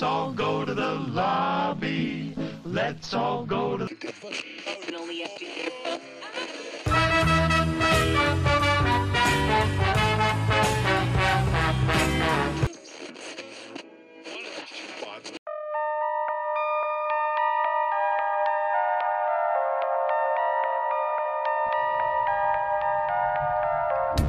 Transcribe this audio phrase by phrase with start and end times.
[0.00, 2.34] Let's all go to the lobby.
[2.64, 3.90] Let's all go to the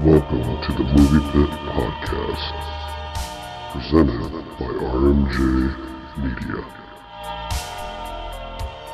[0.04, 2.91] Welcome to the Movie Pit Podcast,
[3.72, 6.62] presented by RMJ Media.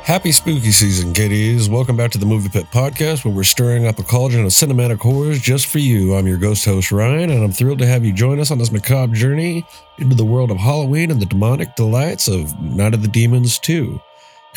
[0.04, 1.68] Happy spooky season, kiddies.
[1.68, 4.98] Welcome back to the Movie Pit Podcast, where we're stirring up a cauldron of cinematic
[5.00, 6.14] horrors just for you.
[6.14, 8.70] I'm your ghost host, Ryan, and I'm thrilled to have you join us on this
[8.70, 9.66] macabre journey
[9.98, 14.00] into the world of Halloween and the demonic delights of Night of the Demons 2.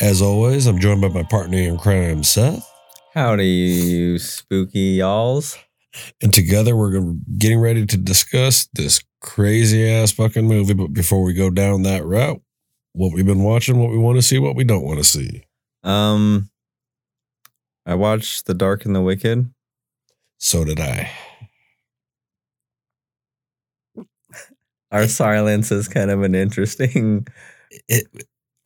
[0.00, 2.68] As always, I'm joined by my partner in crime, Seth,
[3.12, 5.58] Howdy, you spooky y'alls.
[6.22, 10.74] and together we're getting ready to discuss this crazy ass fucking movie.
[10.74, 12.42] But before we go down that route,
[12.92, 15.44] what we've been watching, what we want to see, what we don't want to see.
[15.82, 16.50] Um,
[17.86, 19.50] I watched The Dark and the Wicked.
[20.38, 21.10] So did I.
[24.90, 27.26] Our silence is kind of an interesting.
[27.88, 28.06] it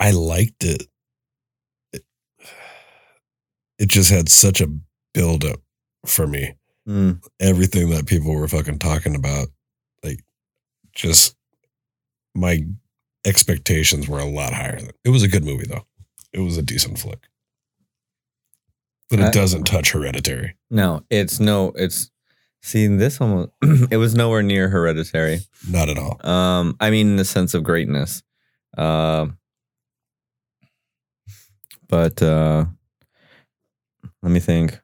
[0.00, 0.86] I liked it.
[1.92, 2.02] it.
[3.78, 4.66] It just had such a
[5.14, 5.60] build up
[6.04, 6.54] for me.
[6.88, 9.48] Mm, Everything that people were fucking talking about,
[10.96, 11.36] just
[12.34, 12.64] my
[13.24, 14.78] expectations were a lot higher.
[14.80, 15.86] Than, it was a good movie though.
[16.32, 17.28] It was a decent flick.
[19.08, 20.56] But it I- doesn't touch hereditary.
[20.70, 22.10] no, it's no, it's.
[22.62, 25.38] See, this one, was, it was nowhere near hereditary.
[25.70, 26.18] Not at all.
[26.28, 28.24] Um, I mean, in the sense of greatness.
[28.76, 29.38] Um,
[31.88, 32.64] but uh,
[34.22, 34.80] let me think.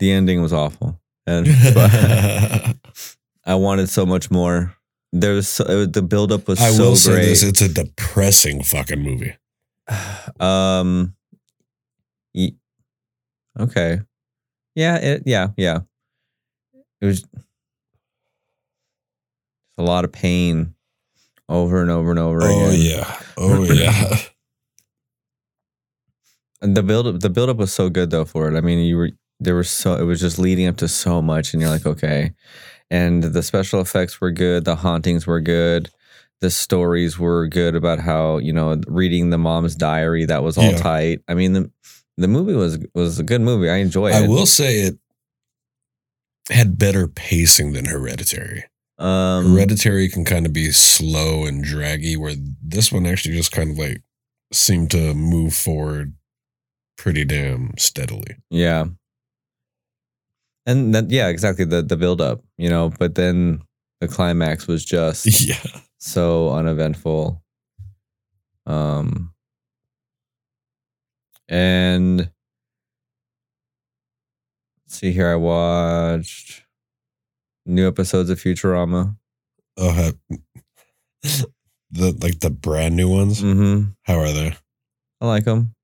[0.00, 1.46] The ending was awful, and
[3.44, 4.74] I wanted so much more.
[5.12, 7.24] There was so, the buildup was I so will say great.
[7.26, 9.34] this, it's a depressing fucking movie.
[10.40, 11.14] um
[12.34, 12.56] ye-
[13.58, 14.00] okay
[14.74, 15.78] yeah it yeah yeah
[17.00, 17.24] it was
[19.78, 20.74] a lot of pain
[21.48, 23.20] over and over and over Oh again yeah.
[23.38, 24.18] Oh yeah.
[26.60, 28.78] and the build up the build up was so good though for it i mean
[28.80, 31.70] you were there was so it was just leading up to so much and you're
[31.70, 32.32] like okay
[32.90, 35.90] and the special effects were good the hauntings were good
[36.40, 40.70] the stories were good about how you know reading the mom's diary that was all
[40.72, 40.78] Yeah.
[40.78, 41.70] tight i mean the
[42.16, 44.98] the movie was was a good movie i enjoyed it I will say it
[46.50, 48.64] had better pacing than Hereditary.
[48.98, 53.72] um Hereditary can kind of be slow and draggy, where this one actually just kind
[53.72, 54.02] of like
[54.52, 56.14] seemed to move forward
[56.96, 58.36] pretty damn steadily.
[58.50, 58.86] yeah
[60.68, 63.60] and that yeah exactly the the build up you know but then
[64.00, 65.56] the climax was just Yeah.
[65.98, 67.42] so uneventful.
[68.66, 69.32] Um,
[71.48, 72.30] and
[74.86, 76.62] see here, I watched
[77.66, 79.16] new episodes of Futurama.
[79.78, 80.36] Oh, ha-
[81.90, 83.42] the like the brand new ones.
[83.42, 83.90] Mm-hmm.
[84.04, 84.54] How are they?
[85.20, 85.74] I like them.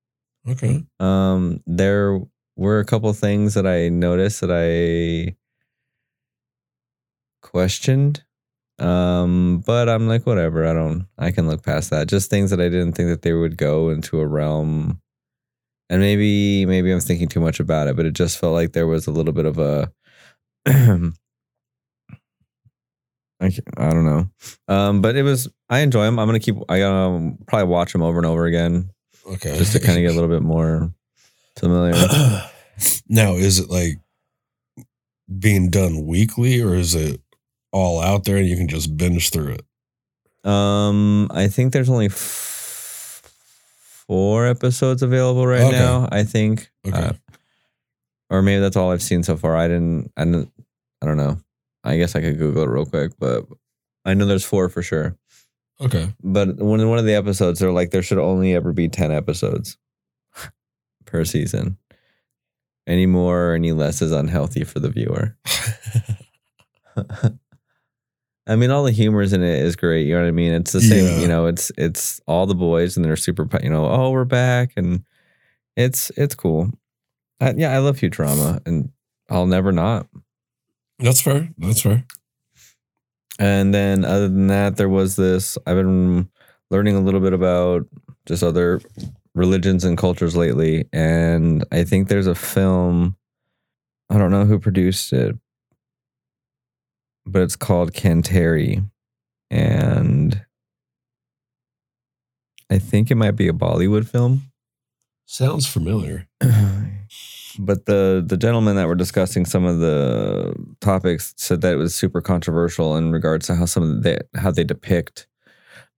[0.48, 0.84] Okay.
[1.00, 2.20] Um, there
[2.56, 5.36] were a couple things that I noticed that I
[7.42, 8.24] questioned.
[8.78, 10.66] Um, but I'm like, whatever.
[10.66, 11.06] I don't.
[11.18, 12.08] I can look past that.
[12.08, 15.00] Just things that I didn't think that they would go into a realm.
[15.90, 17.96] And maybe, maybe I'm thinking too much about it.
[17.96, 19.92] But it just felt like there was a little bit of a.
[20.66, 21.12] I,
[23.76, 24.28] I don't know.
[24.68, 25.48] Um, but it was.
[25.68, 26.18] I enjoy them.
[26.18, 26.56] I'm gonna keep.
[26.68, 28.90] I gotta probably watch them over and over again
[29.26, 29.56] Okay.
[29.58, 30.92] just to kind of get a little bit more
[31.58, 31.94] familiar.
[33.08, 33.98] now, is it like
[35.38, 37.20] being done weekly, or is it
[37.72, 40.48] all out there and you can just binge through it?
[40.48, 43.22] Um, I think there's only f-
[44.06, 45.78] four episodes available right Okay.
[45.78, 46.08] now.
[46.12, 46.98] I think, Okay.
[46.98, 47.12] Uh,
[48.30, 49.56] or maybe that's all I've seen so far.
[49.56, 50.12] I didn't.
[50.16, 50.50] I didn't.
[51.02, 51.38] I don't know.
[51.84, 53.44] I guess I could Google it real quick, but
[54.04, 55.16] I know there's four for sure.
[55.80, 56.12] Okay.
[56.22, 59.10] But when in one of the episodes, they're like, there should only ever be ten
[59.12, 59.76] episodes
[61.04, 61.78] per season.
[62.86, 65.36] Any more or any less is unhealthy for the viewer.
[68.46, 70.06] I mean, all the humors in it is great.
[70.06, 70.52] You know what I mean?
[70.52, 71.06] It's the same.
[71.06, 71.20] Yeah.
[71.20, 73.48] You know, it's it's all the boys and they're super.
[73.62, 75.02] You know, oh, we're back, and
[75.76, 76.70] it's it's cool.
[77.40, 78.90] I, yeah, I love Futurama, and
[79.30, 80.06] I'll never not.
[80.98, 81.48] That's fair.
[81.58, 82.04] That's fair.
[83.38, 85.58] And then other than that, there was this.
[85.66, 86.28] I've been
[86.70, 87.86] learning a little bit about
[88.26, 88.80] just other
[89.34, 93.16] religions and cultures lately, and I think there's a film.
[94.10, 95.36] I don't know who produced it,
[97.26, 98.88] but it's called Kantara,
[99.50, 100.44] and
[102.70, 104.42] I think it might be a Bollywood film.
[105.26, 106.28] Sounds familiar.
[107.58, 111.94] but the the gentleman that were discussing some of the topics said that it was
[111.94, 115.26] super controversial in regards to how some of the how they depict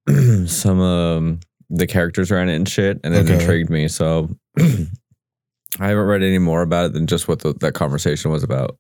[0.46, 1.40] some um
[1.70, 3.34] the characters around it and shit, and it Okay.
[3.40, 3.88] intrigued me.
[3.88, 4.28] So
[4.58, 8.76] I haven't read any more about it than just what the, that conversation was about.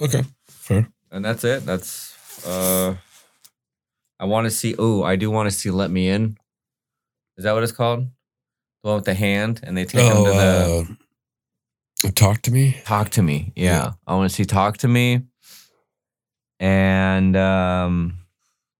[0.00, 0.24] Okay.
[0.48, 0.88] Fair.
[1.10, 1.64] And that's it.
[1.64, 2.96] That's uh
[4.18, 6.36] I want to see oh, I do want to see Let Me In.
[7.36, 8.06] Is that what it's called?
[8.82, 10.86] The one with the hand and they take him to the
[12.04, 12.80] Oh, uh, talk to me.
[12.84, 13.52] Talk to me.
[13.54, 13.72] Yeah.
[13.72, 13.92] Yeah.
[14.06, 15.22] I want to see Talk to Me.
[16.58, 18.18] And um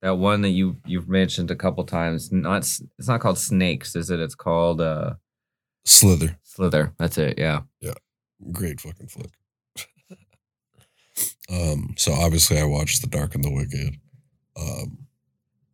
[0.02, 2.30] that one that you you've mentioned a couple times.
[2.30, 4.20] Not it's not called Snakes, is it?
[4.20, 5.14] It's called uh
[5.84, 6.38] Slither.
[6.42, 6.92] Slither.
[6.98, 7.38] That's it.
[7.38, 7.60] Yeah.
[7.80, 7.94] Yeah.
[8.50, 9.30] Great fucking flick.
[11.50, 13.96] um, so obviously I watched The Dark and the Wicked.
[14.56, 15.06] Um,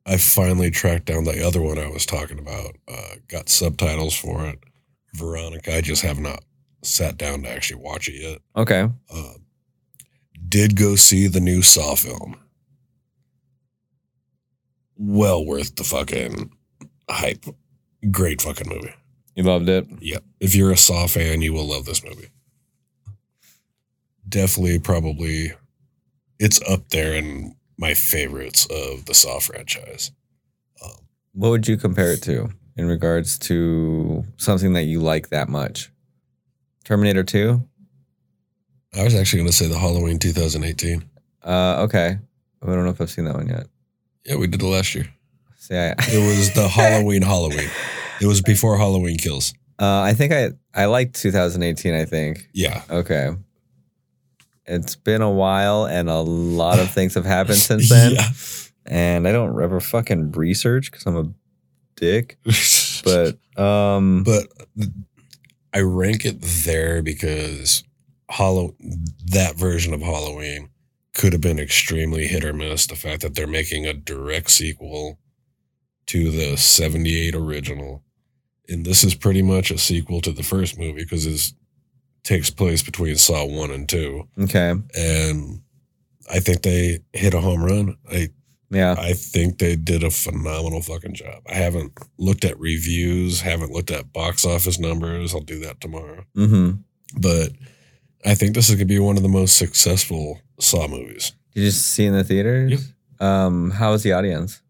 [0.06, 2.76] I finally tracked down the other one I was talking about.
[2.86, 4.58] Uh, got subtitles for it.
[5.14, 6.44] Veronica, I just have not
[6.82, 8.38] sat down to actually watch it yet.
[8.56, 8.88] Okay.
[9.12, 9.32] Uh,
[10.48, 12.36] did go see the new Saw film.
[14.98, 16.50] Well worth the fucking
[17.08, 17.44] hype.
[18.10, 18.94] Great fucking movie.
[19.34, 19.86] You loved it.
[20.00, 20.24] Yep.
[20.40, 22.28] If you're a Saw fan, you will love this movie.
[24.28, 25.52] Definitely, probably,
[26.38, 30.10] it's up there in my favorites of the Saw franchise.
[30.84, 30.90] Um,
[31.32, 35.90] What would you compare it to in regards to something that you like that much?
[36.84, 37.62] Terminator 2?
[38.96, 41.04] I was actually going to say the Halloween 2018.
[41.44, 42.18] Uh okay.
[42.62, 43.66] I don't know if I've seen that one yet.
[44.28, 45.06] Yeah, we did it last year.
[45.70, 47.68] I, It was the Halloween Halloween.
[48.20, 49.54] It was before Halloween Kills.
[49.78, 51.94] uh, I think I I liked 2018.
[51.94, 52.48] I think.
[52.52, 52.82] Yeah.
[52.90, 53.30] Okay.
[54.66, 58.12] It's been a while, and a lot of things have happened since then.
[58.12, 58.28] Yeah.
[58.86, 61.32] And I don't ever fucking research because I'm a
[61.96, 62.38] dick.
[63.04, 64.48] But um, but
[65.72, 67.84] I rank it there because
[68.28, 68.74] Hollow
[69.26, 70.68] that version of Halloween
[71.18, 72.86] could have been extremely hit or miss.
[72.86, 75.18] The fact that they're making a direct sequel
[76.06, 78.04] to the 78 original.
[78.68, 81.52] And this is pretty much a sequel to the first movie because it
[82.22, 84.28] takes place between Saw 1 and 2.
[84.44, 85.60] okay, And
[86.30, 87.96] I think they hit a home run.
[88.10, 88.28] I
[88.70, 91.42] yeah, I think they did a phenomenal fucking job.
[91.48, 95.34] I haven't looked at reviews, haven't looked at box office numbers.
[95.34, 96.24] I'll do that tomorrow.
[96.36, 96.72] mm-hmm.
[97.18, 97.52] But
[98.24, 101.32] I think this is going to be one of the most successful Saw movies.
[101.54, 102.72] Did you see in the theaters?
[102.72, 103.26] Yep.
[103.26, 104.60] Um, how was the audience?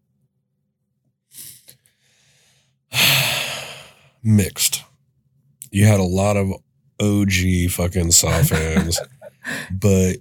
[4.23, 4.83] Mixed.
[5.71, 6.51] You had a lot of
[7.01, 8.99] OG fucking Saw fans,
[9.71, 10.17] but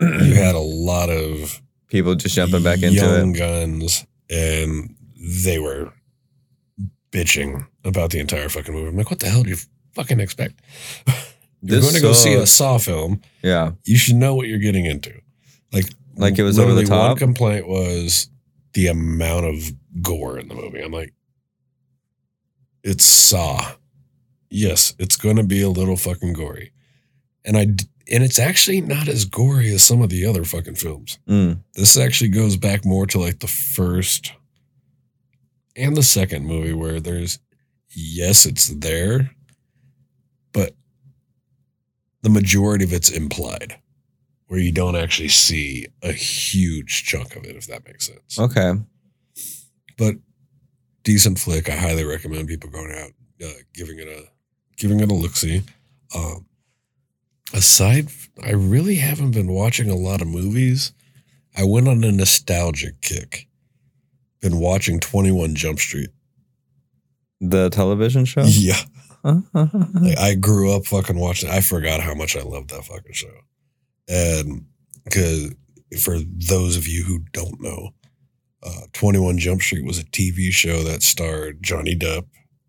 [0.00, 3.38] you had a lot of People just jumping back into young it.
[3.38, 4.94] guns, and
[5.42, 5.92] they were
[7.10, 8.88] bitching about the entire fucking movie.
[8.88, 9.56] I'm like, what the hell do you
[9.94, 10.60] fucking expect?
[11.62, 13.20] You're going to go see a saw- film.
[13.42, 15.12] Yeah, You should know what you're getting into.
[15.72, 15.86] Like,
[16.16, 18.28] Like it was over the literally One complaint was
[18.72, 20.80] the amount of gore in the movie.
[20.80, 21.12] I'm like,
[22.82, 23.72] it's Saw.
[24.48, 26.72] Yes, it's going to be a little fucking gory,
[27.44, 27.62] and I
[28.12, 31.18] and it's actually not as gory as some of the other fucking films.
[31.28, 31.60] Mm.
[31.74, 34.32] This actually goes back more to like the first
[35.76, 37.38] and the second movie where there's
[37.90, 39.30] yes, it's there,
[40.52, 40.74] but
[42.22, 43.80] the majority of it's implied,
[44.46, 48.38] where you don't actually see a huge chunk of it, if that makes sense.
[48.38, 48.74] Okay.
[49.96, 50.16] But
[51.02, 51.68] decent flick.
[51.68, 53.12] I highly recommend people going out,
[53.44, 54.24] uh, giving it a
[54.76, 55.62] giving it a look see.
[56.14, 56.46] Um,
[57.52, 58.08] aside,
[58.42, 60.92] I really haven't been watching a lot of movies.
[61.56, 63.46] I went on a nostalgic kick.
[64.40, 66.10] Been watching Twenty One Jump Street.
[67.40, 68.44] The television show.
[68.44, 68.80] Yeah,
[69.24, 71.50] like, I grew up fucking watching.
[71.50, 73.32] I forgot how much I loved that fucking show,
[74.08, 74.66] and
[75.04, 75.54] because
[76.02, 77.90] for those of you who don't know,
[78.62, 82.26] uh, 21 Jump Street was a TV show that starred Johnny Depp,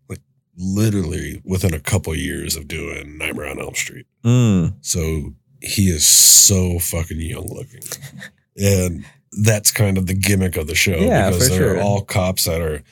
[0.08, 0.20] like
[0.56, 4.06] literally within a couple years of doing Nightmare on Elm Street.
[4.24, 4.74] Mm.
[4.80, 7.82] So he is so fucking young looking.
[8.56, 9.04] and
[9.44, 11.80] that's kind of the gimmick of the show Yeah, because for they're sure.
[11.82, 12.82] all cops that are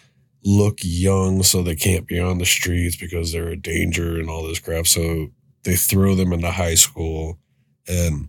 [0.45, 4.43] look young so they can't be on the streets because they're a danger and all
[4.47, 4.87] this crap.
[4.87, 5.29] So
[5.65, 7.39] they throw them into high school
[7.87, 8.29] and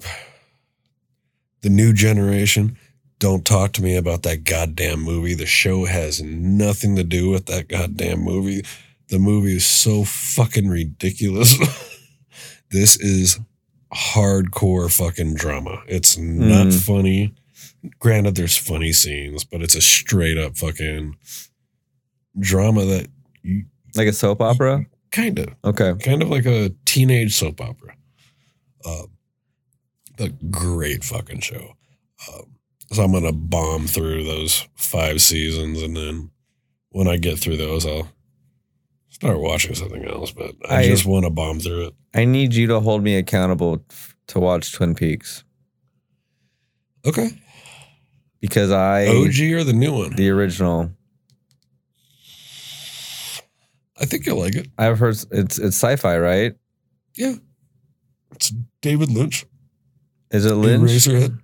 [1.62, 2.76] the new generation
[3.18, 5.34] don't talk to me about that goddamn movie.
[5.34, 8.62] The show has nothing to do with that goddamn movie.
[9.08, 11.56] The movie is so fucking ridiculous.
[12.72, 13.40] This is
[13.92, 15.82] hardcore fucking drama.
[15.88, 16.80] It's not Mm.
[16.80, 17.34] funny
[17.98, 21.16] granted there's funny scenes but it's a straight up fucking
[22.38, 23.08] drama that
[23.42, 23.64] you
[23.96, 24.84] Like a soap opera?
[25.10, 25.94] kind of Okay.
[26.04, 27.94] kind of like a teenage soap opera.
[28.86, 29.06] Um,
[30.16, 31.74] but great fucking show.
[32.32, 32.42] Um,
[32.92, 36.30] so I'm gonna bomb through those five seasons, and then
[36.90, 38.08] when I get through those, I'll
[39.08, 40.30] start watching something else.
[40.30, 41.94] But I, I- just want to bomb through it.
[42.14, 43.84] I need you to hold me accountable
[44.28, 45.42] to watch Twin Peaks
[47.06, 47.30] Okay.
[48.40, 50.14] Because I OG or the new one?
[50.14, 50.90] the original.
[53.98, 54.68] I think you'll like it.
[54.78, 56.54] I've heard it's it's sci-fi, right?
[57.16, 57.34] Yeah.
[58.34, 59.44] It's David Lynch.
[60.30, 60.90] Is it Lynch?
[60.90, 61.38] Eraserhead.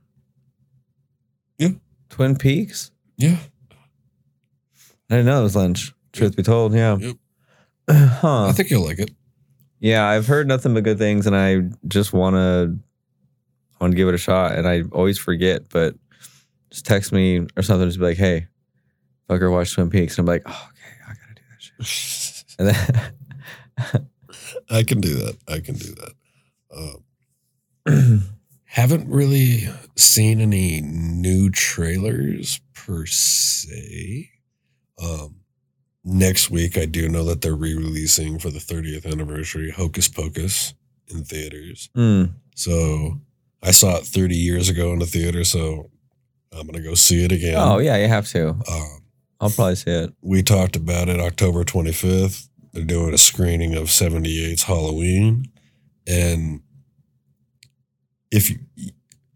[2.17, 2.91] Twin Peaks?
[3.19, 3.37] Yeah.
[5.11, 5.93] I didn't know it was Lynch.
[6.13, 6.97] Truth be told, yeah.
[6.97, 7.17] Yep.
[7.89, 8.47] Huh.
[8.47, 9.11] I think you'll like it.
[9.79, 12.79] Yeah, I've heard nothing but good things, and I just want to
[13.81, 14.53] want to give it a shot.
[14.53, 15.95] And I always forget, but
[16.71, 18.47] just text me or something, just be like, "Hey,
[19.29, 21.43] fucker, watch Twin Peaks," and I'm like, "Oh, okay, I gotta do
[21.79, 24.09] that shit." And then,
[24.71, 25.37] I can do that.
[25.47, 26.13] I can do that.
[27.87, 28.23] Um,
[28.65, 34.31] haven't really seen any new trailers per se.
[35.03, 35.37] Um,
[36.05, 40.73] next week, I do know that they're re-releasing for the 30th anniversary Hocus Pocus
[41.09, 41.91] in theaters.
[41.97, 43.21] Mm, So
[43.63, 45.91] I saw it 30 years ago in the theater, so
[46.59, 47.57] I'm gonna go see it again.
[47.59, 48.49] oh yeah, you have to.
[48.51, 49.03] Um,
[49.41, 50.15] I'll probably see it.
[50.23, 52.49] we talked about it October 25th.
[52.73, 55.47] They're doing a screening of 78's Halloween.
[56.07, 56.61] And
[58.31, 58.59] if you,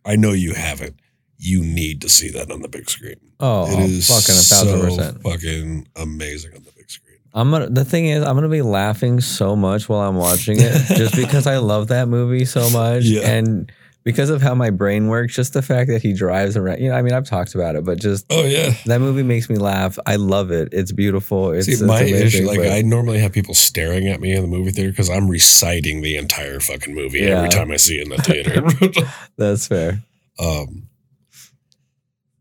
[0.04, 1.00] I know you haven't,
[1.38, 3.16] you need to see that on the big screen.
[3.40, 5.22] Oh, it is fucking a thousand so percent.
[5.22, 7.16] fucking amazing on the big screen.
[7.32, 7.70] I'm gonna.
[7.70, 11.46] The thing is, I'm gonna be laughing so much while I'm watching it, just because
[11.46, 13.28] I love that movie so much, Yeah.
[13.30, 13.72] and
[14.02, 15.34] because of how my brain works.
[15.34, 16.80] Just the fact that he drives around.
[16.80, 18.72] You know, I mean, I've talked about it, but just Oh yeah.
[18.86, 19.98] that movie makes me laugh.
[20.06, 20.68] I love it.
[20.72, 21.52] It's beautiful.
[21.52, 24.32] It's, See, it's my amazing, issue, like but- I normally have people staring at me
[24.32, 27.38] in the movie theater because I'm reciting the entire fucking movie Yeah.
[27.38, 29.06] every time I see it in the theater.
[29.36, 30.00] that's fair.
[30.38, 30.88] Um,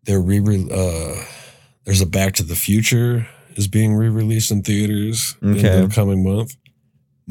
[0.06, 0.40] they're re
[0.72, 1.24] uh,
[1.86, 6.56] there's a Back to the Future is being re-released in theaters in the coming month.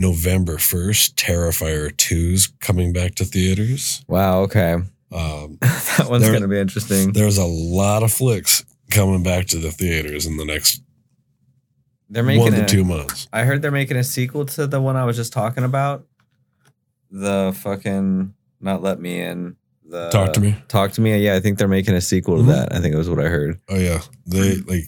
[0.00, 4.05] November first, Terrifier 2's coming back to theaters.
[4.09, 4.43] Wow.
[4.43, 4.75] Okay,
[5.12, 7.12] Um, that one's gonna be interesting.
[7.12, 10.83] there's a lot of flicks coming back to the theaters in the next
[12.09, 13.26] They're making one to a, two months.
[13.33, 16.07] I heard they're making a sequel to the one I was just talking about.
[17.11, 19.57] The fucking not let me in.
[19.85, 20.55] The Talk to me.
[20.69, 21.19] Talk to me.
[21.19, 22.47] Yeah, I think they're making a sequel to Mhm.
[22.49, 22.73] that.
[22.75, 23.59] I think it was what I heard.
[23.69, 24.85] Oh yeah, they like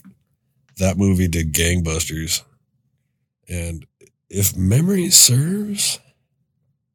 [0.77, 2.43] that movie did gangbusters,
[3.49, 3.85] and
[4.33, 5.99] if memory serves,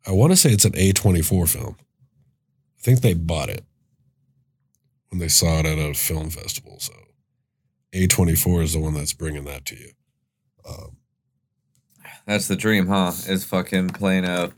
[0.06, 1.76] I want to say it's an A twenty four film.
[1.80, 3.64] I think they bought it
[5.10, 6.78] when they saw it at a film festival.
[6.80, 6.92] So
[7.92, 9.90] A twenty four is the one that's bringing that to you.
[10.68, 10.96] Um,
[12.26, 13.12] That's the dream, huh?
[13.28, 14.50] Is fucking playing a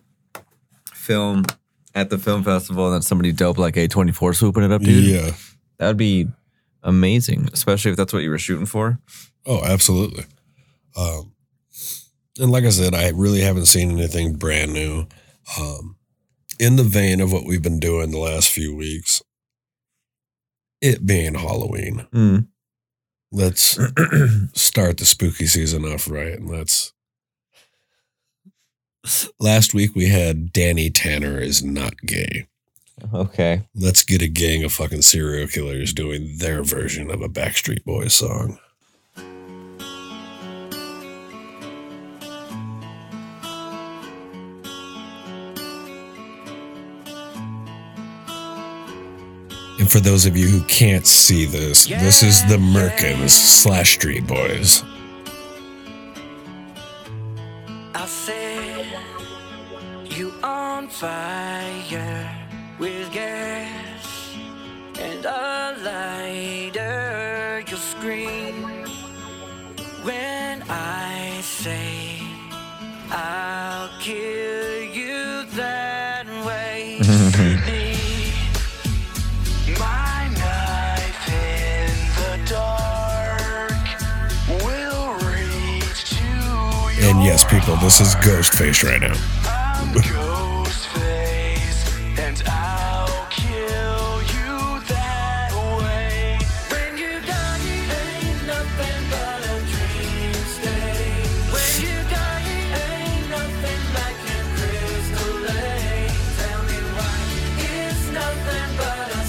[0.94, 1.44] film
[1.94, 5.04] at the film festival and then somebody dope like A24 swooping it up, dude.
[5.04, 5.32] yeah.
[5.78, 6.28] That'd be
[6.82, 8.98] amazing, especially if that's what you were shooting for.
[9.46, 10.24] Oh, absolutely.
[10.96, 11.32] Um,
[12.38, 15.06] and like I said, I really haven't seen anything brand new.
[15.58, 15.96] Um,
[16.58, 19.22] in the vein of what we've been doing the last few weeks,
[20.80, 22.48] it being Halloween, Mm.
[23.32, 23.78] let's
[24.54, 26.34] start the spooky season off right.
[26.34, 26.92] And let's.
[29.40, 32.46] Last week we had Danny Tanner is not gay.
[33.14, 33.62] okay.
[33.74, 38.12] Let's get a gang of fucking serial killers doing their version of a Backstreet Boys
[38.12, 38.58] song.
[49.88, 54.82] For those of you who can't see this, this is the Merkins slash Street Boys.
[87.52, 89.14] Me this is Ghostface right now.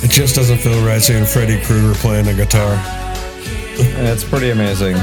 [0.02, 2.76] It just doesn't feel right seeing Freddy Krueger playing a guitar.
[3.78, 4.98] It's pretty amazing.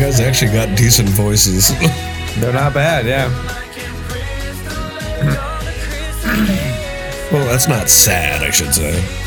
[0.00, 1.78] Guys actually got decent voices.
[2.40, 3.28] They're not bad, yeah.
[7.30, 9.19] well, that's not sad, I should say.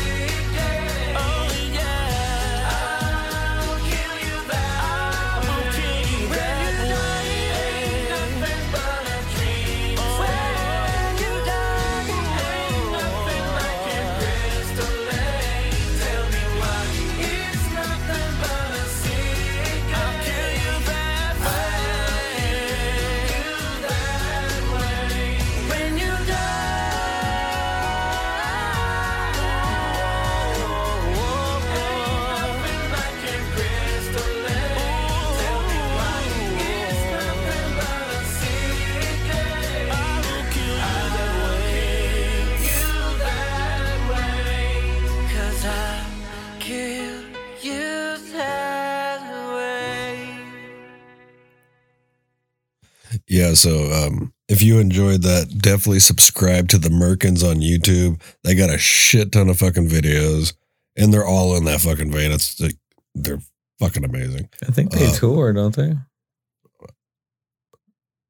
[53.34, 58.20] Yeah, so um, if you enjoyed that, definitely subscribe to the Merkins on YouTube.
[58.44, 60.54] They got a shit ton of fucking videos,
[60.96, 62.30] and they're all in that fucking vein.
[62.30, 62.76] It's like,
[63.16, 63.40] they're
[63.80, 64.48] fucking amazing.
[64.64, 65.94] I think they Uh, tour, don't they?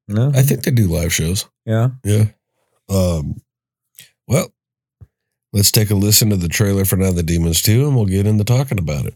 [0.07, 0.31] No?
[0.33, 1.45] I think they do live shows.
[1.65, 1.89] yeah.
[2.03, 2.25] Yeah.
[2.89, 3.35] Um.
[4.27, 4.51] Well,
[5.53, 8.25] let's take a listen to the trailer for Now the Demons 2, and we'll get
[8.25, 9.13] into talking about it.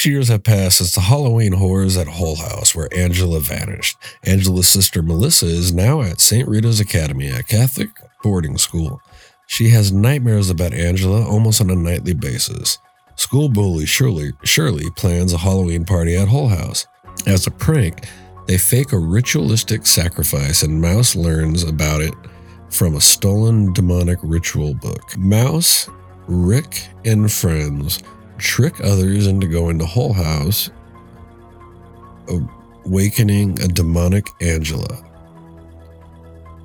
[0.00, 3.98] Six years have passed since the Halloween horrors at Hull House, where Angela vanished.
[4.24, 6.48] Angela's sister Melissa is now at St.
[6.48, 7.90] Rita's Academy, a Catholic
[8.22, 9.02] boarding school.
[9.46, 12.78] She has nightmares about Angela almost on a nightly basis.
[13.16, 16.86] School bully Shirley, Shirley plans a Halloween party at Hull House.
[17.26, 18.06] As a prank,
[18.46, 22.14] they fake a ritualistic sacrifice, and Mouse learns about it
[22.70, 25.14] from a stolen demonic ritual book.
[25.18, 25.90] Mouse
[26.26, 28.02] Rick and friends
[28.40, 30.70] trick others into going to Hull House,
[32.84, 35.04] awakening a demonic Angela.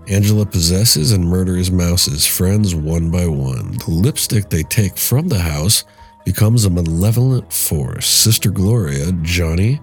[0.08, 3.72] Angela possesses and murders Mouse's friends one by one.
[3.80, 5.84] The lipstick they take from the house
[6.26, 8.08] becomes a malevolent force.
[8.08, 9.80] Sister Gloria, Johnny,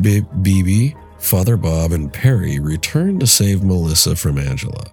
[0.00, 4.84] B- BB, Father Bob, and Perry return to save Melissa from Angela.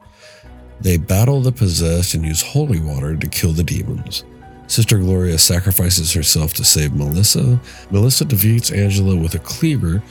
[0.81, 4.25] They battle the possessed and use holy water to kill the demons.
[4.67, 7.59] Sister Gloria sacrifices herself to save Melissa.
[7.91, 10.01] Melissa defeats Angela with a cleaver,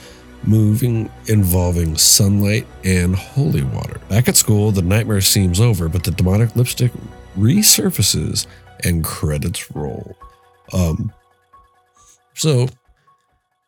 [0.43, 3.99] moving involving sunlight and holy water.
[4.09, 6.91] Back at school, the nightmare seems over, but the demonic lipstick
[7.37, 8.47] resurfaces
[8.83, 10.15] and credits roll.
[10.71, 11.11] Um,
[12.35, 12.67] so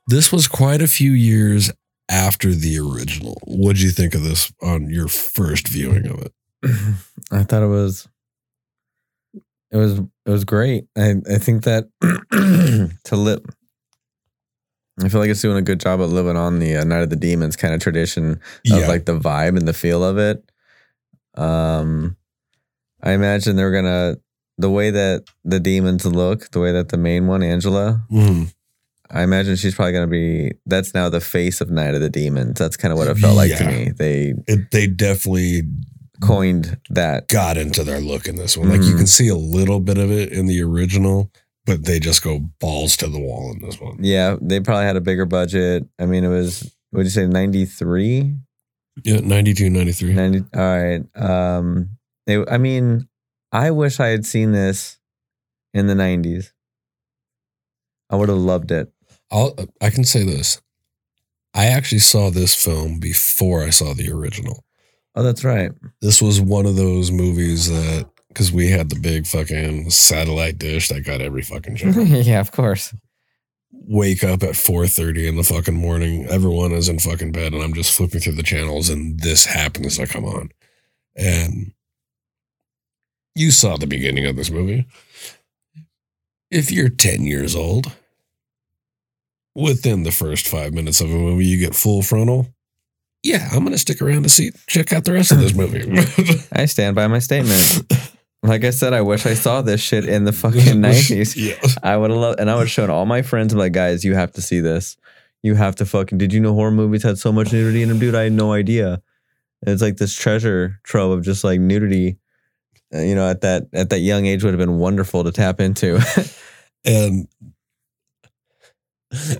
[0.07, 1.71] this was quite a few years
[2.09, 3.39] after the original.
[3.45, 6.33] What'd you think of this on your first viewing of it?
[7.31, 8.07] I thought it was
[9.75, 10.85] it was it was great.
[10.97, 11.89] I I think that
[13.05, 13.41] to live
[15.03, 17.09] I feel like it's doing a good job of living on the uh, Night of
[17.09, 18.87] the Demons kind of tradition of Yeah.
[18.87, 20.43] like the vibe and the feel of it.
[21.35, 22.15] Um
[23.03, 24.17] I imagine they're gonna
[24.57, 28.53] the way that the demons look, the way that the main one, Angela, Mhm.
[29.11, 32.57] I imagine she's probably gonna be that's now the face of Night of the Demons.
[32.57, 33.91] That's kind of what it felt like to me.
[33.95, 35.63] They It, they definitely
[36.21, 37.27] coined that.
[37.27, 38.69] got into their look in this one.
[38.69, 38.97] Like you Mhm.
[38.97, 41.31] can see a little bit of it in the original,
[41.65, 43.97] but they just go balls to the wall in this one.
[44.03, 45.87] Yeah, they probably had a bigger budget.
[45.99, 48.35] I mean, it was what did you say, 93?
[49.03, 50.13] Yeah, 92, 93.
[50.13, 51.03] 90 all right.
[51.15, 51.89] Um
[52.27, 53.07] they, I mean,
[53.51, 54.97] I wish I had seen this
[55.73, 56.51] in the 90s.
[58.09, 58.91] I would have loved it.
[59.31, 60.61] I'll, I can say this.
[61.53, 64.63] I actually saw this film before I saw the original.
[65.15, 65.71] Oh, that's right.
[66.01, 70.89] This was one of those movies that, because we had the big fucking satellite dish
[70.89, 72.03] that got every fucking channel.
[72.05, 72.93] yeah, of course.
[73.71, 76.25] Wake up at 4.30 in the fucking morning.
[76.25, 79.97] Everyone is in fucking bed and I'm just flipping through the channels and this happens
[79.97, 80.49] to come on.
[81.15, 81.71] And
[83.35, 84.85] you saw the beginning of this movie.
[86.51, 87.91] If you're 10 years old,
[89.53, 92.54] within the first five minutes of a movie, you get full frontal.
[93.25, 95.83] Yeah, I'm gonna stick around to see check out the rest of this movie.
[96.53, 97.91] I stand by my statement.
[98.43, 101.35] Like I said, I wish I saw this shit in the fucking 90s.
[101.35, 101.55] Yeah.
[101.81, 104.03] I would have loved, and I would have shown all my friends, I'm like, guys,
[104.03, 104.95] you have to see this.
[105.41, 106.19] You have to fucking.
[106.19, 108.13] Did you know horror movies had so much nudity in them, dude?
[108.13, 109.01] I had no idea.
[109.63, 112.17] And it's like this treasure trove of just like nudity.
[112.93, 115.59] uh, you know, at that at that young age would have been wonderful to tap
[115.59, 115.99] into.
[116.87, 117.27] And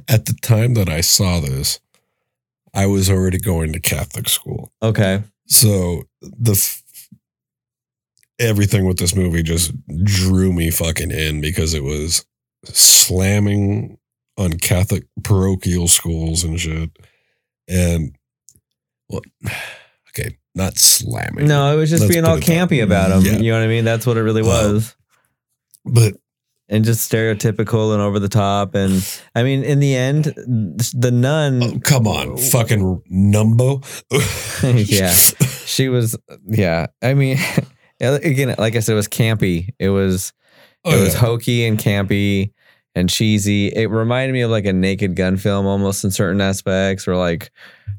[0.07, 1.79] at the time that I saw this,
[2.75, 4.71] I was already going to Catholic school.
[4.81, 6.83] okay, So the f-
[8.39, 9.71] everything with this movie just
[10.03, 12.25] drew me fucking in because it was
[12.65, 13.97] slamming
[14.37, 16.89] on Catholic parochial schools and shit.
[17.69, 18.15] And
[19.09, 19.21] well,
[20.09, 21.47] okay, not slamming.
[21.47, 23.21] no, it was just Let's being all campy about them.
[23.23, 23.37] Yeah.
[23.39, 23.85] You know what I mean?
[23.85, 24.95] That's what it really Well, was.
[25.85, 26.15] but
[26.69, 28.73] and just stereotypical and over the top.
[28.75, 31.61] And I mean, in the end, the nun.
[31.63, 33.83] oh, come on, fucking numbo.
[34.89, 35.11] Yeah.
[35.65, 36.15] she was
[36.47, 37.37] yeah i mean
[37.99, 40.31] again like i said it was campy it was
[40.85, 41.19] Oh, it was yeah.
[41.19, 42.51] hokey and campy
[42.95, 47.07] and cheesy it reminded me of like a naked gun film almost in certain aspects
[47.07, 47.51] or like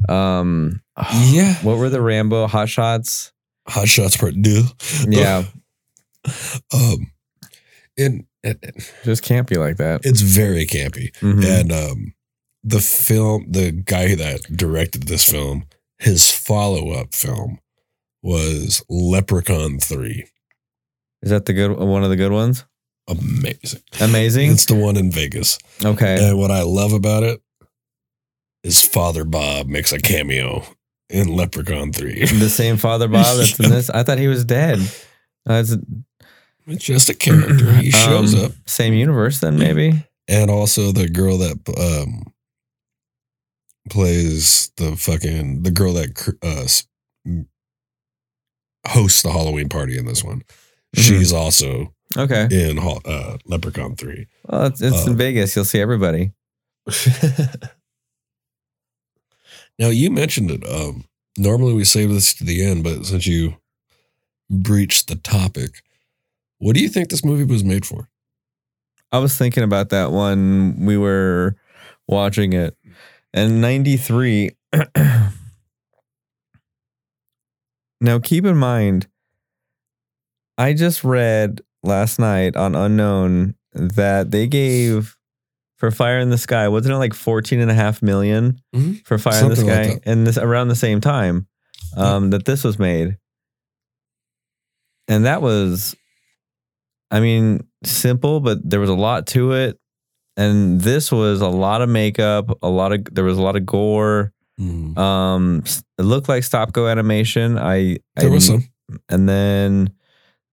[0.08, 0.80] um
[1.26, 1.54] yeah.
[1.62, 3.32] what were the rambo hot shots
[3.68, 4.62] Hot shots part two.
[5.08, 5.44] yeah
[6.74, 7.10] Um,
[7.98, 8.58] and, and
[9.04, 11.12] just campy like that it's very campy.
[11.20, 11.44] Mhm.
[11.60, 12.14] And um,
[12.64, 15.64] the film, the guy that directed this film,
[15.98, 17.58] his follow up film
[18.22, 20.24] was Leprechaun 3.
[21.22, 22.64] is that the good one of the good ones
[23.08, 23.80] Amazing.
[24.00, 25.58] amazing It's the one in Vegas.
[25.84, 27.40] okay And what I love about it
[28.64, 30.64] is Father Bob makes a cameo
[31.08, 32.24] in Leprechaun 3.
[32.26, 34.80] the same father bob that's in this i thought he was dead
[35.44, 35.76] that's
[36.66, 37.72] It's just a character.
[37.74, 38.52] He shows um, up.
[38.66, 42.32] same universe then maybe And also the girl that um,
[43.88, 46.66] plays the fucking, the girl that uh,
[48.88, 50.42] hosts the Halloween party in this one.
[50.96, 51.02] Mhm.
[51.02, 54.26] She's also okay in uh, Leprechaun 3.
[54.48, 56.32] well it's, it's in Uh, vegas you'll see everybody
[59.78, 60.64] now you mentioned it.
[60.68, 61.04] Um,
[61.36, 63.56] normally we save this to the end, but since you
[64.48, 65.82] breached the topic,
[66.58, 68.08] what do you think this movie was made for?
[69.12, 71.56] I was thinking about that when we were
[72.08, 72.76] watching it.
[73.32, 74.50] And 93.
[78.00, 79.06] now, keep in mind,
[80.58, 85.16] I just read last night on Unknown that they gave
[85.76, 89.04] for Fire in the Sky, wasn't it like 14 and a half million Mhm.
[89.06, 90.00] for Fire in the Something like Sky?
[90.06, 91.46] and this around the same time
[91.96, 93.18] um, that this was made.
[95.08, 95.94] And that was,
[97.10, 99.78] I mean, simple, but there was a lot to it.
[100.36, 103.64] And this was a lot of makeup, a lot of, there was a lot of
[103.64, 104.32] gore.
[104.60, 104.96] Mm.
[104.98, 105.64] Um,
[105.98, 107.58] it looked like stop go animation.
[107.58, 108.68] I, There I was some.
[109.08, 109.90] and then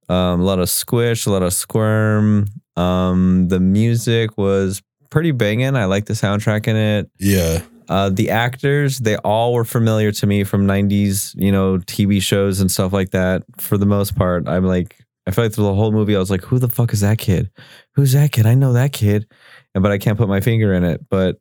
[0.09, 2.45] um, a lot of squish, a lot of squirm.
[2.75, 5.75] Um, the music was pretty banging.
[5.75, 7.09] I like the soundtrack in it.
[7.19, 7.61] Yeah.
[7.89, 12.61] Uh, the actors, they all were familiar to me from '90s, you know, TV shows
[12.61, 13.43] and stuff like that.
[13.57, 16.29] For the most part, I'm like, I feel like through the whole movie, I was
[16.31, 17.49] like, "Who the fuck is that kid?
[17.95, 18.45] Who's that kid?
[18.45, 19.25] I know that kid,"
[19.73, 21.01] and but I can't put my finger in it.
[21.09, 21.39] But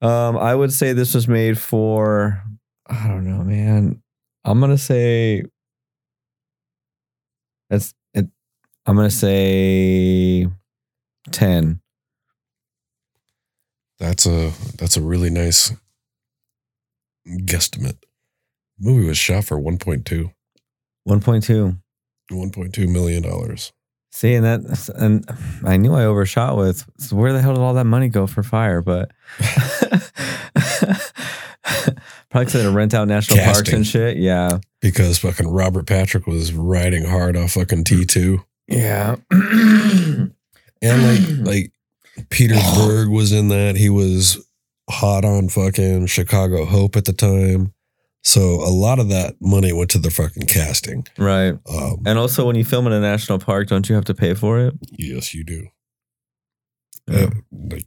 [0.00, 2.42] um, I would say this was made for,
[2.86, 4.02] I don't know, man.
[4.44, 5.42] I'm gonna say
[7.70, 8.26] it's it.
[8.86, 10.46] I'm gonna say
[11.30, 11.80] ten.
[13.98, 15.72] That's a that's a really nice
[17.26, 17.98] guesstimate.
[18.78, 20.32] movie was shot for 1.2
[21.04, 21.76] One point two.
[22.30, 23.72] 1.2 million dollars.
[24.10, 25.24] See, and that, and
[25.64, 26.84] I knew I overshot with.
[26.98, 28.80] So where the hell did all that money go for fire?
[28.80, 29.10] But
[32.30, 34.16] probably to rent out national parks and shit.
[34.16, 38.42] Yeah, because fucking Robert Patrick was riding hard off fucking T2.
[38.66, 39.16] yeah.
[39.30, 40.32] And
[40.82, 41.72] like like
[42.30, 43.76] Peter Berg was in that.
[43.76, 44.44] He was
[44.90, 47.74] hot on fucking Chicago Hope at the time.
[48.22, 51.06] So a lot of that money went to the fucking casting.
[51.18, 51.54] right.
[51.70, 54.34] Um, And also, when you film in a national park, don't you have to pay
[54.34, 54.74] for it?
[54.90, 55.68] yes, you do.
[57.10, 57.86] Uh, like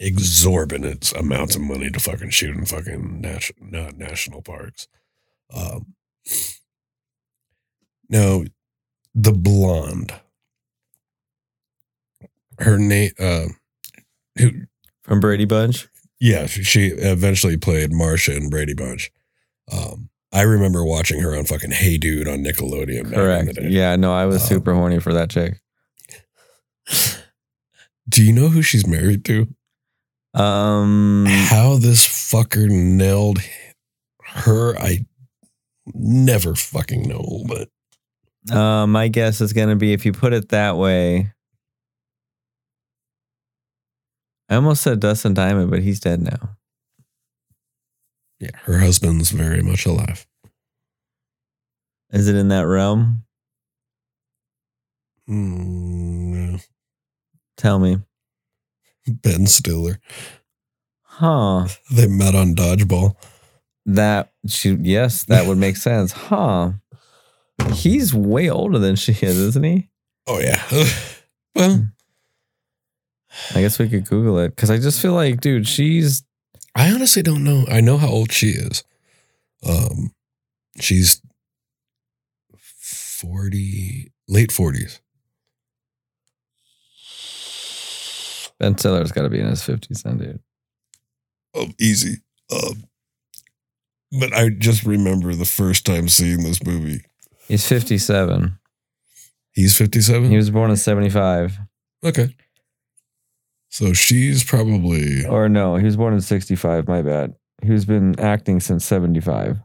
[0.00, 4.88] exorbitant amounts of money to fucking shoot in fucking nat- not national parks.
[5.54, 5.94] Um,
[8.08, 8.42] now,
[9.14, 10.12] the blonde,
[12.58, 13.46] her name, uh,
[14.38, 14.50] who,
[15.02, 15.86] From Brady Bunch.
[16.20, 19.10] Yeah, she, eventually played Marsha in Brady Bunch.
[19.72, 23.04] Um, I remember watching her on fucking Hey Dude on Nickelodeon.
[23.04, 23.54] back in the Correct.
[23.54, 23.68] day.
[23.68, 25.60] Yeah, no, I was Um, super horny for that chick.
[28.08, 29.48] Do you know who she's married to?
[30.34, 33.40] Um, How this fucker nailed
[34.22, 35.06] her, I
[35.94, 37.44] never fucking know.
[37.48, 41.32] But uh, my guess is going to be if you put it that way.
[44.48, 46.56] I almost said Dustin Diamond, but he's dead now.
[48.38, 50.26] yeah, her husband's very much alive.
[52.12, 53.24] Is it in that realm?
[55.28, 56.58] Mm, no.
[57.56, 57.98] Tell me.
[59.08, 59.98] Ben Stiller.
[61.02, 61.66] Huh.
[61.90, 63.16] They met on Dodgeball.
[63.86, 66.12] That she yes, that would make sense.
[66.12, 66.72] Huh.
[67.72, 69.88] He's way older than she is, isn't he?
[70.26, 70.62] Oh yeah.
[71.54, 71.86] well,
[73.54, 76.24] I guess we could Google it because I just feel like, dude, she's
[76.74, 77.64] I honestly don't know.
[77.70, 78.84] I know how old she is.
[79.66, 80.12] Um,
[80.78, 81.22] she's
[82.58, 85.00] forty, late forties.
[88.58, 90.40] Ben Stiller's got to be in his fifties, then, dude.
[91.54, 92.22] Oh, easy.
[92.50, 92.84] Um,
[94.18, 97.02] but I just remember the first time seeing this movie.
[97.48, 98.58] He's fifty-seven.
[99.52, 100.30] He's fifty-seven.
[100.30, 101.58] He was born in seventy-five,
[102.04, 102.34] okay.
[103.76, 106.88] So she's probably or no, he was born in sixty-five.
[106.88, 107.34] My bad.
[107.62, 109.58] He's been acting since seventy-five.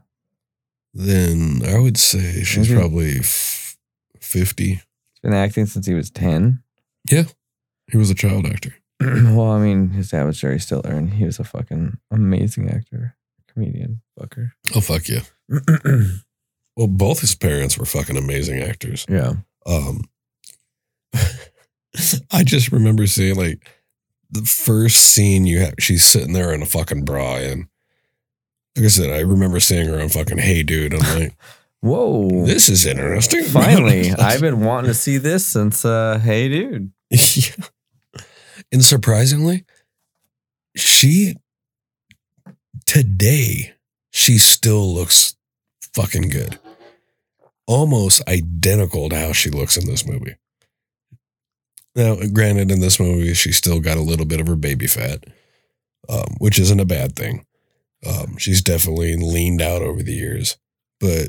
[0.92, 3.78] then I would say she's probably f-
[4.20, 4.74] fifty.
[4.74, 6.62] He's been acting since he was ten.
[7.10, 7.24] Yeah.
[7.90, 8.74] He was a child actor.
[9.00, 13.16] well, I mean, his dad was Jerry Stiller, and he was a fucking amazing actor,
[13.48, 14.50] comedian, fucker.
[14.76, 15.22] Oh fuck yeah.
[16.76, 19.04] Well, both his parents were fucking amazing actors.
[19.08, 19.34] yeah.
[19.66, 20.04] Um,
[22.30, 23.68] I just remember seeing like
[24.32, 25.74] the first scene you have.
[25.78, 27.66] She's sitting there in a fucking bra, and
[28.76, 30.94] like I said, I remember seeing her on fucking Hey Dude.
[30.94, 31.36] I'm like,
[31.80, 32.44] Whoa.
[32.46, 33.44] this is interesting.
[33.44, 36.92] Finally, I've been wanting to see this since uh Hey Dude.
[37.10, 37.52] yeah.
[38.72, 39.64] And surprisingly,
[40.74, 41.36] she
[42.86, 43.74] today
[44.10, 45.36] she still looks
[45.94, 46.58] fucking good.
[47.66, 50.36] Almost identical to how she looks in this movie.
[51.94, 55.24] Now, granted, in this movie, she still got a little bit of her baby fat,
[56.08, 57.44] um, which isn't a bad thing.
[58.06, 60.56] Um, she's definitely leaned out over the years,
[61.00, 61.28] but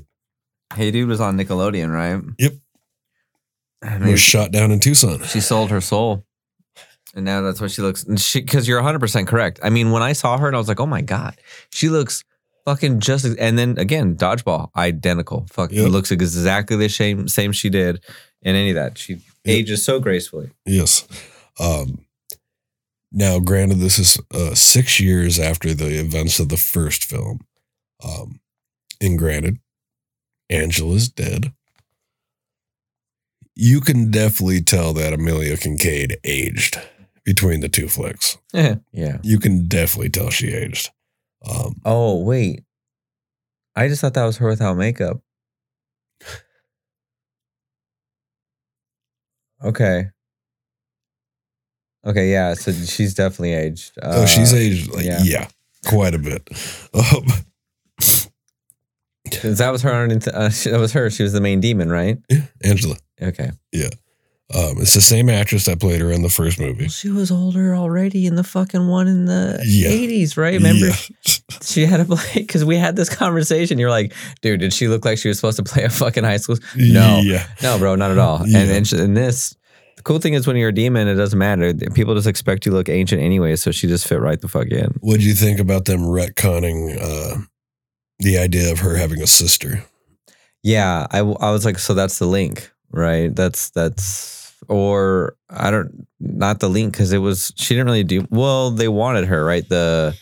[0.73, 2.23] Hey Dude was on Nickelodeon, right?
[2.39, 2.53] Yep.
[3.83, 5.21] I mean, was shot down in Tucson.
[5.23, 6.25] she sold her soul.
[7.15, 8.05] And now that's what she looks.
[8.33, 9.59] because you're 100 percent correct.
[9.61, 11.35] I mean, when I saw her, and I was like, oh my god,
[11.69, 12.23] she looks
[12.65, 13.25] fucking just.
[13.37, 15.45] And then again, dodgeball, identical.
[15.51, 15.91] Fucking Yep.
[15.91, 18.03] looks exactly the same same she did
[18.41, 18.97] in any of that.
[18.97, 20.51] She ages so gracefully.
[20.65, 21.07] Yes.
[21.59, 22.05] Um,
[23.11, 27.41] now, granted, this is uh, six years after the events of the first film.
[28.03, 28.39] Um,
[28.99, 29.59] and granted,
[30.49, 31.53] Angela's dead.
[33.55, 36.79] You can definitely tell that Amelia Kinkade aged
[37.23, 38.37] between the two flicks.
[38.51, 39.17] yeah.
[39.21, 40.89] You can definitely tell she aged.
[41.47, 42.63] Um, Oh wait,
[43.75, 45.21] I just thought that was her without makeup.
[49.63, 50.09] Okay.
[52.05, 52.53] Okay, yeah.
[52.53, 53.93] So she's definitely aged.
[54.01, 55.19] oh, she's Uh, aged, like, yeah.
[55.23, 55.47] yeah.
[55.85, 56.47] quite a bit.
[56.93, 57.25] Um,
[59.43, 60.03] that was her.
[60.05, 61.09] Uh, that was her.
[61.09, 62.17] She was the main demon, right?
[62.29, 62.97] Yeah, Angela.
[63.21, 63.51] Okay.
[64.55, 66.87] Um, it's the same actress that played her in the first movie.
[66.87, 69.89] She was older already in the fucking one in the Yeah.
[69.89, 70.53] eighties, right?
[70.53, 70.95] Remember, Yeah.
[71.63, 73.79] she had to play because we had this conversation.
[73.79, 76.37] You're like, dude, did she look like she was supposed to play a fucking high
[76.37, 76.57] school?
[76.75, 77.47] No, Yeah.
[77.63, 78.47] no, bro, not at all.
[78.47, 78.59] Yeah.
[78.59, 79.55] And and sh- in this,
[79.97, 81.73] the cool thing is when you're a demon, it doesn't matter.
[81.95, 84.67] People just expect you to look ancient anyway, so she just fit right the fuck
[84.67, 84.93] in.
[85.01, 87.37] What do you think about them retconning uh,
[88.19, 89.83] the idea of her having a sister?
[90.61, 93.35] Yeah, I, I was like, so that's the link, right?
[93.35, 98.25] That's that's or I don't not the link because it was she didn't really do
[98.29, 98.71] well.
[98.71, 99.67] They wanted her, right?
[99.67, 100.17] The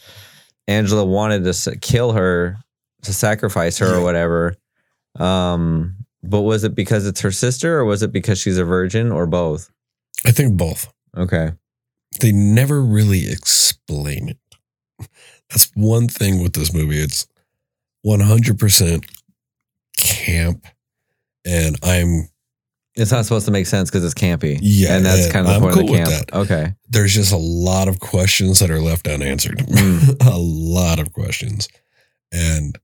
[0.68, 2.58] Angela wanted to kill her
[3.04, 4.56] to sacrifice her or whatever.
[5.20, 9.12] Um, but was it because it's her sister or was it because she's a virgin
[9.12, 9.70] or both?
[10.26, 10.92] I think both.
[11.18, 11.52] Okay.
[12.20, 14.38] They never really explain it.
[15.50, 17.00] That's one thing with this movie.
[17.00, 17.28] It's
[18.06, 19.06] 100%
[19.98, 20.66] camp.
[21.46, 22.30] And I'm,
[23.02, 24.60] It's not supposed to make sense because it's campy.
[24.62, 26.28] Yeah, and that's kind of the I'm point cool of the with camp.
[26.32, 26.38] that.
[26.38, 26.74] Okay.
[26.90, 29.60] there's just a lot of questions that are left unanswered.
[29.60, 30.26] Mm.
[30.34, 31.68] a lot of questions.
[32.32, 32.78] And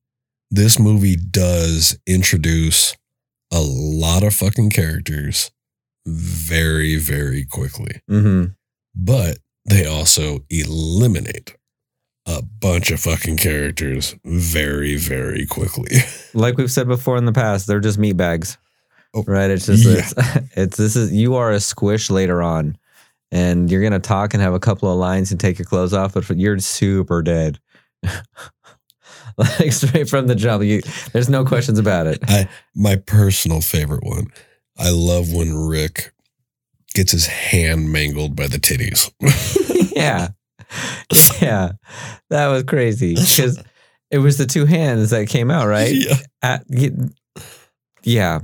[0.51, 2.95] this movie does introduce
[3.53, 5.51] a lot of fucking characters
[6.05, 8.01] very, very quickly.
[8.07, 8.45] hmm
[8.95, 11.55] But they also eliminate
[12.25, 15.97] a bunch of fucking characters very, very quickly.
[16.33, 18.57] Like we've said before in the past, they're just meat bags.
[19.13, 19.49] Oh, right?
[19.49, 19.97] It's just yeah.
[19.97, 20.13] it's,
[20.57, 22.77] it's this is you are a squish later on,
[23.31, 26.13] and you're gonna talk and have a couple of lines and take your clothes off,
[26.13, 27.59] but you're super dead.
[29.37, 30.81] like straight from the jump, you,
[31.13, 32.19] there's no questions about it.
[32.27, 34.27] I, My personal favorite one.
[34.77, 36.13] I love when Rick
[36.93, 39.11] gets his hand mangled by the titties.
[39.95, 40.29] yeah,
[41.41, 41.71] yeah,
[42.29, 43.61] that was crazy because
[44.11, 45.93] it was the two hands that came out, right?
[45.93, 46.15] Yeah.
[46.41, 46.65] At,
[48.03, 48.39] yeah,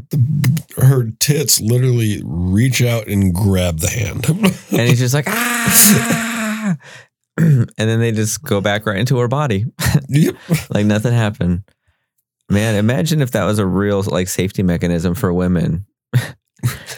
[0.77, 4.27] Her tits literally reach out and grab the hand.
[4.29, 6.75] and he's just like ah,
[7.37, 9.65] and then they just go back right into her body.
[10.09, 10.35] yep.
[10.69, 11.63] like nothing happened.
[12.49, 15.85] Man, imagine if that was a real like safety mechanism for women.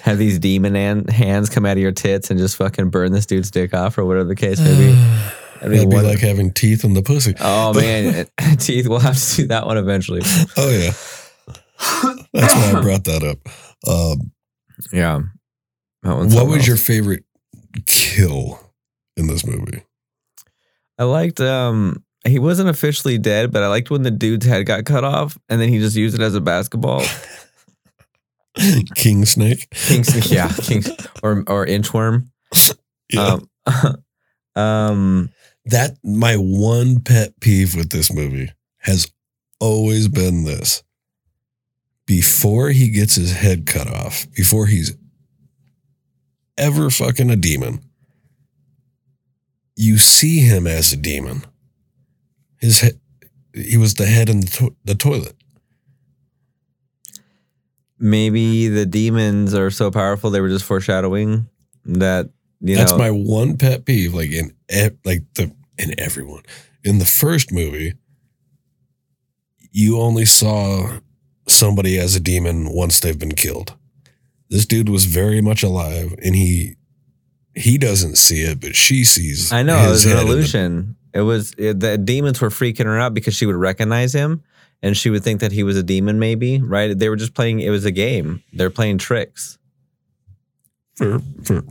[0.04, 3.26] Have these demon hand, hands come out of your tits and just fucking burn this
[3.26, 4.92] dude's dick off or whatever the case may be.
[5.62, 7.34] I mean, It'd be what- like having teeth in the pussy.
[7.40, 8.88] oh man, teeth.
[8.88, 10.22] We'll have to do that one eventually.
[10.58, 10.92] Oh yeah.
[12.36, 13.40] That's why I brought that up.
[13.88, 14.32] Um,
[14.92, 15.22] Yeah.
[16.04, 17.24] That what was your favorite
[17.88, 18.60] kill
[19.18, 19.84] in this movie?
[21.00, 21.42] I liked.
[21.42, 25.38] Um, he wasn't officially dead, but I liked when the dude's head got cut off
[25.50, 27.04] and then he just used it as a basketball.
[28.96, 29.68] King Snake.
[29.72, 30.90] King snake, yeah, Kings
[31.22, 32.28] or or inchworm.
[33.12, 33.40] Yeah.
[33.66, 34.04] Um,
[34.56, 35.30] um,
[35.66, 39.12] that my one pet peeve with this movie has
[39.60, 40.84] always been this.
[42.06, 44.96] Before he gets his head cut off, before he's
[46.58, 47.82] ever fucking a demon,
[49.76, 51.44] you see him as a demon.
[52.60, 53.00] His head,
[53.54, 55.36] he was the head in the, to- the toilet.
[57.98, 61.48] maybe the demons are so powerful they were just foreshadowing
[61.86, 62.30] that
[62.62, 64.14] you That's know my one pet peeve.
[64.14, 66.44] Like in e- like the in everyone
[66.84, 67.94] in the first movie,
[69.72, 71.00] you only saw
[71.48, 73.74] somebody as a demon once they've been killed.
[74.50, 76.76] This dude was very much alive, and he
[77.56, 79.52] he doesn't see it, but she sees.
[79.52, 80.96] I know it was an in the- illusion.
[81.14, 84.44] It was it, the demons were freaking her out because she would recognize him
[84.84, 86.20] and she would think that he was a demon.
[86.20, 86.98] Maybe right?
[86.98, 87.62] They were just playing.
[87.62, 88.44] It was a game.
[88.52, 89.58] They're playing tricks.
[90.96, 91.64] for for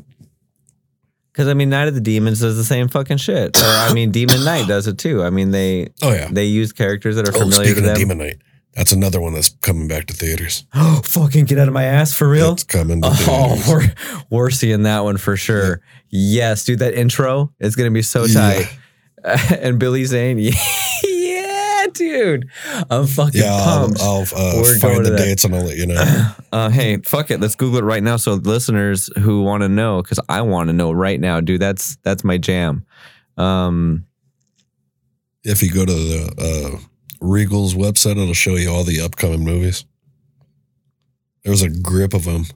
[1.31, 3.55] Because I mean, Night of the Demons does the same fucking shit.
[3.57, 5.22] Or I mean, Demon Knight does it too.
[5.22, 6.29] I mean, they oh yeah.
[6.33, 7.97] they use characters that are Oh, familiar to them.
[7.97, 8.39] Demon Knight,
[8.75, 10.64] that's another one that's coming back to theaters.
[10.75, 12.53] Oh, fucking get out of my ass for real.
[12.53, 13.68] It's coming to Oh, theaters.
[14.31, 15.81] we're, we're seeing that one for sure.
[16.11, 18.35] Yes, dude, that intro is gonna be so Yeah.
[18.64, 18.79] tight.
[19.61, 20.39] and Billy Zane,
[21.05, 22.49] yeah, dude,
[22.91, 24.01] I'm fucking Yeah, I'll, pumped.
[24.03, 25.18] I'll uh, We're going find to the that.
[25.18, 26.31] dates and I'll let you know.
[26.53, 27.41] Uh, hey, fuck it.
[27.41, 28.16] Let's Google it right now.
[28.16, 31.61] So listeners who want to know, because I want to know right now, dude.
[31.61, 32.85] That's that's my jam.
[33.39, 34.05] Um,
[35.43, 36.79] if you go to the uh,
[37.20, 39.84] Regal's website, it'll show you all the upcoming movies.
[41.44, 42.46] There's a grip of them.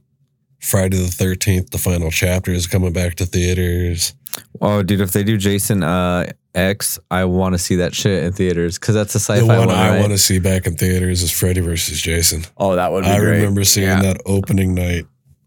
[0.61, 4.15] Friday the 13th, the final chapter is coming back to theaters.
[4.61, 8.33] oh, dude, if they do Jason uh, X, I want to see that shit in
[8.33, 9.71] theaters because that's a sci-fi the one one.
[9.71, 10.01] I right?
[10.01, 12.43] want to see back in theaters is Freddy versus Jason.
[12.57, 13.37] Oh, that would be I great.
[13.37, 14.03] remember seeing Yeah.
[14.03, 15.07] that opening night.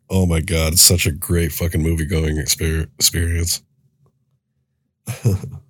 [0.09, 3.61] Oh my God, it's such a great fucking movie going experience.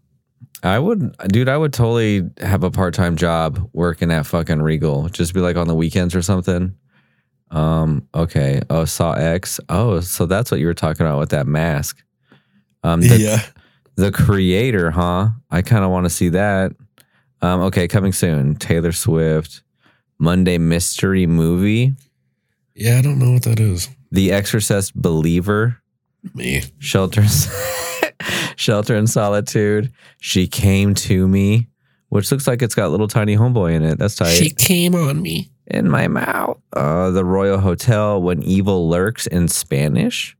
[0.63, 1.49] I would, dude.
[1.49, 5.09] I would totally have a part time job working at fucking Regal.
[5.09, 6.75] Just be like on the weekends or something.
[7.49, 8.07] Um.
[8.13, 8.61] Okay.
[8.69, 9.59] Oh, Saw X.
[9.69, 12.01] Oh, so that's what you were talking about with that mask.
[12.83, 13.01] Um.
[13.01, 13.41] The, yeah.
[13.95, 15.29] the creator, huh?
[15.49, 16.73] I kind of want to see that.
[17.41, 17.61] Um.
[17.61, 18.55] Okay, coming soon.
[18.55, 19.63] Taylor Swift.
[20.19, 21.95] Monday mystery movie.
[22.75, 23.89] Yeah, I don't know what that is.
[24.11, 25.81] The Exorcist Believer.
[26.35, 26.61] Me.
[26.77, 27.23] Shelter,
[28.55, 29.91] Shelter in Solitude.
[30.19, 31.67] She came to me,
[32.09, 33.97] which looks like it's got little tiny homeboy in it.
[33.99, 34.29] That's tight.
[34.29, 35.49] She came on me.
[35.67, 36.59] in my mouth.
[36.73, 38.21] Uh, the Royal Hotel.
[38.21, 40.35] When evil lurks in Spanish.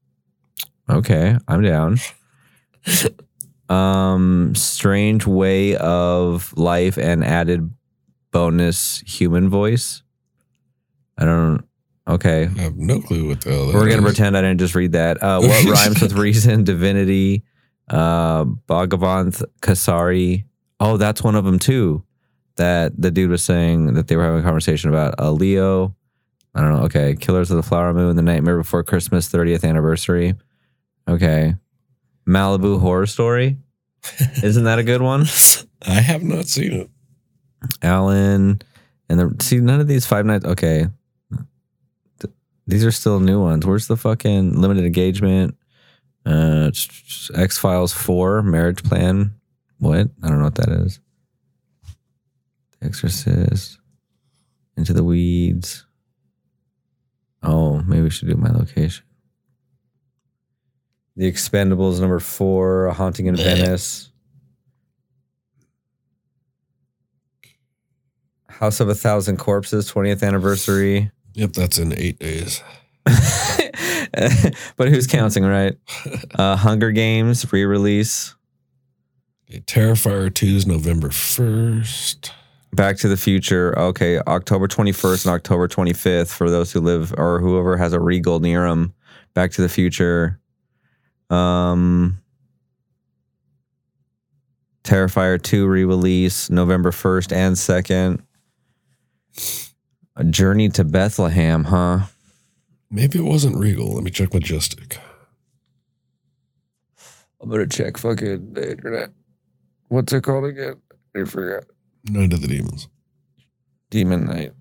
[0.90, 1.98] Okay, I'm down.
[3.70, 7.72] um, strange way of life and added
[8.32, 10.04] bonus human voice.
[11.18, 11.64] I don't.
[12.08, 14.76] Okay, I have no clue what the hell that we're gonna pretend I didn't just
[14.76, 15.22] read that.
[15.22, 16.64] Uh, what rhymes with reason?
[16.64, 17.44] Divinity,
[17.92, 20.46] uh, Bhagavanth Kesari.
[20.80, 22.04] Oh, that's one of them too.
[22.56, 25.16] That the dude was saying that they were having a conversation about.
[25.20, 25.96] Uh, Leo,
[26.56, 26.84] I don't know.
[26.86, 30.36] Okay, Killers of the Flower Moon, The Nightmare Before Christmas, 30th anniversary.
[31.08, 31.56] Okay,
[32.28, 33.58] Malibu Horror Story.
[34.44, 35.26] Isn't that a good one?
[35.88, 36.90] I have not seen it.
[37.82, 38.62] Alan,
[39.10, 40.46] and the see none of these Five Nights.
[40.46, 40.88] Okay,
[42.20, 42.34] Th-
[42.68, 43.66] these are still new ones.
[43.66, 45.56] Where's the fucking limited engagement?
[46.26, 46.72] Uh,
[47.36, 49.34] X Files Four, Marriage Plan.
[49.80, 50.10] What?
[50.24, 51.00] I don't know what that is.
[52.80, 53.80] The Exorcist,
[54.78, 55.86] Into the Weeds.
[57.44, 59.04] Oh, maybe we should do my location.
[61.16, 64.10] The Expendables number four, A Haunting in Venice.
[68.48, 71.12] House of a Thousand Corpses, 20th anniversary.
[71.34, 72.62] Yep, that's in eight days.
[74.76, 75.78] but who's counting, right?
[76.36, 78.36] Uh, Hunger Games re release.
[79.50, 82.32] Okay, Terrifier 2 is November 1st.
[82.74, 83.78] Back to the Future.
[83.78, 88.40] Okay, October 21st and October 25th for those who live or whoever has a Regal
[88.40, 88.94] near them.
[89.34, 90.40] Back to the Future.
[91.30, 92.22] Um,
[94.84, 98.22] Terrifier 2 re release November 1st and 2nd.
[100.16, 102.02] A Journey to Bethlehem, huh?
[102.94, 103.94] Maybe it wasn't Regal.
[103.94, 104.98] Let me check Majestic.
[107.42, 109.12] I'm gonna check fucking the internet.
[109.88, 110.76] What's it called again?
[111.16, 111.64] I forgot.
[112.10, 112.90] Night of the Demons.
[113.90, 114.52] Demon Knight.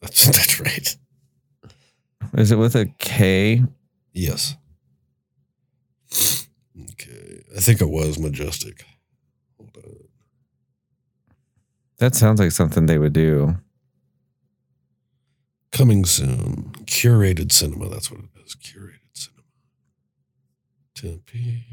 [0.00, 0.96] That's, that's right.
[2.34, 3.62] Is it with a K?
[4.12, 4.56] Yes.
[6.12, 7.42] Okay.
[7.56, 8.84] I think it was Majestic.
[11.98, 13.56] That sounds like something they would do.
[15.74, 16.70] Coming soon.
[16.86, 17.88] Curated cinema.
[17.88, 18.54] That's what it is.
[18.54, 19.42] Curated cinema.
[20.94, 21.64] Tempe.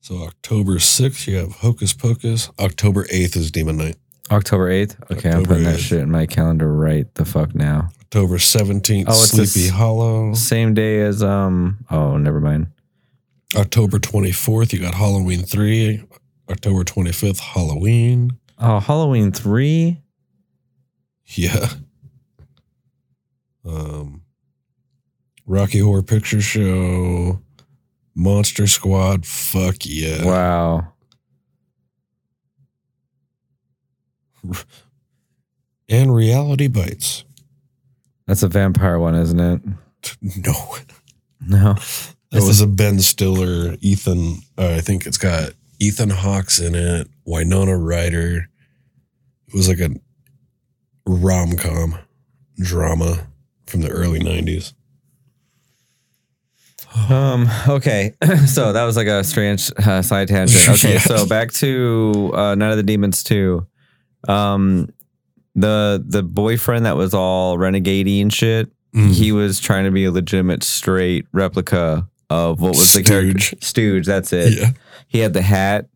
[0.00, 2.50] So October 6th, you have Hocus Pocus.
[2.58, 3.96] October 8th is Demon Night.
[4.32, 4.96] October 8th?
[5.12, 7.88] Okay, I'm October putting that shit in my calendar right the fuck now.
[8.00, 10.34] October 17th, Oh, it's Sleepy s- Hollow.
[10.34, 12.66] Same day as, um, oh, never mind.
[13.54, 16.02] October 24th, you got Halloween 3.
[16.50, 18.32] October 25th, Halloween.
[18.58, 20.00] Oh, Halloween 3?
[21.26, 21.68] Yeah.
[23.64, 24.22] Um,
[25.44, 27.40] Rocky Horror Picture Show.
[28.14, 29.26] Monster Squad.
[29.26, 30.24] Fuck yeah.
[30.24, 30.92] Wow.
[35.88, 37.24] And Reality Bites.
[38.26, 39.60] That's a vampire one, isn't it?
[40.44, 40.76] No.
[41.40, 41.74] No.
[42.30, 44.38] That was a Ben Stiller, Ethan.
[44.58, 45.50] Uh, I think it's got
[45.80, 48.48] Ethan Hawke's in it, Winona Ryder.
[49.48, 49.90] It was like a
[51.06, 51.96] rom com
[52.58, 53.26] drama
[53.66, 54.72] from the early 90s.
[57.10, 57.48] Um.
[57.68, 58.14] Okay.
[58.46, 60.66] so that was like a strange uh, side tangent.
[60.78, 60.94] Okay.
[60.94, 61.00] Yeah.
[61.00, 63.66] So back to uh, Night of the Demons two.
[64.28, 64.88] Um,
[65.54, 68.70] the the boyfriend that was all renegade and shit.
[68.94, 69.12] Mm.
[69.12, 73.62] He was trying to be a legitimate straight replica of what was the character Stooge.
[73.62, 74.06] Stooge.
[74.06, 74.58] That's it.
[74.58, 74.70] yeah.
[75.08, 75.88] He had the hat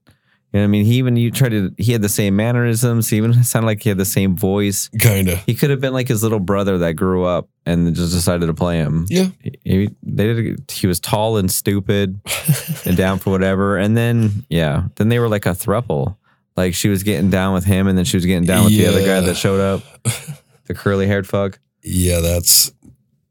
[0.52, 0.84] You know what I mean?
[0.84, 1.72] He even you tried to.
[1.78, 3.08] He had the same mannerisms.
[3.08, 4.88] He even sounded like he had the same voice.
[4.98, 5.36] Kinda.
[5.46, 8.54] He could have been like his little brother that grew up and just decided to
[8.54, 9.06] play him.
[9.08, 9.28] Yeah.
[9.40, 10.70] He, he- they did.
[10.70, 12.20] He was tall and stupid
[12.84, 13.76] and down for whatever.
[13.78, 16.16] And then yeah, then they were like a thruple.
[16.56, 18.86] Like she was getting down with him, and then she was getting down with the
[18.86, 19.82] other guy that showed up,
[20.66, 21.60] the curly haired fuck.
[21.84, 22.72] Yeah, that's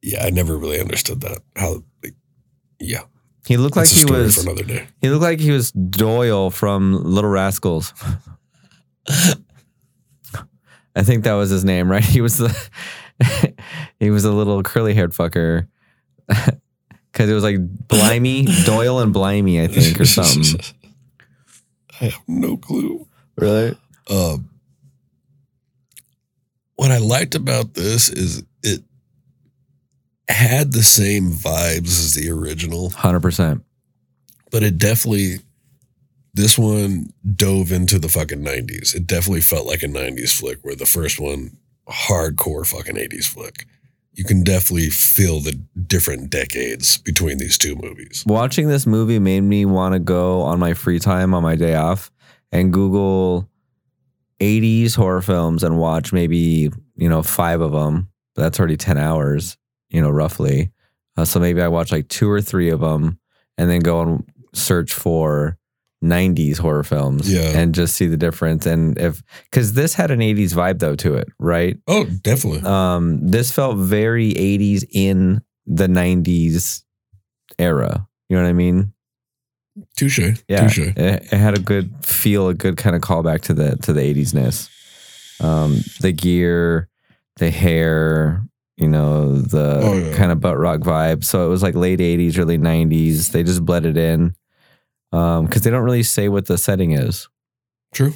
[0.01, 1.41] yeah, I never really understood that.
[1.57, 2.15] How like,
[2.79, 3.01] yeah.
[3.49, 4.37] He looked like That's a he was.
[4.45, 4.87] another day.
[5.01, 7.95] He looked like he was Doyle from Little Rascals.
[10.95, 12.03] I think that was his name, right?
[12.03, 12.55] He was the
[13.99, 15.67] he was a little curly haired fucker.
[16.29, 20.61] Cause it was like Blimey, Doyle and Blimey, I think, or something.
[21.99, 23.07] I have no clue.
[23.35, 23.75] Really?
[24.11, 24.47] Um,
[26.75, 28.43] what I liked about this is
[30.29, 33.63] had the same vibes as the original, Hundred percent.
[34.51, 35.39] but it definitely
[36.33, 38.93] this one dove into the fucking 90s.
[38.95, 41.57] It definitely felt like a 90s flick where the first one
[41.89, 43.65] hardcore fucking 80s flick.
[44.13, 45.53] You can definitely feel the
[45.87, 48.23] different decades between these two movies.
[48.27, 51.75] Watching this movie made me want to go on my free time on my day
[51.75, 52.11] off
[52.51, 53.49] and Google
[54.39, 58.09] 80s horror films and watch maybe, you know, five of them.
[58.35, 59.57] That's already 10 hours,
[59.89, 60.71] you know, roughly.
[61.17, 63.19] Uh, so maybe I watch like two or three of them
[63.57, 64.23] and then go and
[64.53, 65.57] search for
[66.03, 67.57] 90s horror films Yeah.
[67.59, 68.65] and just see the difference.
[68.65, 69.21] And if,
[69.51, 71.77] because this had an 80s vibe though to it, right?
[71.87, 72.61] Oh, definitely.
[72.61, 76.83] um this felt very 80s in the 90s
[77.59, 78.93] era you know what i mean
[79.97, 80.19] Touche.
[80.47, 80.79] yeah Touche.
[80.79, 84.01] it, it had a good feel a good kind of callback to the to the
[84.01, 84.69] 80s ness
[85.41, 86.89] um the gear
[87.37, 88.43] the hair
[88.79, 90.15] you know the Oh, yeah.
[90.15, 93.65] kind of butt rock vibe so it was like late 80s early 90s they just
[93.65, 94.33] bled it in
[95.11, 97.27] um because they don't really say what the setting is
[97.91, 98.13] True.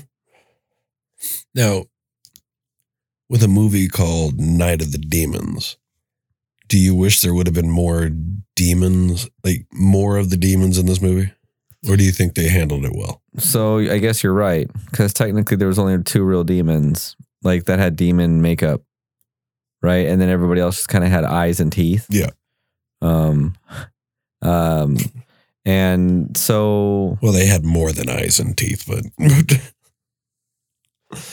[1.56, 1.86] Now,
[3.30, 5.78] with a movie called Night of the Demons,
[6.68, 8.10] do you wish there would have been more
[8.56, 11.32] demons, like more of the demons in this movie?
[11.90, 13.22] Or do you think they handled it well?
[13.40, 17.80] So I guess you're right because technically there was only two real demons like that
[17.80, 18.82] had demon makeup,
[19.84, 20.08] right?
[20.08, 22.08] And then everybody else just kind of had eyes and teeth.
[22.10, 22.30] Yeah.
[23.02, 23.56] Um,
[24.42, 24.98] um,
[25.66, 29.04] and so Well, they had more than eyes and teeth, but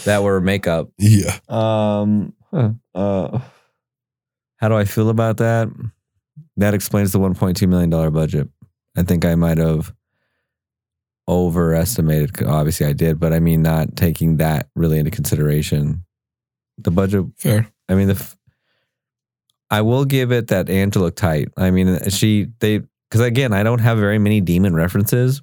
[0.05, 0.91] that were makeup.
[0.99, 1.39] yeah.
[1.49, 3.41] Um, huh, uh,
[4.59, 5.69] how do I feel about that?
[6.57, 8.49] That explains the 1.2 million dollar budget.
[8.97, 9.95] I think I might have
[11.29, 12.43] overestimated.
[12.43, 16.05] Obviously, I did, but I mean, not taking that really into consideration.
[16.79, 17.27] The budget.
[17.37, 17.69] Fair.
[17.89, 18.35] I mean, the.
[19.71, 21.49] I will give it that Angela looked tight.
[21.57, 25.43] I mean, she they because again, I don't have very many demon references.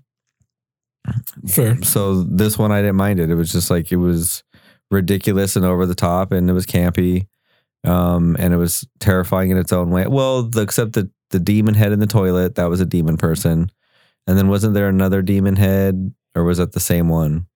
[1.48, 1.82] Fair.
[1.84, 3.30] So this one I didn't mind it.
[3.30, 4.44] It was just like it was
[4.92, 7.28] ridiculous and over the top and it was campy.
[7.84, 10.08] Um and it was terrifying in its own way.
[10.08, 13.72] Well, the, except the the demon head in the toilet, that was a demon person.
[14.26, 17.48] And then wasn't there another demon head or was that the same one?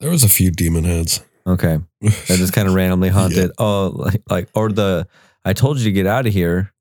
[0.00, 1.20] There was a few demon heads.
[1.46, 1.78] Okay.
[2.00, 3.52] That just kind of randomly haunted.
[3.58, 5.06] Oh, like, like or the
[5.48, 6.74] I told you to get out of here.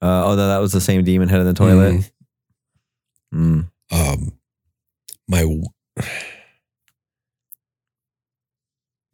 [0.00, 2.08] Uh, oh, no, that was the same demon head in the toilet.
[3.34, 3.66] Mm.
[3.90, 4.32] um
[5.26, 5.58] my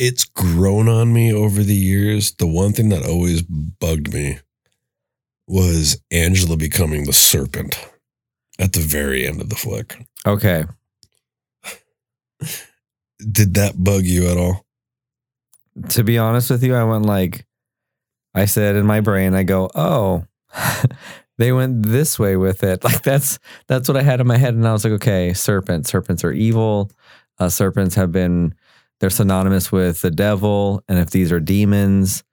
[0.00, 4.40] it's grown on me over the years the one thing that always bugged me
[5.46, 7.78] was angela becoming the serpent
[8.58, 10.64] at the very end of the flick Okay.
[13.20, 14.66] did that bug you at all
[15.90, 17.46] to be honest with you, I went like,
[18.34, 20.24] I said in my brain, I go, oh,
[21.38, 22.82] they went this way with it.
[22.88, 25.90] Like that's that's what I had in my head, and I was like, okay, serpents,
[25.90, 26.90] serpents are evil.
[27.38, 28.54] Uh, serpents have been
[29.00, 32.24] they're synonymous with the devil, and if these are demons,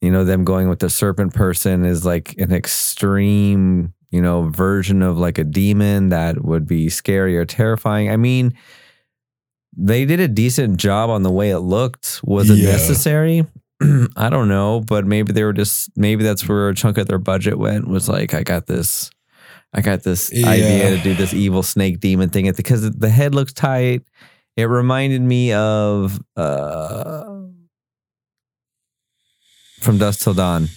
[0.00, 5.02] you know, them going with the serpent person is like an extreme, you know, version
[5.02, 8.10] of like a demon that would be scary or terrifying.
[8.10, 8.54] I mean,
[9.76, 12.20] they did a decent job on the way it looked.
[12.24, 12.70] Was it Yeah.
[12.72, 13.44] necessary?
[14.16, 17.18] I don't know, but maybe they were just maybe that's where a chunk of their
[17.18, 17.86] budget went.
[17.88, 19.10] Was like, I got this,
[19.74, 23.52] I got this idea to do this evil snake demon thing because the head looks
[23.52, 24.02] tight.
[24.56, 27.42] It reminded me of uh,
[29.80, 30.68] from Dusk Till Dawn.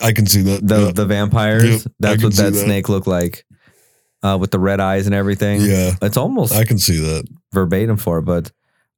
[0.00, 0.92] i can see that The yeah.
[0.92, 1.84] the vampires.
[1.84, 2.58] Yep, that's what that, that.
[2.64, 3.44] snake looked like,
[4.24, 5.60] uh, with the red eyes and everything.
[5.60, 8.50] yeah It's almost i can see that verbatim for it, but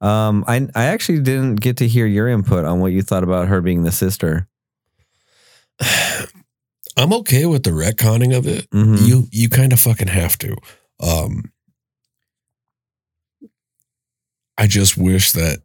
[0.03, 3.49] um, I I actually didn't get to hear your input on what you thought about
[3.49, 4.49] her being the sister.
[6.99, 9.07] i'm okay with the retconning of it Mhm.
[9.07, 10.55] you you kind of fucking have to
[11.01, 11.51] um
[14.59, 15.61] I just wish that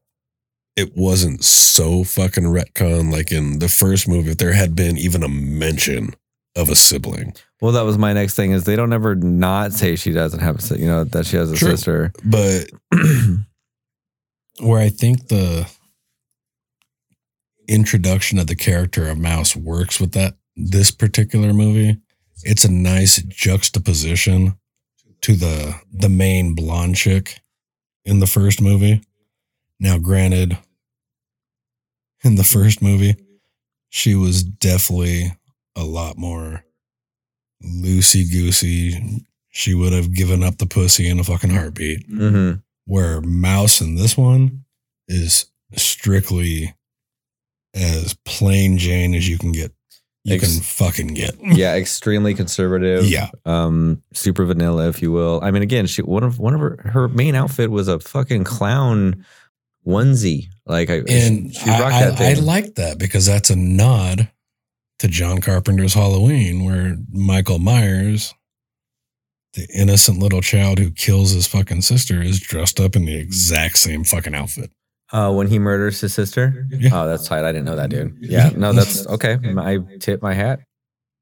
[0.77, 4.31] it wasn't so fucking retcon like in the first movie.
[4.31, 6.15] If there had been even a mention
[6.55, 8.51] of a sibling, Well, that was my next thing.
[8.53, 11.51] Is they don't ever not say she doesn't have a you know that she has
[11.51, 11.71] a True.
[11.71, 12.13] sister.
[12.23, 12.69] but
[14.59, 15.69] where I think the
[17.67, 21.97] introduction of the character of Mouse works with that this particular movie,
[22.43, 24.57] it's a nice juxtaposition
[25.21, 27.39] to the the main blonde chick
[28.05, 29.01] in the first movie.
[29.79, 30.57] Now, granted,
[32.23, 33.15] in the first movie,
[33.89, 35.31] she was definitely
[35.75, 36.63] a lot more
[37.63, 39.25] loosey goosey.
[39.49, 42.53] She would have given up the pussy in a fucking heartbeat hmm
[42.87, 44.63] where mouse in this one
[45.07, 46.75] is strictly
[47.75, 49.71] as plain Jane as you can get.
[50.23, 51.35] You Ex- can fucking get.
[51.43, 53.05] Yeah, extremely conservative.
[53.05, 53.29] Yeah.
[53.45, 55.39] um, super vanilla, if you will.
[55.43, 58.43] I mean, again, she one of one of her her main outfit was a fucking
[58.43, 59.25] clown
[59.85, 60.47] onesie.
[60.65, 62.43] Like, I And she I, rocked I, that I thing.
[62.45, 64.29] like that because that's a nod
[64.99, 68.33] to John Carpenter's Halloween, where Michael Myers,
[69.53, 73.77] the innocent little child who kills his fucking sister, is dressed up in the exact
[73.77, 74.71] same fucking outfit.
[75.11, 76.67] Uh, when he murders his sister.
[76.69, 76.89] Yeah.
[76.93, 77.45] Oh, that's tight.
[77.45, 78.17] I didn't know that, dude.
[78.21, 79.37] Yeah, no, that's okay.
[79.57, 80.59] I tip my hat.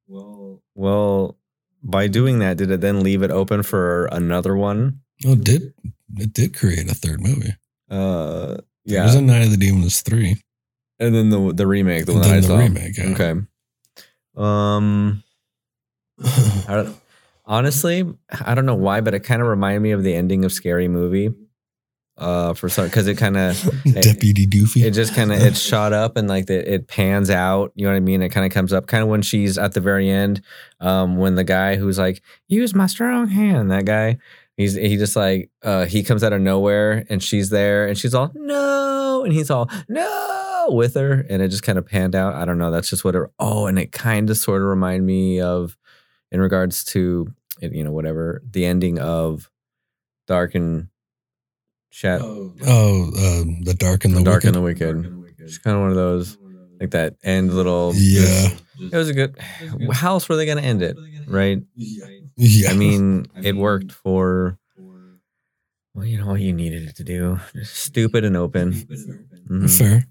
[0.08, 1.38] Well,
[1.84, 5.02] by doing that, did it then leave it open for another one?
[5.24, 5.74] Well, it did
[6.18, 7.54] it did create a third movie?
[7.90, 9.02] Uh, Yeah.
[9.04, 10.42] There's yeah, a Night of the Demons three.
[11.00, 12.58] and then the the remake, the And one that I the saw.
[12.58, 13.10] remake, yeah.
[13.14, 13.34] Okay.
[14.36, 15.24] Um,
[16.68, 16.96] I don't,
[17.46, 18.04] honestly,
[18.46, 20.88] I don't know why, but it kind of reminded me of the ending of Scary
[20.88, 21.34] Movie.
[22.18, 24.86] Uh, for some, because it kind of Deputy Doofy.
[24.86, 27.92] it just kind of it shot up and like the, it pans out you know
[27.92, 30.10] what i mean it kind of comes up kind of when she's at the very
[30.10, 30.42] end
[30.80, 34.18] um when the guy who's like use my strong hand that guy
[34.56, 38.14] he's he just like uh he comes out of nowhere and she's there and she's
[38.16, 42.34] all no and he's all no with her and it just kind of panned out
[42.34, 45.04] i don't know that's just what it oh and it kind of sort of reminded
[45.04, 45.76] me of
[46.36, 49.50] in regards to you know whatever the ending of
[50.28, 50.90] dark and
[51.92, 54.48] shadow oh, um, the Dark and the, Dark Wicked.
[54.48, 55.40] and the Wicked.
[55.40, 56.38] It's kind of one of those,
[56.82, 57.94] like that end little.
[57.96, 58.50] Yeah.
[58.92, 59.38] It was a good.
[59.94, 60.98] How else were they going to end it?
[61.26, 61.60] Right.
[61.76, 62.70] yeah.
[62.70, 64.60] I mean, it worked for.
[65.94, 67.40] Well, you know what you needed it to do.
[67.54, 68.74] Just stupid and open.
[68.74, 69.78] Mhm.
[69.78, 70.06] fair.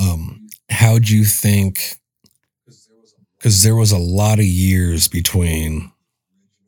[0.00, 1.96] Um, how'd you think?
[3.40, 5.90] Because there was a lot of years between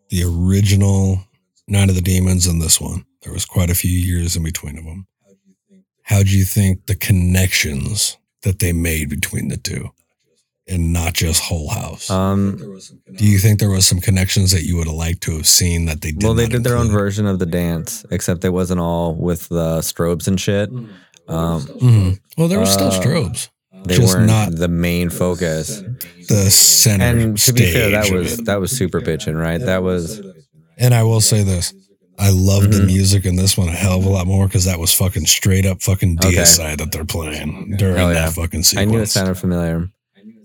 [0.09, 1.21] the original
[1.69, 3.05] Night of the Demons and this one.
[3.23, 5.07] There was quite a few years in between of them.
[6.03, 9.91] How do you think the connections that they made between the two,
[10.67, 12.11] and not just Hull House?
[12.11, 12.57] Um.
[13.17, 15.85] Do you think there was some connections that you would have liked to have seen
[15.87, 16.25] that they did?
[16.25, 17.01] Well, they did their own include?
[17.01, 20.71] version of the dance, except it wasn't all with the strobes and shit.
[21.29, 22.21] Um, Mhm.
[22.37, 23.49] Well, there were still Uh, strobes.
[23.85, 25.83] They Just weren't not the main focus.
[26.29, 27.05] the center.
[27.05, 29.61] And to be fair, that was that was super bitching, right?
[29.61, 30.21] That was
[30.79, 31.75] And I will say this.
[32.19, 32.87] I love the Mhm.
[32.87, 35.67] music in this one a hell of a lot more because that was fucking straight
[35.67, 36.37] up fucking Okay.
[36.37, 38.13] DSI that they're playing during yeah.
[38.13, 38.89] that fucking sequence.
[38.89, 39.89] I knew it sounded familiar.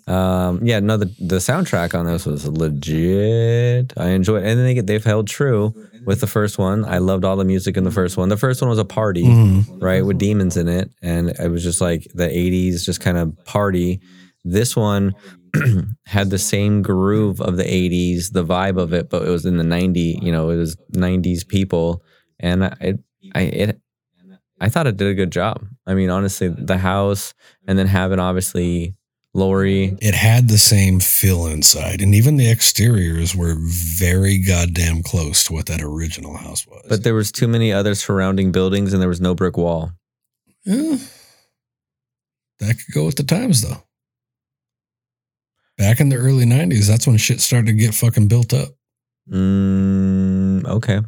[0.08, 3.94] Um, yeah, no, the, the soundtrack on this was legit.
[3.98, 4.48] I enjoyed it.
[4.48, 5.74] And then they get, they've held true
[6.08, 6.86] with the first one.
[6.86, 8.30] I loved all the music in the first one.
[8.30, 9.82] The first one was a party, Mhm.
[9.82, 10.90] right, with demons in it.
[11.04, 14.00] And it was just like the 80s, just kind of party.
[14.46, 15.14] This one
[16.06, 19.58] had the same groove of the 80s, the vibe of it, but it was in
[19.58, 22.02] the 90, you know, it was 90s people.
[22.40, 23.00] And I, it,
[23.36, 23.82] I, it,
[24.62, 25.66] I thought it did a good job.
[25.86, 27.34] I mean, honestly, the house
[27.68, 28.96] and then having obviously
[29.38, 29.96] Lori.
[30.02, 35.54] It had the same feel inside, and even the exteriors were very goddamn close to
[35.54, 36.84] what that original house was.
[36.90, 39.92] But there was too many other surrounding buildings and there was no brick wall.
[40.66, 40.98] Yeah.
[42.60, 43.84] that could go with the times, though.
[45.78, 48.70] Back in the early '90s, that's when shit started to get fucking built up.
[49.32, 51.02] Mm, okay.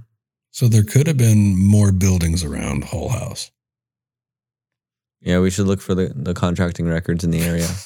[0.51, 3.51] So there could have been more buildings around Hull House.
[5.21, 7.67] Yeah, we should look for the, the contracting records in the area.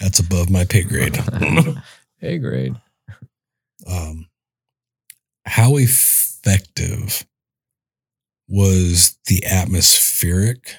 [0.00, 1.16] That's above my pay grade.
[2.18, 2.74] hey, grade.
[3.86, 4.26] um,
[5.46, 7.26] how effective
[8.48, 10.76] was the atmospheric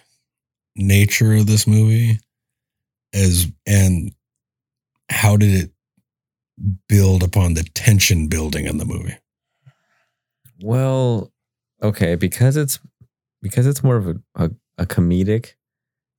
[0.76, 2.20] nature of this movie
[3.14, 4.12] as and
[5.10, 5.72] how did it
[6.88, 9.16] build upon the tension building in the movie
[10.62, 11.32] Well,
[11.82, 12.80] okay, because it's
[13.42, 15.54] because it's more of a, a, a comedic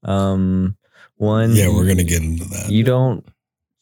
[0.03, 0.77] um
[1.17, 1.55] one.
[1.55, 3.27] yeah we're gonna get into that you don't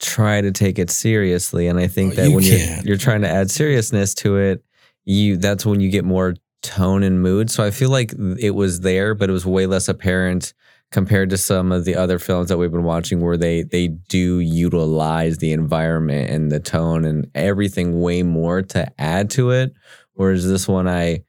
[0.00, 3.22] try to take it seriously and i think Oh, that you when you're, you're trying
[3.22, 4.64] to add seriousness to it
[5.04, 7.50] you that's when you get more tone and mood.
[7.50, 10.54] So I feel like it was there, but it was way less apparent
[10.90, 14.40] compared to some of the other films that we've been watching where they they do
[14.40, 19.74] utilize the environment and the tone and everything way more to add to it.
[20.14, 21.24] Whereas this one I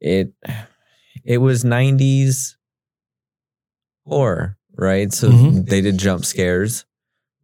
[0.00, 0.32] it
[1.24, 2.54] it was 90s
[4.04, 5.12] horror, right?
[5.12, 5.68] So Mhm.
[5.68, 6.84] they did jump scares,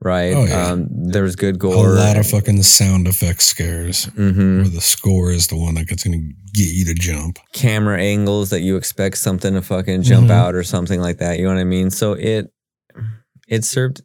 [0.00, 0.34] right?
[0.34, 0.68] Oh, yeah.
[0.72, 1.94] Um there was good gore.
[1.94, 4.06] A lot of fucking sound effects scares.
[4.16, 4.58] Mhm.
[4.62, 7.38] Where the score is the one that gets going to get you to jump.
[7.52, 10.32] camera angles that you expect something to fucking jump Mhm.
[10.32, 11.38] out or something like that.
[11.38, 11.90] You know what I mean?
[11.90, 12.50] So it
[13.48, 14.02] it served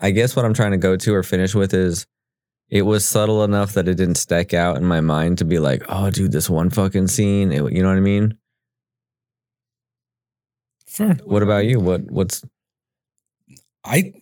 [0.00, 2.06] I guess what I'm trying to go to or finish with is
[2.70, 5.82] it was subtle enough that it didn't stick out in my mind to be like,
[5.88, 7.50] oh dude, this one fucking scene.
[7.50, 8.34] It- you know what I mean?
[10.88, 11.14] Fair.
[11.24, 11.80] What about you?
[11.80, 12.44] What what's
[13.84, 14.12] I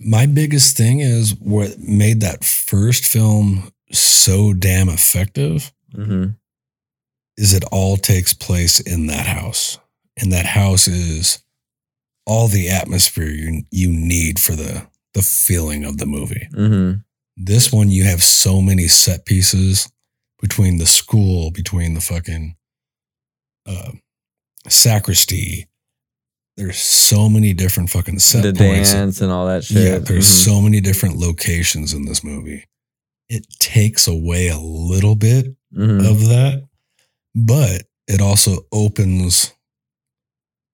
[0.00, 6.36] my biggest thing is what made that first film so damn effective mhm.
[7.36, 9.78] is it all takes place in that house.
[10.16, 11.42] And that house is
[12.26, 16.48] all the atmosphere you you need for the the feeling of the movie.
[16.52, 17.04] Mhm.
[17.36, 19.90] This one you have so many set pieces
[20.40, 22.56] between the school, between the fucking
[23.66, 23.92] uh,
[24.68, 25.68] sacristy.
[26.56, 28.92] There's so many different fucking set the points.
[28.92, 29.76] dance and all that shit.
[29.78, 30.44] Yeah, there's Mhm.
[30.44, 32.64] so many different locations in this movie.
[33.28, 36.06] It takes away a little bit Mhm.
[36.08, 36.68] of that,
[37.34, 39.52] but it also opens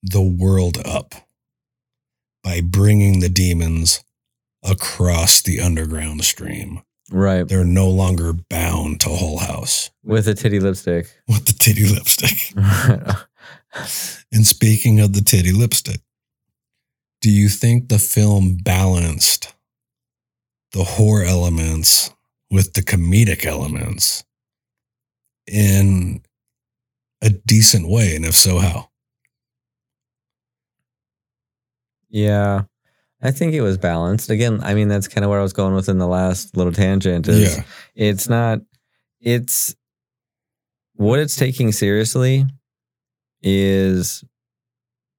[0.02, 1.14] the world up
[2.42, 4.00] by bringing the demons
[4.64, 6.82] across the underground stream.
[7.10, 7.48] right.
[7.48, 11.06] They're no longer bound to Hull House With a titty lipstick.
[11.26, 12.52] with the titty lipstick.
[14.32, 16.00] And speaking of the titty lipstick,
[17.20, 19.54] do you think the film balanced
[20.72, 22.10] the horror elements
[22.50, 24.24] with the comedic elements
[25.46, 26.22] in
[27.22, 28.14] a decent way?
[28.14, 28.90] And if so, how?
[32.08, 32.62] Yeah.
[33.20, 34.30] I think it was balanced.
[34.30, 36.72] Again, I mean that's kind of where I was going with in the last little
[36.72, 37.64] tangent is Yeah.
[37.96, 38.60] it's not
[39.20, 39.74] it's
[40.94, 42.46] what it's taking seriously
[43.42, 44.24] is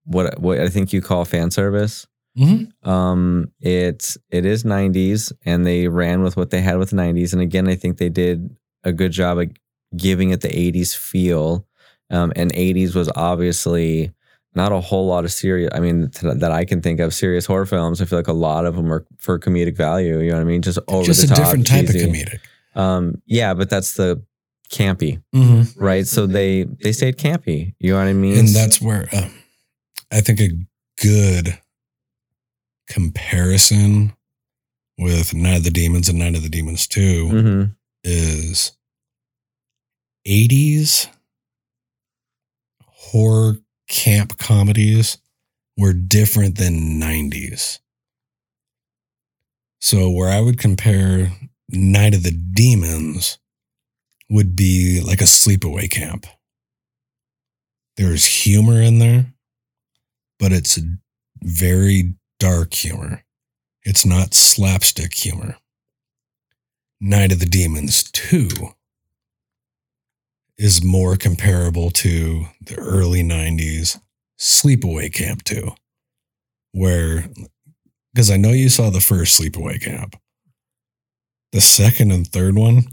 [0.05, 2.07] what what I think you call fan service.
[2.37, 2.71] Mhm.
[2.87, 7.33] Um it's it is 90s and they ran with what they had with the 90s
[7.33, 9.49] and again I think they did a good job of
[9.97, 11.65] giving it the 80s feel.
[12.09, 14.11] Um and 80s was obviously
[14.55, 17.65] not a whole lot of serious I mean that I can think of serious horror
[17.65, 18.01] films.
[18.01, 20.45] I feel like a lot of them are for comedic value, you know what I
[20.45, 20.61] mean?
[20.61, 22.03] Just over Just the a top, different type cheesy.
[22.03, 22.39] of comedic.
[22.75, 24.23] Um, yeah, but that's the
[24.71, 25.83] campy, Mm-hmm.
[25.83, 26.05] right?
[26.07, 27.73] So they they stayed campy.
[27.79, 28.37] You know what I mean?
[28.37, 29.29] And that's where uh,
[30.11, 30.49] I think a
[31.01, 31.57] good
[32.87, 34.13] comparison
[34.97, 37.63] with Night of the Demons and Night of the Demons 2 hmm
[38.03, 38.71] is
[40.27, 41.07] 80s
[42.85, 43.55] horror
[43.87, 45.17] camp comedies
[45.77, 47.79] were different than 90s.
[49.81, 51.31] So, where I would compare
[51.69, 53.38] Night of the Demons
[54.29, 56.25] would be like a sleepaway camp.
[57.97, 59.33] There's humor in there,
[60.37, 60.79] but it's
[61.41, 63.23] very dark humor.
[63.83, 65.57] It's not slapstick humor.
[67.01, 68.49] Night of the Demons 2
[70.57, 73.99] is more comparable to the early 90s
[74.37, 75.71] Sleepaway Camp 2,
[76.73, 77.29] where,
[78.13, 80.17] because I know you saw the first Sleepaway Camp,
[81.51, 82.83] the second and third one,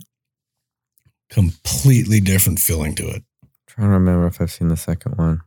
[1.31, 3.23] completely different feeling to it.
[3.67, 5.41] trying to remember if I've seen the second one.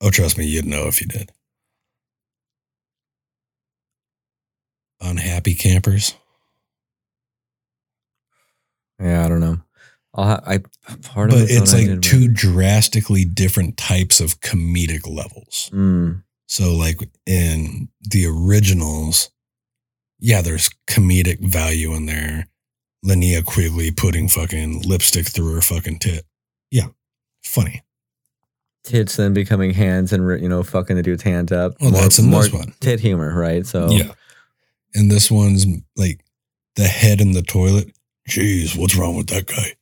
[0.00, 1.30] Oh, trust me, you'd know if you did.
[5.00, 6.14] Unhappy campers.
[9.00, 9.58] Yeah, I don't know.
[10.14, 10.58] I'll ha- I
[11.02, 11.42] part of it.
[11.42, 15.70] But it it's like two drastically different types of comedic levels.
[15.72, 19.30] Mm, So, like in the originals,
[20.18, 22.48] yeah, there's comedic value in there.
[23.04, 26.24] Linnea Quigley putting fucking lipstick through her fucking tit.
[26.70, 26.88] Yeah,
[27.42, 27.82] funny.
[28.82, 31.74] tits then becoming hands and you know fucking the dude's hand up.
[31.80, 32.74] Well, More- that's in more this one.
[32.80, 33.66] tit humor, right?
[33.66, 34.12] So Yeah.
[34.94, 36.20] And this one's like
[36.76, 37.92] the head in the toilet.
[38.28, 39.74] Jeez, what's wrong with that guy?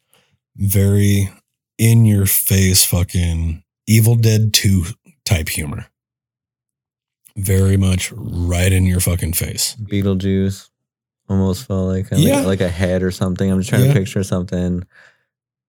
[0.57, 1.31] Very
[1.79, 4.85] in your face, fucking Evil Dead 2
[5.25, 5.87] type humor.
[7.37, 9.77] Very much right in your fucking face.
[9.81, 10.68] Beetlejuice
[11.29, 12.41] almost felt like like, Yeah.
[12.41, 13.51] like a head or something.
[13.51, 13.93] I'm just trying Yeah.
[13.95, 14.83] to picture something.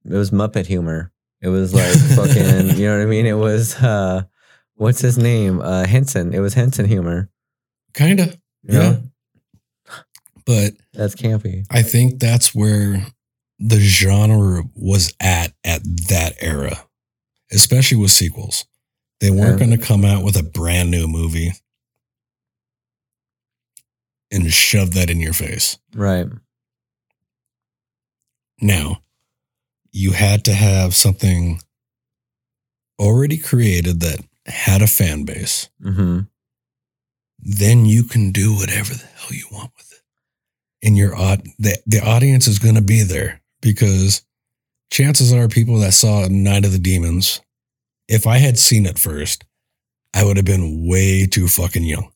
[0.06, 1.12] It was Muppet humor.
[1.42, 3.26] It was like fucking, you know what I mean?
[3.26, 4.24] It was uh
[4.76, 5.62] what's his name?
[5.62, 6.34] Uh Henson.
[6.34, 7.30] It was Henson humor.
[7.94, 8.38] Kind of.
[8.64, 8.82] You know?
[8.92, 9.96] Yeah.
[10.46, 11.66] But That's campy.
[11.70, 13.06] I think that's where
[13.60, 16.86] the genre was at at that era,
[17.52, 18.66] especially with sequels.
[19.20, 21.52] They weren't going to come out with a brand new movie
[24.32, 25.78] and shove that in your face.
[25.96, 26.28] Right.
[28.62, 29.02] Now,
[29.92, 31.62] you had to have something
[33.00, 35.70] already created that had a fan base.
[35.84, 36.22] Mm-hmm.
[37.40, 40.86] Then you can do whatever the hell you want with it.
[40.86, 44.26] And your aud- the, the audience is going to be there because
[44.92, 47.42] chances are people that saw Night of the Demons,
[48.08, 49.46] if I had seen it first,
[50.14, 52.12] I would have been way too fucking young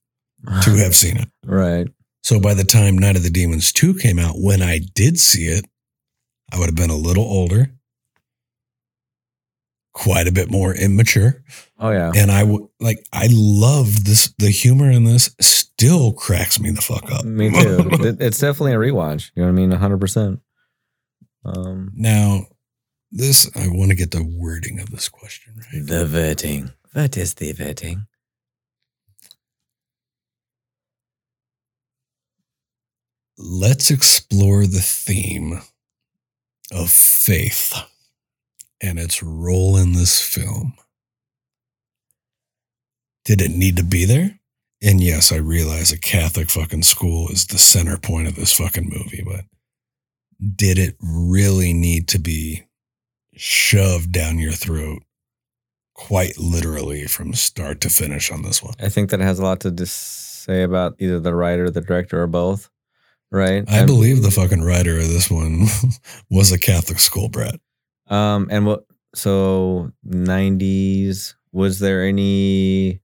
[0.64, 1.30] to have seen it.
[1.46, 1.88] Right.
[2.24, 5.48] So by the time Night of the Demons 2 came out, when I did see
[5.48, 5.66] it,
[6.52, 7.72] I would have been a little older,
[9.94, 11.44] quite a bit more immature.
[11.80, 12.12] Oh yeah.
[12.16, 14.34] And I would like, I love this.
[14.38, 17.26] The humor in this still cracks me the fuck up.
[17.26, 17.90] Me too.
[18.20, 19.32] It's definitely a rewatch.
[19.36, 19.72] You know what I mean?
[19.72, 20.40] hundred percent.
[21.44, 22.48] Um now,
[23.12, 25.86] this, I want to get the wording of this question right.
[25.86, 26.74] the vetting.
[26.94, 28.08] What is the vetting?
[33.38, 35.62] Let's explore the theme
[36.72, 37.74] of faith
[38.82, 40.74] and its role in this film.
[43.26, 44.40] Did it need to be there?
[44.82, 48.90] And yes, I realize a Catholic fucking school is the center point of this fucking
[48.90, 49.46] movie, but
[50.56, 52.64] did it really need to be
[53.34, 55.04] shoved down your throat
[55.94, 58.74] quite literally from start to finish on this one?
[58.80, 62.22] I think that has a lot to dis- say about either the writer, the director,
[62.22, 62.70] or both.
[63.34, 63.64] Right.
[63.68, 65.66] I And- believe the fucking writer of this one
[66.30, 67.60] was a Catholic school brat.
[68.08, 68.86] Um, and what?
[69.16, 71.36] So nineties.
[71.52, 73.02] Was there any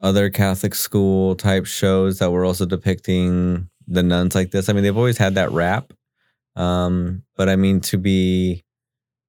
[0.00, 4.68] other Catholic school type shows that were also depicting the nuns like this?
[4.68, 5.92] I mean, they've always had that rap.
[6.54, 8.64] Um, but I mean, to be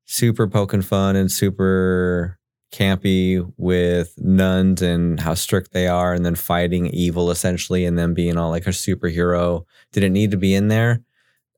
[0.06, 2.40] super poking fun and super
[2.72, 8.14] campy with nuns and how strict they are, and then fighting evil essentially, and then
[8.14, 9.66] being all like a superhero.
[9.92, 11.02] Did it need to be in there?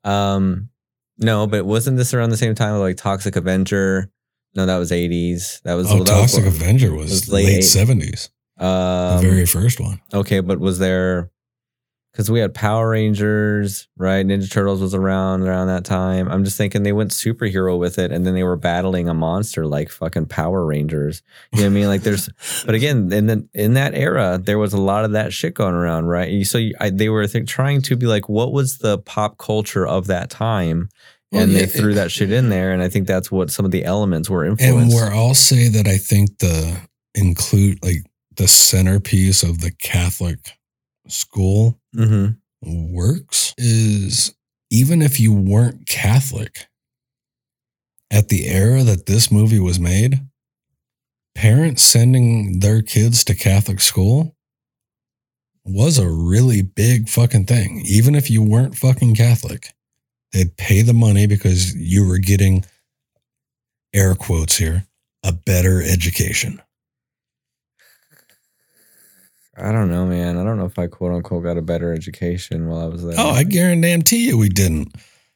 [0.04, 0.70] Um,
[1.18, 4.10] no, but wasn't this around the same time like Toxic Avenger?
[4.56, 5.62] No, that was 80s.
[5.64, 9.30] That was Oh, that was- Toxic Avenger was, was late late eight- seventies, Um, the
[9.30, 10.00] very first one.
[10.14, 11.30] okay, but was there
[12.12, 14.26] because we had Power Rangers, right?
[14.26, 16.28] Ninja Turtles was around around that time.
[16.28, 19.66] I'm just thinking they went superhero with it, and then they were battling a monster
[19.66, 21.22] like fucking Power Rangers.
[21.54, 21.88] You know what I mean?
[21.88, 22.30] Like there's,
[22.66, 25.76] but again, in the, in that era, there was a lot of that shit going
[25.76, 26.46] around, right?
[26.46, 29.86] So you, I, they were think, trying to be like, what was the pop culture
[29.86, 30.90] of that time?
[31.32, 33.64] Well, and yeah, they threw that shit in there, and I think that's what some
[33.64, 34.82] of the elements were influenced.
[34.82, 36.82] And where I'll say that I think the
[37.14, 38.04] include like
[38.36, 40.40] the centerpiece of the Catholic
[41.08, 42.28] school hmm
[42.62, 44.36] works is
[44.70, 46.68] even if you weren't Catholic
[48.12, 50.20] at the era that this movie was made,
[51.36, 54.36] parents sending their kids to Catholic school
[55.66, 57.82] was a really big fucking thing.
[57.86, 59.74] Even if you weren't fucking Catholic,
[60.34, 62.66] they'd pay the money because you were getting
[63.94, 64.86] air quotes here
[65.24, 66.62] a better education.
[69.62, 70.38] I don't know, man.
[70.38, 73.16] I don't know if I quote unquote got a better education while I was there.
[73.18, 74.94] Oh, I guarantee you we didn't.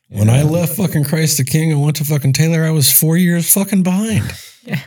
[0.10, 3.18] When I left fucking Christ the King and went to fucking Taylor, I was four
[3.18, 4.32] years fucking behind.
[4.66, 4.80] Yeah.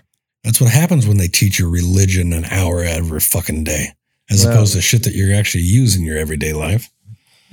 [0.42, 3.88] That's what happens when they teach you religion an hour every fucking day,
[4.30, 6.88] as Well- opposed to shit that you're actually using in your everyday life.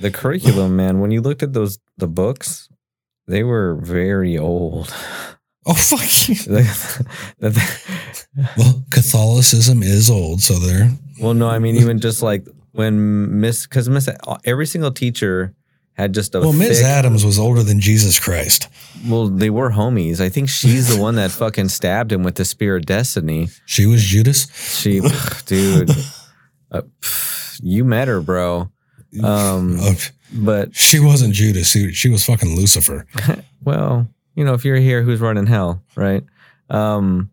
[0.00, 1.00] the curriculum, man.
[1.00, 2.70] When you looked at those the books,
[3.26, 4.94] they were very old.
[5.66, 6.64] Oh fuck you.
[8.56, 10.90] Well, Catholicism is old, so they're
[11.20, 14.08] well, no, I mean even just like when Miss, because Miss,
[14.44, 15.54] every single teacher
[15.92, 16.52] had just a well.
[16.52, 16.78] Ms.
[16.78, 18.68] thick- Adams was older than Jesus Christ.
[19.06, 20.20] Well, they were homies.
[20.20, 23.48] I think she's the one that fucking stabbed him with the spear of destiny.
[23.66, 24.48] She was Judas.
[24.76, 25.00] She,
[25.46, 25.90] dude,
[26.72, 28.70] uh, pff, you met her, bro.
[29.22, 29.94] Um, Oh,
[30.32, 31.70] but she wasn't Judas.
[31.70, 33.06] She, she was fucking Lucifer.
[33.62, 36.24] well, you know, if you're here, who's running hell, right?
[36.70, 37.30] Um,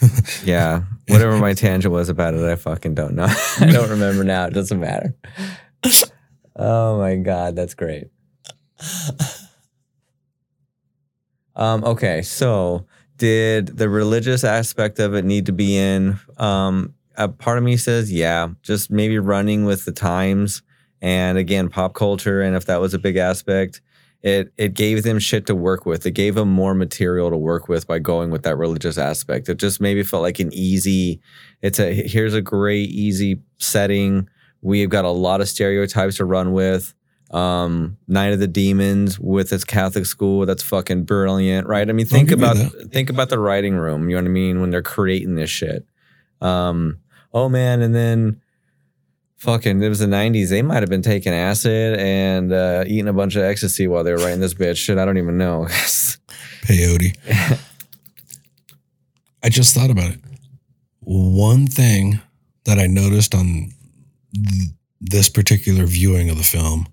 [0.44, 3.28] yeah, whatever my tangent was about it, I fucking don't know.
[3.60, 4.46] I don't remember now.
[4.46, 5.14] It doesn't matter.
[6.56, 8.08] Oh my god, that's great.
[11.56, 16.18] Um, okay, so did the religious aspect of it need to be in?
[16.36, 20.62] Um, a part of me says, yeah, just maybe running with the times,
[21.02, 23.80] and again, pop culture, and if that was a big aspect,
[24.22, 26.04] it it gave them shit to work with.
[26.04, 29.48] It gave them more material to work with by going with that religious aspect.
[29.48, 31.20] It just maybe felt like an easy.
[31.62, 34.28] It's a here's a great easy setting.
[34.60, 36.94] We've got a lot of stereotypes to run with.
[37.30, 41.86] Um, Night of the Demons with its Catholic school that's fucking brilliant, right?
[41.88, 42.56] I mean, think about
[42.90, 44.08] think about the writing room.
[44.08, 45.86] You know what I mean when they're creating this shit.
[46.40, 47.00] Um,
[47.34, 48.40] oh man, and then
[49.38, 50.50] fucking it was the '90s.
[50.50, 54.12] They might have been taking acid and uh, eating a bunch of ecstasy while they
[54.12, 54.76] were writing this bitch.
[54.76, 55.66] Shit, I don't even know.
[56.62, 57.16] Peyote.
[59.42, 60.20] I just thought about it.
[61.00, 62.20] One thing
[62.64, 63.72] that I noticed on
[64.34, 64.70] th-
[65.00, 66.86] this particular viewing of the film,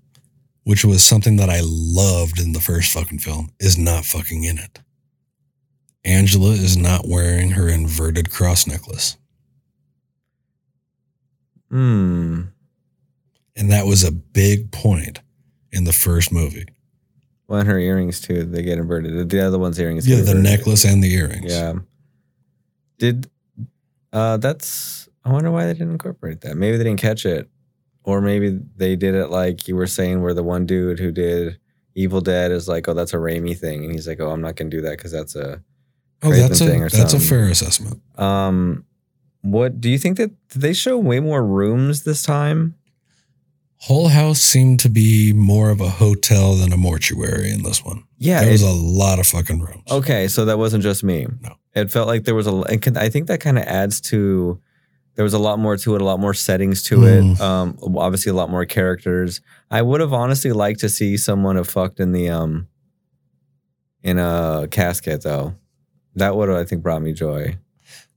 [0.64, 4.58] which was something that I loved in the first fucking film, is not fucking in
[4.58, 4.80] it.
[6.04, 9.16] Angela is not wearing her inverted cross necklace.
[11.70, 12.42] Hmm.
[13.56, 15.20] And that was a big point
[15.72, 16.66] in the first movie.
[17.48, 18.44] Well, and her earrings too.
[18.44, 19.30] They get inverted.
[19.30, 20.06] The other one's earrings.
[20.06, 20.58] Yeah, get the inverted.
[20.58, 21.52] necklace and the earrings.
[21.52, 21.74] Yeah.
[22.98, 23.30] Did
[24.12, 26.56] uh that's I wonder why they didn't incorporate that.
[26.56, 27.48] Maybe they didn't catch it.
[28.04, 31.58] Or maybe they did it like you were saying where the one dude who did
[31.96, 34.54] Evil Dead is like, "Oh, that's a Raimi thing." And he's like, "Oh, I'm not
[34.54, 35.60] going to do that cuz that's a
[36.22, 38.00] Oh, Craven that's a thing or that's a fair assessment.
[38.16, 38.84] um
[39.50, 42.74] what do you think that did they show way more rooms this time?
[43.80, 48.04] Hull House seemed to be more of a hotel than a mortuary in this one.
[48.18, 49.82] Yeah, there was a lot of fucking rooms.
[49.90, 51.26] Okay, so that wasn't just me.
[51.42, 51.56] No.
[51.74, 54.58] It felt like there was a can- I think that kind of adds to
[55.14, 57.34] there was a lot more to it, a lot more settings to Mm.
[57.34, 57.40] it.
[57.40, 59.40] Um obviously a lot more characters.
[59.70, 62.68] I would have honestly liked to see someone have fucked in the um
[64.02, 65.54] in a casket though.
[66.14, 67.58] That would have I think brought me joy.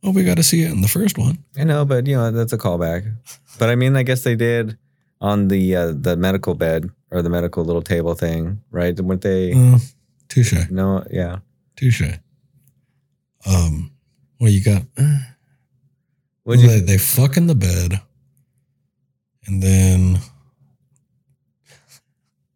[0.03, 1.43] Oh, we got to see it in the first one.
[1.57, 3.11] I know, but you know, that's a callback.
[3.57, 4.77] But I mean, I guess they did
[5.19, 8.97] on the uh, the medical bed or the medical little table thing, right?
[8.99, 9.79] Weren't they Uh,
[10.29, 11.39] touche, no, yeah.
[11.75, 12.03] touche.
[13.45, 13.91] Um,
[14.39, 14.83] well, you got.
[14.97, 15.17] Uh,
[16.45, 17.99] Would you they, they fuck in the bed,
[19.47, 20.19] and then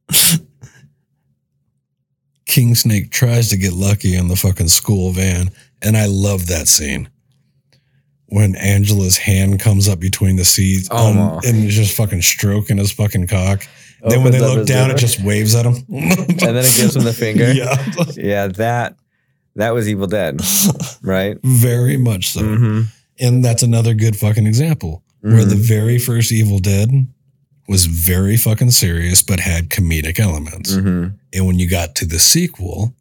[2.45, 5.49] King Snake tries to get lucky in the fucking school van,
[5.81, 7.09] and I love that scene
[8.33, 11.39] when Angela's hand comes up between the seats Oh, um, wow.
[11.45, 13.67] and is just fucking stroking his fucking cock.
[14.07, 17.03] then when they look down, it just waves at him, and then it gives him
[17.03, 17.51] the finger.
[17.53, 17.75] Yeah,
[18.15, 18.95] Yeah, that
[19.55, 20.41] that was Evil Dead,
[21.03, 21.37] right?
[21.43, 22.41] very much so.
[22.41, 22.81] Mm-hmm.
[23.19, 26.89] And that's another good fucking example where the very first Evil Dead
[27.69, 30.73] was very fucking serious but had comedic elements.
[30.73, 32.93] hmm And when you got to the sequel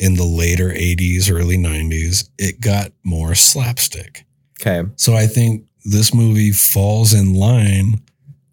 [0.00, 4.24] in the later 80s, early 90s, it got more slapstick.
[4.60, 4.88] Okay.
[4.96, 8.02] So I think this movie falls in line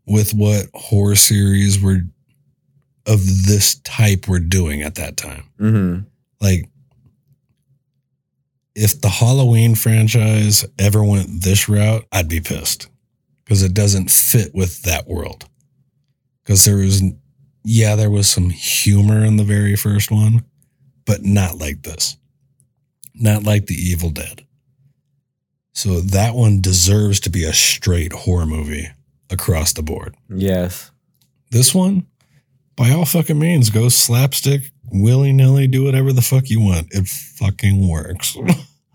[0.05, 2.01] with what horror series were
[3.05, 5.43] of this type were doing at that time.
[5.57, 5.99] hmm
[6.41, 6.69] Like,
[8.75, 12.89] if the Halloween franchise ever went this route, I'd be pissed
[13.43, 15.47] because it doesn't fit with that world.
[16.43, 17.01] Because there was,
[17.63, 20.45] yeah, there was some humor in the very first one,
[21.05, 22.17] but not like this.
[23.15, 24.45] Not like The Evil Dead.
[25.77, 28.87] So that one deserves to be a straight horror movie
[29.29, 30.15] across the board.
[30.27, 30.89] Yes.
[31.51, 32.07] This one,
[32.75, 36.87] by all fucking means, go slapstick, willy nilly, do whatever the fuck you want.
[36.91, 38.35] It fucking works.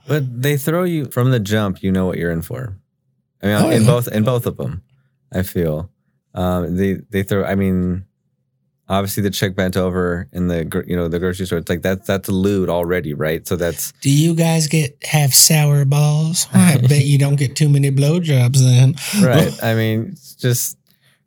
[0.09, 1.81] But they throw you from the jump.
[1.85, 2.77] You know what you're in for.
[3.41, 3.87] I mean, Oh, in yeah.
[3.87, 4.83] both in both of them,
[5.33, 5.93] I feel
[6.35, 7.45] um, they they throw.
[7.45, 8.05] I mean,
[8.93, 11.59] obviously the chick bent over in the you know the grocery store.
[11.59, 13.47] It's like that's that's lewd already, right?
[13.49, 16.47] So that's Do you guys get have sour balls?
[16.55, 18.95] I bet you don't get too many blowjobs then.
[19.27, 19.53] right.
[19.63, 20.77] I mean, it's just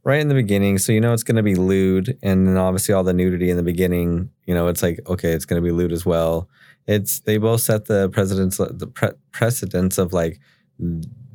[0.04, 0.78] right in the beginning.
[0.78, 3.58] So you know it's going to be lewd, and then obviously all the nudity in
[3.58, 4.30] the beginning.
[4.46, 6.48] You know, it's like okay, it's going to be lewd as well.
[6.88, 10.40] It's they both set the precedence the pre- precedence of like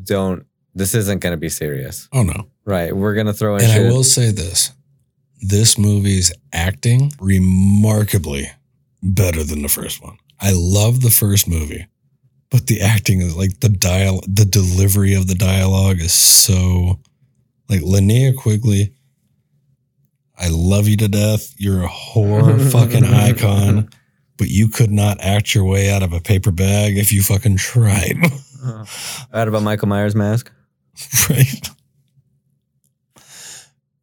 [0.05, 2.47] don't this isn't going to be serious, Oh no.
[2.65, 2.95] right?
[2.95, 3.93] We're going to throw in And I shit.
[3.93, 4.71] will say this.
[5.41, 8.51] This movie's acting remarkably
[9.03, 10.19] better than the first one.
[10.41, 11.87] I love the first movie,
[12.51, 16.99] but the acting is like the dial the delivery of the dialogue is so
[17.69, 18.93] like Linnea Quigley.
[20.39, 21.55] I love you to death.
[21.59, 23.91] You're a whore, fucking icon,
[24.39, 27.57] but you could not act your way out of a paper bag if you fucking
[27.57, 28.17] tried.
[28.63, 28.85] Uh,
[29.33, 30.53] out about Michael Myers mask.
[31.31, 31.71] right?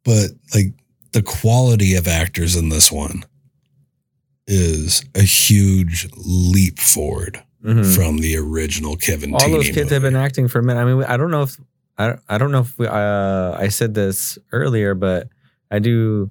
[0.04, 0.74] But like
[1.12, 3.24] the quality of actors in this one
[4.46, 7.94] is a huge leap forward Mhm.
[7.94, 9.34] from the original Kevin.
[9.34, 10.80] All those kids have been acting for a minute.
[10.80, 11.56] I mean, I don't know if
[11.98, 15.28] I I don't know if we, uh, I said this earlier, but
[15.70, 16.30] I do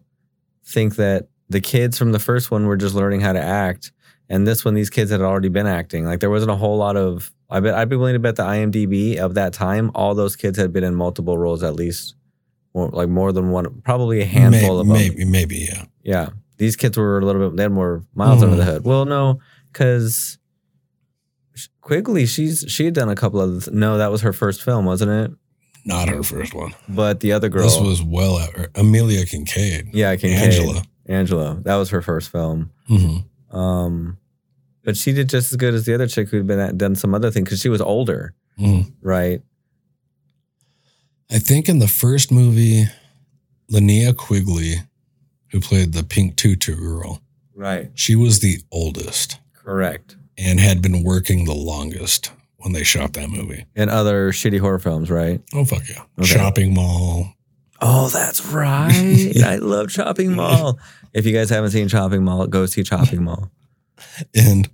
[0.65, 3.91] think that the kids from the first one were just learning how to act,
[4.29, 6.05] and this one, these kids had already been acting.
[6.05, 7.31] Like there wasn't a whole lot of.
[7.49, 10.57] I bet I'd be willing to bet the IMDb of that time, all those kids
[10.57, 12.15] had been in multiple roles at least
[12.73, 15.15] or like more than one, probably a handful maybe, of them.
[15.17, 15.85] maybe, maybe, yeah.
[16.03, 17.57] Yeah, these kids were a little bit.
[17.57, 18.65] They had more miles under the Mm.
[18.65, 18.85] hood.
[18.85, 19.39] Well, no,
[19.71, 20.37] because
[21.81, 23.71] Quigley, she's she had done a couple of.
[23.71, 25.31] No, that was her first film, wasn't it?
[25.85, 26.73] Not her first one.
[26.89, 28.53] But the other girl, This was well out.
[28.75, 29.89] Amelia Kinkade.
[29.93, 30.83] yeah, Kinkade, Angela.
[31.07, 32.71] Angela, that was her first film.
[32.87, 33.17] hmm
[33.57, 34.17] Um,
[34.83, 37.15] but she did just as good as the other chick who'd been at, done some
[37.15, 39.41] other thing because she was older, hmm right?
[41.31, 42.85] I think in the first movie,
[43.71, 44.75] Linnea Quigley,
[45.51, 47.21] who played the pink tutu girl,
[47.55, 47.89] Right.
[47.95, 50.15] she was the oldest Correct.
[50.37, 53.65] and had been working the longest when they shot that movie.
[53.75, 55.41] And other shitty horror films, right?
[55.53, 56.03] Oh fuck yeah!
[56.19, 56.33] Okay.
[56.35, 57.33] Chopping Mall.
[57.81, 59.33] Oh, that's right.
[59.45, 60.79] I love Chopping Mall.
[61.13, 63.51] If you guys haven't seen Chopping Mall, go see Chopping Mall.
[64.35, 64.69] And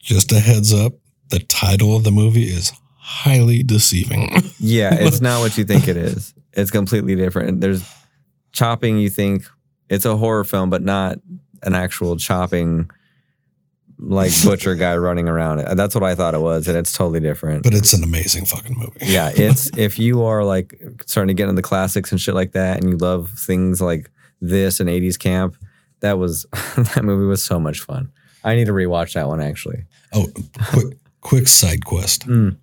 [0.00, 0.94] just a heads up,
[1.30, 2.72] the title of the movie is
[3.06, 4.42] highly deceiving.
[4.58, 6.34] Yeah, it's not what you think it is.
[6.54, 7.60] It's completely different.
[7.60, 7.84] There's
[8.52, 9.44] chopping, you think
[9.88, 11.18] it's a horror film, but not
[11.62, 12.90] an actual chopping
[13.98, 15.58] like butcher guy running around.
[15.76, 17.62] That's what I thought it was, and it's totally different.
[17.62, 18.98] but it's an amazing fucking movie.
[19.02, 20.74] yeah, it's if you are like
[21.06, 24.10] starting to get into the classics and shit like that, and you love things like
[24.40, 25.54] this and 80s camp,
[26.00, 26.46] that was
[26.76, 28.10] that movie was so much fun.
[28.42, 29.84] I need to rewatch that one actually.
[30.12, 30.26] Oh,
[30.72, 32.26] quick, quick side quest.
[32.26, 32.56] Mm.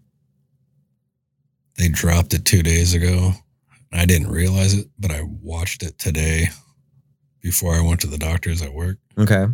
[1.77, 3.33] They dropped it two days ago.
[3.91, 6.47] I didn't realize it, but I watched it today
[7.41, 8.97] before I went to the doctor's at work.
[9.17, 9.45] Okay.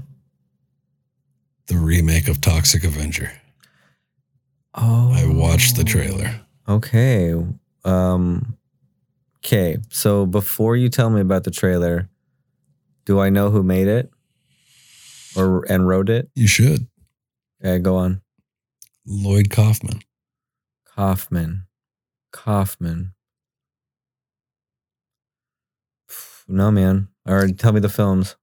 [1.67, 3.31] The remake of Toxic Avenger.
[4.75, 6.41] Oh, I watched the trailer.
[6.67, 7.33] Okay.
[7.83, 8.57] Um
[9.37, 9.77] okay.
[9.89, 12.09] So before you tell me about the trailer,
[13.05, 14.09] do I know who made it?
[15.35, 16.29] Or and wrote it?
[16.35, 16.87] You should.
[17.63, 18.21] Okay, go on.
[19.05, 19.99] Lloyd Kaufman.
[20.85, 21.65] Kaufman.
[22.31, 23.13] Kaufman.
[26.47, 27.09] No, man.
[27.27, 28.35] Or tell me the films.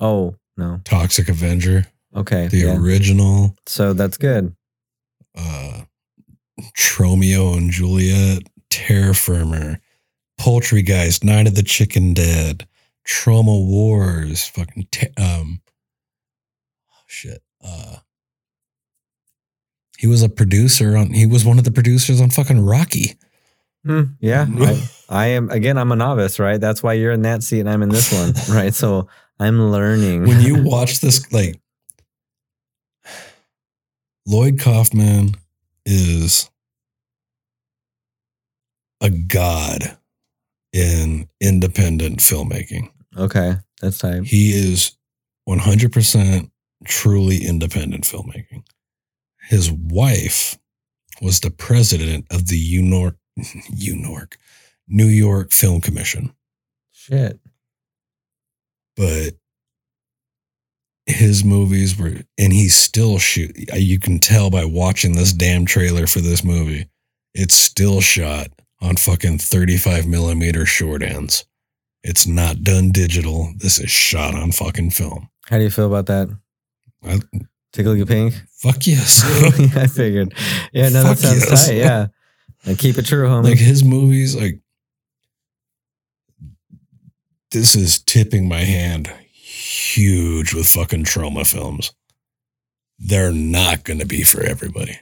[0.00, 0.80] Oh, no.
[0.84, 1.86] Toxic Avenger.
[2.14, 2.48] Okay.
[2.48, 2.76] The yeah.
[2.76, 3.56] original.
[3.66, 4.54] So that's good.
[5.36, 5.82] Uh,
[6.76, 8.42] Tromeo and Juliet.
[8.68, 9.80] Terror Firmer.
[10.40, 11.22] Poultrygeist.
[11.22, 12.66] Night of the Chicken Dead.
[13.06, 14.26] Troma's War.
[14.34, 14.88] Fucking.
[14.90, 15.60] Te- um.
[16.92, 17.42] oh, shit.
[17.64, 17.96] Uh.
[19.98, 21.12] He was a producer on.
[21.12, 23.16] He was one of the producers on fucking Rocky.
[23.84, 24.46] Hmm, yeah.
[24.58, 26.60] I, I am again, I'm a novice, right?
[26.60, 28.34] That's why you're in that seat and I'm in this one.
[28.56, 28.74] Right.
[28.74, 30.24] So I'm learning.
[30.26, 31.60] when you watch this, like
[34.26, 35.36] Lloyd Kaufman
[35.84, 36.50] is
[39.00, 39.96] a god
[40.72, 42.90] in independent filmmaking.
[43.16, 43.54] Okay.
[43.80, 44.24] That's time.
[44.24, 44.96] He is
[45.48, 46.50] 100%
[46.84, 48.64] truly independent filmmaking.
[49.46, 50.58] His wife
[51.22, 52.58] was the president of the
[53.36, 54.38] New York,
[54.88, 56.32] New York, Film Commission.
[56.92, 57.38] Shit.
[58.96, 59.34] but
[61.06, 66.08] his movies were and he's still shoot you can tell by watching this damn trailer
[66.08, 66.88] for this movie
[67.32, 68.48] it's still shot
[68.80, 71.44] on fucking 35 millimeter short ends
[72.02, 76.06] it's not done digital this is shot on fucking film How do you feel about
[76.06, 76.28] that?
[77.04, 77.20] I,
[77.76, 78.34] Tickle you pink?
[78.52, 79.22] fuck yes
[79.58, 80.34] yeah, I figured.
[80.72, 81.66] Yeah, no, that sounds yes.
[81.66, 81.74] tight.
[81.76, 82.06] Yeah.
[82.64, 83.44] And keep it true, homie.
[83.44, 84.60] like his movies like
[87.52, 91.92] this is tipping my hand huge with fucking Troma films
[92.98, 94.98] they're not going to be for everybody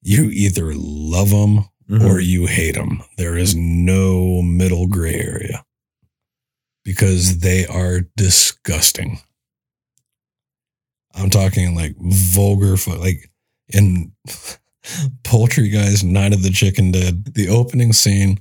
[0.00, 2.08] you either love them Mhm.
[2.08, 5.64] or you hate them there is no middle gray area
[6.84, 9.18] because they are disgusting
[11.14, 13.30] i'm talking like vulgar fu- like
[13.68, 14.12] in
[15.22, 18.40] Poultrygeist, Night of the Chicken Dead, the opening scene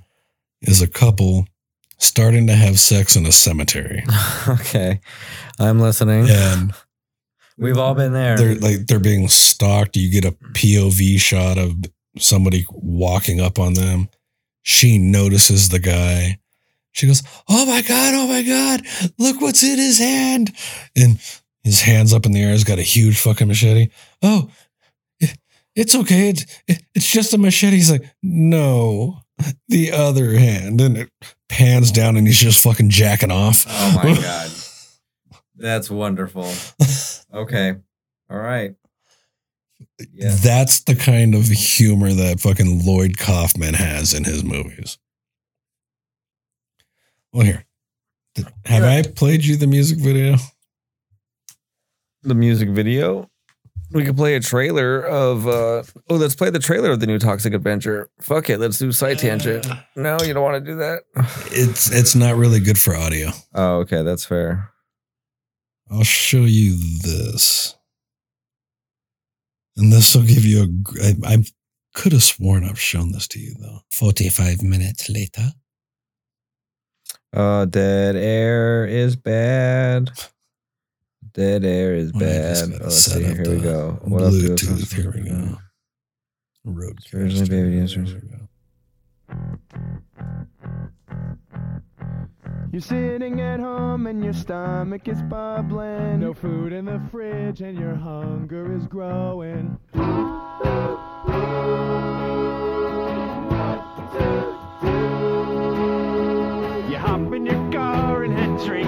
[0.62, 1.46] is a couple
[2.00, 4.04] starting to have sex in a cemetery.
[4.48, 5.00] okay.
[5.60, 6.28] I'm listening.
[6.30, 6.74] And
[7.58, 8.38] We've all been there.
[8.38, 9.96] they're like they're being stalked.
[9.96, 10.54] You get a mm.
[10.54, 11.76] POV shot of
[12.18, 14.10] somebody walking up on them.
[14.64, 16.40] She notices the guy.
[16.92, 18.82] She goes, Oh my God, oh my God,
[19.20, 20.52] look what's in his hand.
[20.96, 21.20] And
[21.64, 22.52] his hand's up in the air.
[22.52, 23.90] He's got a huge fucking machete.
[24.22, 24.50] Oh,
[25.20, 25.38] it-
[25.76, 26.30] it's okay.
[26.30, 27.76] It's, it- it's just a machete.
[27.78, 29.20] He's like, No,
[29.68, 30.82] the other hand.
[30.82, 31.10] And it
[31.50, 33.66] pans down and he's just fucking jacking off.
[33.68, 34.52] oh my God.
[35.56, 36.52] That's wonderful.
[37.34, 37.76] Okay.
[38.30, 38.74] All right.
[40.12, 40.36] Yeah.
[40.42, 44.98] That's the kind of humor that fucking Lloyd Kaufman has in his movies.
[47.34, 47.66] Well, here.
[48.66, 50.38] Have I played you the music video?
[52.24, 53.30] The music video.
[53.94, 55.48] We could play a trailer of.
[55.48, 58.10] uh Oh, let's play the trailer of the new Toxic Adventure.
[58.22, 59.68] Fuck it, let's do side tangent.
[59.96, 61.04] No, you don't want to do that.
[61.52, 63.32] It's it's not really good for audio.
[63.54, 64.70] Oh, okay, that's fair.
[65.90, 67.76] I'll show you this.
[69.76, 70.68] And this will give you a.
[70.68, 71.44] gr- I, I
[71.94, 73.80] could have sworn I've shown this to you though.
[73.92, 75.50] 45 minutes later.
[77.34, 80.12] Uh, dead air is bad.
[81.34, 82.72] Dead air is Well, I just bad.
[82.72, 83.24] gotta Oh, let's see.
[83.24, 84.00] Here we go.
[84.04, 84.58] What else do we have?
[84.60, 84.94] Bluetooth.
[84.94, 85.58] Here we go.
[86.68, 87.14] Rodecaster.
[87.16, 88.14] Originally baby There answers.
[88.14, 88.22] we.
[92.72, 96.20] You're sitting at home and your stomach is bubbling.
[96.20, 99.78] No food in the fridge and your hunger is growing.
[106.90, 108.86] You hop in your car and head straight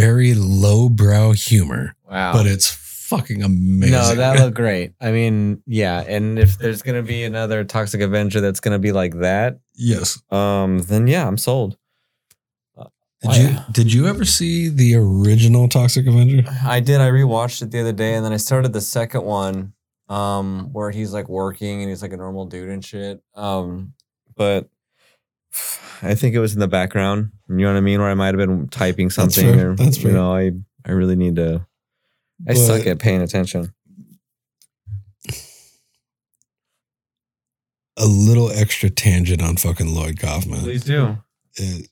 [0.00, 2.32] very lowbrow humor, Wow.
[2.32, 3.92] but it's fucking amazing.
[3.92, 4.92] no, that looked great.
[5.00, 9.18] I mean, yeah, and if there's gonna be another Toxic Avenger that's gonna be like
[9.20, 10.20] that, yes.
[10.30, 11.76] um, then yeah, I'm sold.
[13.22, 16.42] Did you did you ever see the original Toxic Avenger?
[16.64, 17.02] I did.
[17.02, 19.74] I rewatched it the other day, and then I started the second one,
[20.08, 23.22] um, where he's like working and he's like a normal dude and shit.
[23.34, 23.92] Um,
[24.36, 24.70] but
[26.02, 27.30] I think it was in the background.
[27.48, 28.00] You know what I mean?
[28.00, 29.70] Where I might have been typing That's something, fair.
[29.72, 30.52] or That's you know, I
[30.86, 31.66] I really need to.
[32.48, 33.72] I But- suck at paying attention.
[37.96, 40.60] A little extra tangent on fucking Lloyd Kaufman.
[40.60, 41.18] Please do.
[41.56, 41.90] It-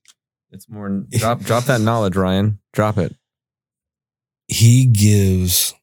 [0.51, 2.59] It's more drop drop that knowledge, Ryan.
[2.73, 3.15] Drop it.
[4.51, 5.75] he gives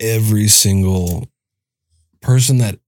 [0.00, 1.30] every single
[2.20, 2.80] person that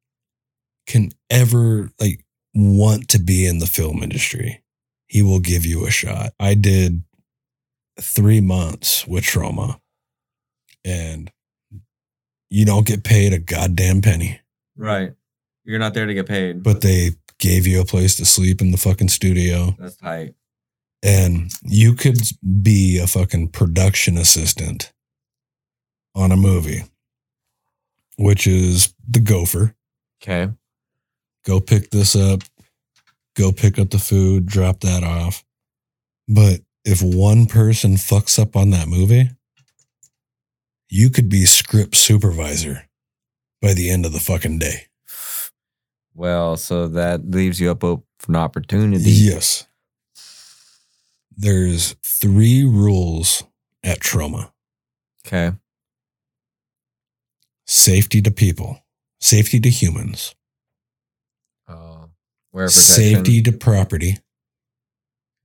[0.88, 2.24] can ever like
[2.58, 4.62] want to be in the film industry
[5.06, 7.02] he will give you a shot i did
[8.00, 9.80] three months with Troma
[10.84, 11.30] and
[12.50, 14.40] you don't get paid a goddamn penny
[14.76, 15.12] Right.
[15.64, 16.62] You're not there to get paid.
[16.62, 20.34] but they gave you a place to sleep in the fucking studio that's tight.
[21.02, 22.18] and you could
[22.62, 24.92] be a fucking production assistant
[26.14, 26.82] on a movie,
[28.16, 29.74] which is The Gopher.
[30.22, 30.50] Okay.
[31.44, 32.42] Go pick this up.
[33.36, 35.44] Go pick up the food, drop that off.
[36.26, 39.30] But if one person fucks up on that movie,
[40.90, 42.88] you could be script supervisor
[43.62, 44.86] by the end of the fucking day.
[46.14, 49.04] Well, so that leaves you up for an opportunity.
[49.10, 49.66] Yes.
[51.36, 53.44] There's three rules
[53.84, 54.50] at Troma
[55.24, 55.52] Okay.
[57.66, 58.80] safety to people,
[59.20, 60.34] safety to humans,
[62.66, 62.82] Protection.
[63.14, 64.18] safety to property,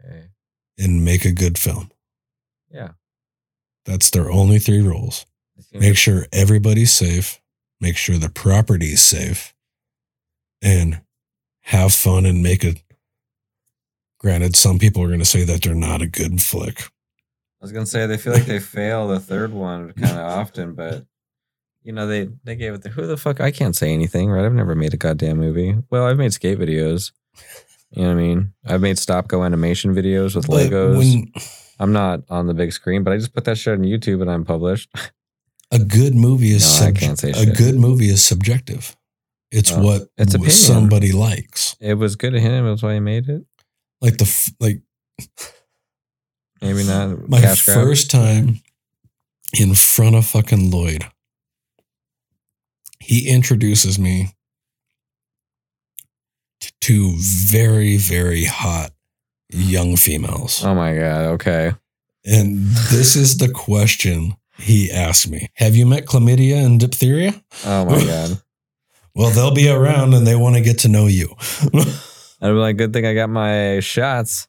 [0.04, 0.28] Okay.
[0.78, 1.92] and make a good film.
[2.72, 2.92] Yeah.
[3.86, 5.26] That's their only three rules.
[5.72, 7.40] Make sure everybody's safe,
[7.80, 9.54] make sure the property is safe,
[10.62, 11.02] and
[11.62, 12.82] have fun and make it.
[14.20, 16.82] Granted, some people are going to say that they're not a good flick.
[16.82, 20.74] I was gonna say they feel like they fail the third one kind of often,
[20.74, 21.06] but
[21.84, 24.46] you know they they gave it the who the fuck I can't say anything right.
[24.46, 25.76] I've never made a goddamn movie.
[25.90, 27.12] Well, I've made skate videos.
[27.92, 28.54] You know what I mean?
[28.66, 30.98] I've made stop go animation videos with But Legos.
[30.98, 31.32] when
[31.80, 34.32] I'm not on the big screen, but I just put that shit on YouTube and
[34.32, 34.90] I'm published.
[35.72, 37.58] a good movie is No, I can't say a shit.
[37.58, 38.96] good movie is subjective.
[39.52, 40.52] It's what it's opinion.
[40.52, 41.76] somebody likes.
[41.80, 42.66] It was good to him.
[42.66, 43.44] That's why he made it.
[44.02, 44.82] Like the f- like
[46.62, 48.62] Maybe not my first time
[49.60, 51.06] in front of fucking Lloyd.
[53.04, 54.30] He introduces me
[56.82, 58.92] to very very hot
[59.50, 60.64] young females.
[60.64, 61.26] Oh my god.
[61.36, 61.74] Okay.
[62.26, 62.58] And
[62.90, 65.50] this is the question he asked me.
[65.56, 67.34] Have you met chlamydia and diphtheria?
[67.66, 68.42] Oh my god.
[69.16, 71.36] Well, they'll be around and they want to get to know you.
[72.42, 74.48] I'd be like, good thing I got my shots.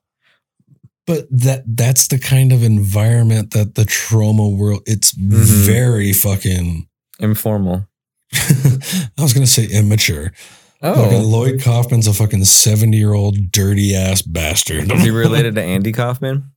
[1.06, 5.66] but that that's the kind of environment that the Troma world it's Mhm.
[5.66, 6.88] very fucking
[7.20, 7.86] Informal.
[8.34, 10.32] I was gonna say immature.
[10.80, 11.26] Fucking Oh.
[11.26, 14.92] Lloyd Kaufman's a fucking 70 year old dirty ass bastard.
[14.92, 16.52] Is he related to Andy Kaufman?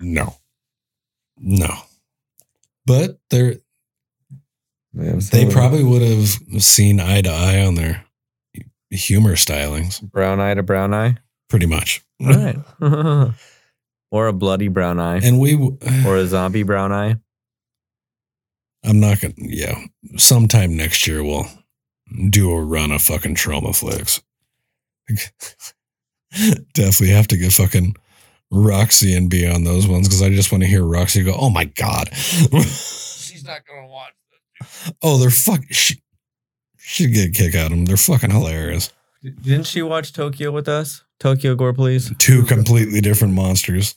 [0.00, 0.34] no.
[1.38, 1.70] No.
[2.86, 3.56] But they're
[4.94, 6.28] they probably would have
[6.62, 8.04] seen eye to eye on their
[8.90, 11.16] humor stylings, brown eye to brown eye.
[11.48, 12.02] pretty much.
[12.20, 12.56] All right.
[14.10, 15.20] or a bloody brown eye.
[15.22, 15.54] And we
[16.06, 17.16] or a zombie brown eye.
[18.84, 19.78] I'm not gonna yeah.
[20.16, 21.46] Sometime next year we'll
[22.30, 24.20] do a run of fucking Troma flicks.
[26.74, 27.94] Definitely have to get fucking
[28.50, 31.50] Roxy and be on those ones because I just want to hear Roxy go, "Oh
[31.50, 34.12] my god." She's not gonna watch.
[35.02, 35.60] oh, they're fuck.
[35.70, 36.02] She,
[36.76, 37.84] she'd get a kick out of them.
[37.84, 38.92] They're fucking hilarious.
[39.22, 41.04] Didn't she watch Tokyo with us?
[41.20, 42.12] Tokyo Gore Police.
[42.18, 43.94] Two completely different monsters.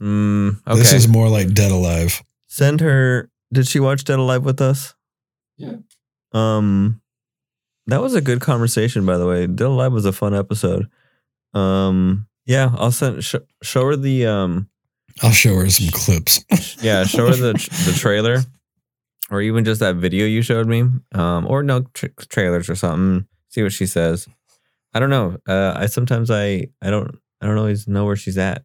[0.00, 0.78] Mm, okay.
[0.78, 2.22] This is more like Dead Alive.
[2.48, 3.30] Send her.
[3.52, 4.94] Did she watch Dead Alive with us?
[5.56, 5.76] Yeah.
[6.32, 7.00] Um,
[7.86, 9.46] that was a good conversation, by the way.
[9.46, 10.88] Dead Alive was a fun episode.
[11.54, 14.68] Um, yeah, I'll send sh- show her the um,
[15.22, 16.44] I'll show her some clips.
[16.82, 18.40] yeah, show her the the trailer,
[19.30, 20.84] or even just that video you showed me.
[21.14, 23.26] Um, or no tra- trailers or something.
[23.48, 24.28] See what she says.
[24.92, 25.38] I don't know.
[25.48, 28.64] Uh, I sometimes I I don't I don't always know where she's at.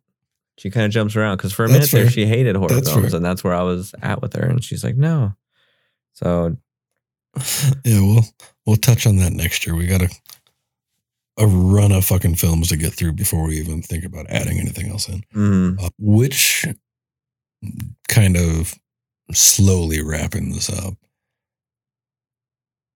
[0.61, 2.91] She kind of jumps around because for a That's minute there she hated horror That's
[2.91, 3.15] films, fair.
[3.17, 5.33] and that's where I was at with her, and she's like, no.
[6.13, 6.55] So
[7.83, 8.25] yeah, we'll
[8.67, 9.75] we'll touch on that next year.
[9.75, 10.09] We got a
[11.37, 14.91] a run of fucking films to get through before we even think about adding anything
[14.91, 15.23] else in.
[15.33, 16.67] mm, Uh, which
[18.07, 18.75] kind of
[19.31, 20.93] slowly wrapping this up.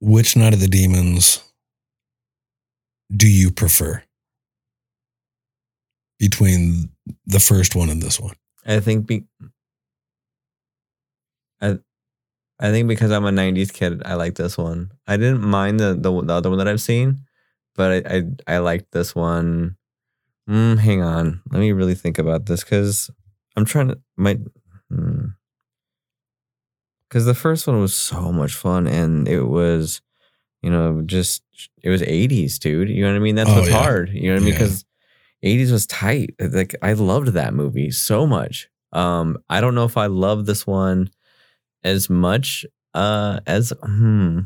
[0.02, 1.42] Which Night of the Demons
[3.16, 4.04] do you prefer
[6.20, 6.90] between
[7.26, 8.36] the first one and this one?
[8.66, 9.26] I think be
[11.62, 11.78] I
[12.60, 14.92] I think because I'm a '90s kid, I like this one.
[15.08, 17.22] I didn't mind the the, the other one that I've seen,
[17.76, 18.18] but I
[18.48, 19.78] I, I liked this one.
[20.50, 23.10] Mm, hang on, let me really think about this because
[23.56, 24.40] I'm trying to my.
[27.10, 30.02] Because the first one was so much fun, and it was,
[30.62, 31.44] you know, just
[31.82, 32.90] it was '80s, dude.
[32.90, 33.36] You know what I mean?
[33.36, 33.82] That's Oh, what's yeah.
[33.82, 34.10] hard.
[34.10, 34.54] You know what I mean?
[34.54, 34.86] Because
[35.44, 36.36] 80s was tight.
[36.40, 38.70] Like I loved that movie so much.
[38.92, 41.10] Um, I don't know if I love this one
[41.84, 44.42] as much uh as hmm.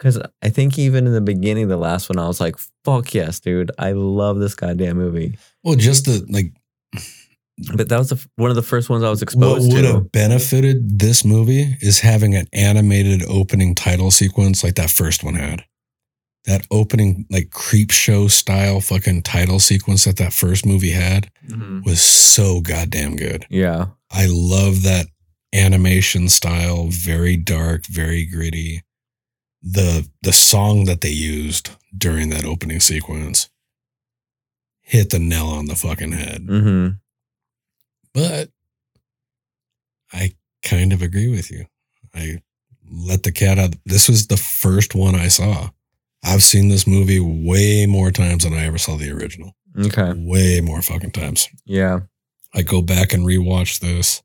[0.00, 3.40] Cause I think even in the beginning, the last one, I was like, fuck yes,
[3.40, 3.70] dude.
[3.78, 5.38] I love this goddamn movie.
[5.62, 6.52] Well, just the like
[7.76, 9.92] But that was the, one of the first ones I was what would to.
[9.92, 15.34] have benefited this movie is having an animated opening title sequence like that first one
[15.36, 15.64] had.
[16.46, 21.84] That opening like creep show style fucking title sequence that that first movie had Mhm.
[21.84, 23.46] was so goddamn good.
[23.48, 23.86] Yeah.
[24.10, 25.06] I love that
[25.54, 28.82] animation style, very dark, very gritty.
[29.66, 33.48] the the song that they used during that opening sequence
[34.82, 36.42] hit the nail on the fucking head.
[36.46, 36.96] Mm-hmm.
[38.12, 38.50] But
[40.12, 41.64] I kind of agree with you.
[42.14, 42.42] I
[42.86, 43.74] let the cat out.
[43.86, 45.70] This was the first one I saw.
[46.24, 49.54] I've seen this movie way more times than I ever saw the original.
[49.78, 50.12] Okay.
[50.16, 51.48] Way more fucking times.
[51.64, 52.00] Yeah.
[52.54, 54.22] I go back and rewatch this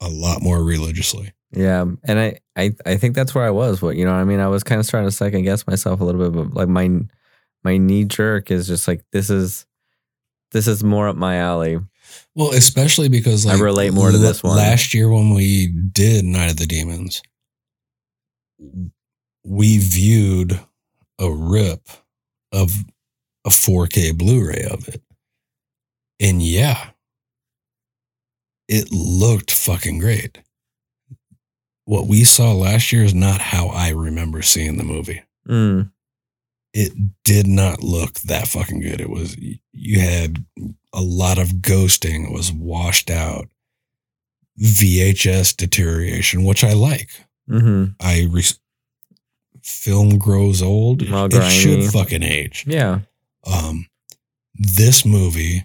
[0.00, 1.32] a lot more religiously.
[1.52, 1.84] Yeah.
[2.04, 3.80] And I, I, I think that's where I was.
[3.82, 6.00] What you know, what I mean, I was kind of starting to second guess myself
[6.00, 7.00] a little bit, but like my
[7.62, 9.66] my knee jerk is just like this is
[10.50, 11.78] this is more up my alley.
[12.34, 14.56] Well, especially because I relate more to this one.
[14.56, 17.22] Last year when we did Night of the Demons,
[19.44, 20.60] we viewed
[21.18, 21.88] a rip
[22.52, 22.72] of
[23.44, 25.02] a 4K Blu-ray of it.
[26.20, 26.90] And yeah,
[28.68, 30.38] it looked fucking great.
[31.84, 35.90] What we saw last year is not how I remember seeing the movie Mm.
[36.72, 36.92] it
[37.24, 39.00] did not look that fucking good.
[39.00, 39.36] It was
[39.72, 40.44] you had
[40.94, 42.26] a lot of ghosting.
[42.26, 43.48] It was washed out.
[44.60, 47.10] VHS deterioration, which I like.
[47.48, 48.44] hmm I re-
[49.62, 51.08] film grows old.
[51.10, 52.64] All it should fucking age.
[52.66, 53.00] Yeah.
[53.46, 53.86] Um,
[54.54, 55.64] this movie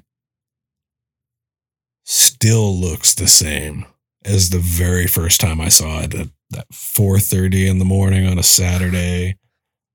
[2.04, 3.86] still looks the same
[4.24, 8.40] as the very first time I saw it at that 4:30 in the morning on
[8.40, 9.38] a Saturday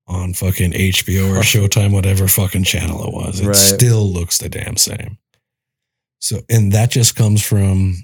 [0.07, 3.41] on fucking HBO or Showtime, whatever fucking channel it was.
[3.41, 3.57] It Right.
[3.57, 5.19] still looks the damn same.
[6.21, 7.97] So, and that just comes from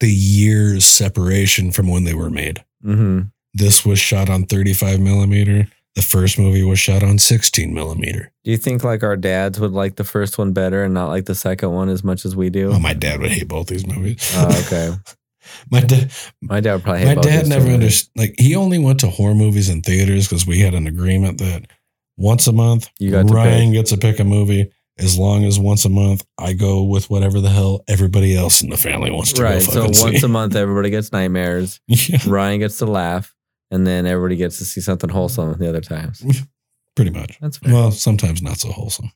[0.00, 2.64] the years separation from when they were made.
[2.82, 3.20] hmm
[3.54, 5.68] This was shot on 35 millimeter.
[5.94, 8.32] The first movie was shot on 16 millimeter.
[8.44, 11.26] Do you think like our dads would like the first one better and not like
[11.26, 12.72] the second one as much as we do?
[12.72, 14.32] Oh, my dad would hate both these movies.
[14.34, 14.94] Oh, okay.
[15.70, 16.10] my dad,
[16.40, 17.74] My dad would probably hate my dad never too.
[17.74, 18.10] understood.
[18.16, 21.66] Like he only went to horror movies in theaters because we had an agreement that
[22.16, 23.74] once a month You got Ryan pick.
[23.74, 24.70] gets to pick a movie.
[24.98, 28.70] As long as once a month I go with whatever the hell everybody else in
[28.70, 29.50] the family wants to Right.
[29.66, 29.94] go Right.
[29.94, 30.24] So once see.
[30.26, 31.80] a month, everybody gets nightmares.
[31.86, 33.34] yeah, Ryan gets to laugh,
[33.72, 36.22] and then everybody gets to see something wholesome the other times.
[36.94, 37.38] pretty much.
[37.40, 37.72] That's fair.
[37.72, 39.10] Well, sometimes not so wholesome.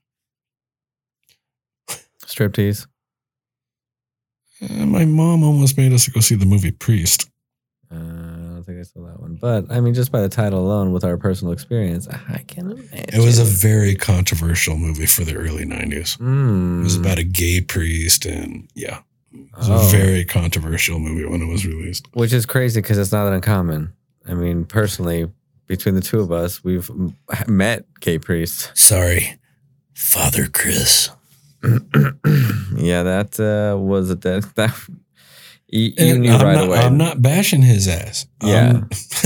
[2.27, 2.87] Striptease.
[4.63, 7.29] Uh, my mom almost made us go see the movie Priest.
[7.93, 10.59] Uh, I don't think I saw that one, but I mean, just by the title
[10.59, 15.23] alone, with our personal experience, I can imagine It was a very controversial movie for
[15.25, 16.19] the early 90s.
[16.19, 16.81] Mm.
[16.81, 19.01] It was about a gay priest, and yeah,
[19.33, 19.87] it was Oh.
[19.87, 22.07] a very controversial movie when it was released.
[22.15, 23.93] which is crazy because it's not that uncommon.
[24.29, 25.31] I mean, personally,
[25.67, 26.91] between the two of us, we've
[27.47, 28.71] met gay priests.
[28.75, 29.39] Sorry,
[29.95, 31.11] Father Chris.
[31.63, 34.75] yeah, that uh, was a that that
[35.69, 36.79] you, you knew I'm right not, away.
[36.79, 38.27] I'm not bashing his ass.
[38.43, 38.69] Yeah.
[38.69, 38.89] Um,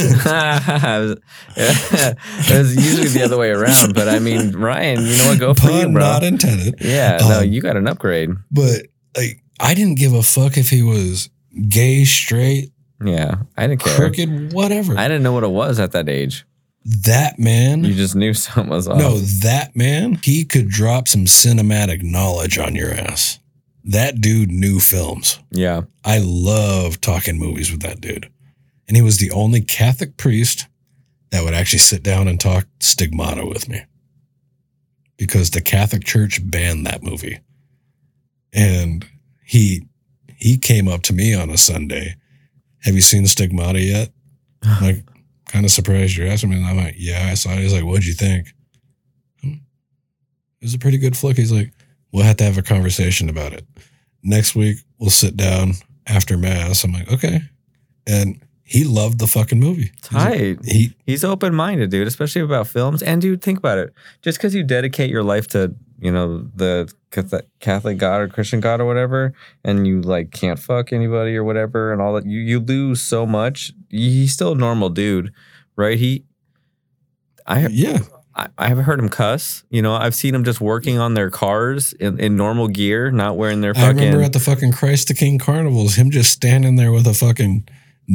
[1.56, 5.38] it, was, usually the other way around, but I mean, Ryan, you know what?
[5.38, 6.00] Go for you, bro.
[6.00, 6.76] not intended.
[6.80, 8.30] yeah, no, Um, you got an upgrade.
[8.50, 8.86] But
[9.16, 11.28] like, I didn't give a fuck if he was
[11.68, 12.69] gay, straight,
[13.04, 13.94] Yeah, I didn't care.
[13.96, 14.96] crooked, whatever.
[14.98, 16.44] I didn't know what it was at that age.
[16.84, 17.84] that man.
[17.84, 18.98] You just knew something was off.
[18.98, 23.38] No, that man, he could drop some cinematic knowledge on your ass.
[23.84, 25.38] That dude knew films.
[25.50, 25.82] Yeah.
[26.04, 28.30] I love talking movies with that dude.
[28.86, 30.66] And he was the only Catholic priest
[31.30, 33.82] that would actually sit down and talk stigmata with me.
[35.16, 37.40] Because the Catholic Church banned that movie.
[38.52, 39.06] And
[39.44, 39.86] he
[40.36, 42.16] he came up to me on a Sunday.
[42.84, 44.10] Have you seen Stigmata yet?
[44.62, 45.04] I'm like,
[45.46, 46.56] kind of surprised you're asking me.
[46.56, 47.58] And I'm like, yeah, I saw it.
[47.58, 48.48] He's like, what'd you think?
[49.42, 49.52] "Hmm,
[50.60, 51.36] It was a pretty good flick.
[51.36, 51.72] He's like,
[52.12, 53.66] we'll have to have a conversation about it.
[54.22, 55.72] Next week, we'll sit down
[56.06, 56.84] after mass.
[56.84, 57.40] I'm like, okay.
[58.06, 58.40] And
[58.70, 59.90] he loved the fucking movie.
[60.10, 63.02] He's like- He He's open minded, dude, especially about films.
[63.02, 63.92] And dude, think about it.
[64.22, 66.88] Just because you dedicate your life to, you know, the
[67.58, 69.32] Catholic God or Christian God or whatever,
[69.64, 73.26] and you like can't fuck anybody or whatever, and all that, you you lose so
[73.26, 73.72] much.
[73.88, 75.32] He's still a normal dude,
[75.74, 75.98] right?
[75.98, 76.24] He,
[77.46, 77.98] I yeah.
[78.36, 79.64] I, I haven't heard him cuss.
[79.70, 83.36] You know, I've seen him just working on their cars in, in normal gear, not
[83.36, 86.92] wearing their I remember at the fucking Christ the King carnivals, him just standing there
[86.92, 87.68] with a fucking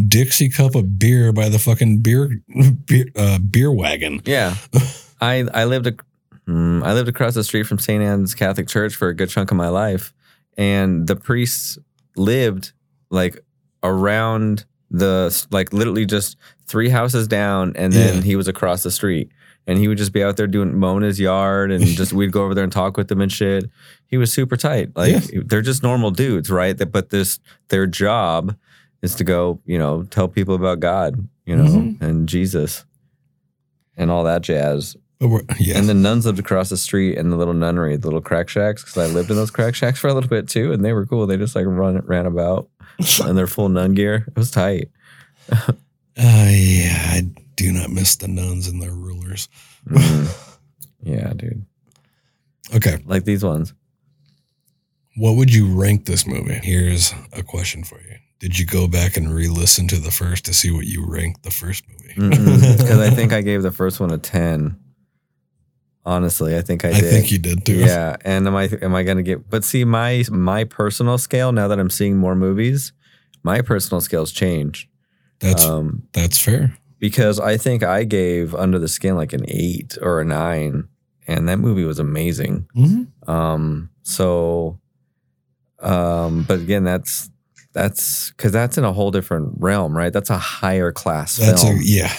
[0.07, 2.41] Dixie cup of beer by the fucking beer
[2.85, 4.21] beer, uh, beer wagon.
[4.25, 4.55] Yeah,
[5.21, 5.93] I I lived a,
[6.49, 8.03] mm, I lived across the street from St.
[8.03, 10.13] Anne's Catholic Church for a good chunk of my life,
[10.57, 11.77] and the priests
[12.17, 12.73] lived
[13.09, 13.39] like
[13.83, 16.37] around the like literally just
[16.67, 18.21] three houses down, and then Yeah.
[18.21, 19.29] he was across the street,
[19.65, 22.43] and he would just be out there doing mowing his yard, and just we'd go
[22.43, 23.69] over there and talk with him and shit.
[24.07, 24.89] He was super tight.
[24.95, 26.77] Like they're just normal dudes, right?
[26.91, 27.39] But this
[27.69, 28.55] their job
[29.05, 32.01] is to go, you know, tell people about God, you know, Mhm.
[32.01, 32.83] and Jesus.
[33.97, 34.97] and all that jazz.
[35.21, 35.77] We're, yeah.
[35.77, 38.83] And the nuns lived across the street in the little nunnery, the little crack shacks,
[38.83, 41.05] because I lived in those crack shacks for a little bit too, and they were
[41.05, 41.25] cool.
[41.27, 42.67] They just like run ran about
[43.25, 44.25] in their full nun gear.
[44.27, 44.89] It was tight.
[45.49, 45.71] Uh,
[46.17, 47.21] yeah, I
[47.55, 49.47] do not miss the nuns and their rulers.
[49.87, 50.27] Mhm.
[51.03, 51.65] yeah, dude.
[52.75, 53.73] Okay, Like these ones.
[55.15, 56.59] what would you rank this movie?
[56.63, 58.04] Here's a question for you.
[58.39, 61.51] Did you go back and re-listen to the first to see what you ranked the
[61.51, 62.13] first movie?
[62.77, 64.77] Because I think I gave the first one a ten.
[66.07, 66.97] Honestly, I think I did.
[67.05, 67.77] I think you did too.
[67.77, 69.49] Yeah, and am I am I gonna get?
[69.49, 72.93] But see, my my personal scale now that I'm seeing more movies,
[73.41, 74.87] my personal scales change.
[75.39, 76.77] that's Um, that's fair.
[76.99, 80.87] because I think I gave Under the Skin like an eight or a nine,
[81.27, 82.67] and that movie was amazing.
[82.75, 83.31] Mm-hmm.
[83.31, 84.79] Um, so,
[85.79, 87.31] um, but again, that's
[87.75, 90.11] that's because that's in a whole different realm, right?
[90.11, 91.75] That's a higher class That's film.
[91.77, 92.11] a yeah.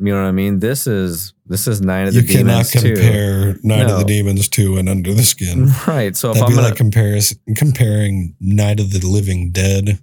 [0.00, 0.58] you know what I mean?
[0.58, 3.94] This is this is Nine of the You cannot Demons compare Night No.
[3.94, 5.68] of the Demons to and Under the Skin.
[5.86, 6.16] right?
[6.16, 10.00] So That'd I'm be gonna like comparing Night of the Living Dead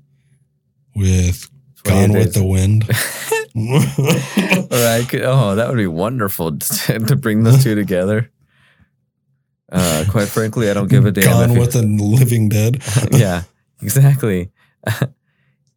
[0.95, 1.49] with
[1.83, 2.85] Gone with the Wind.
[3.55, 5.05] Right.
[5.09, 8.31] could- Oh, that would be wonderful to, to bring those two together.
[9.71, 11.23] Uh, quite frankly, I don't give a damn.
[11.25, 12.81] Gone if with the Living Dead.
[13.11, 13.43] yeah,
[13.81, 14.51] exactly.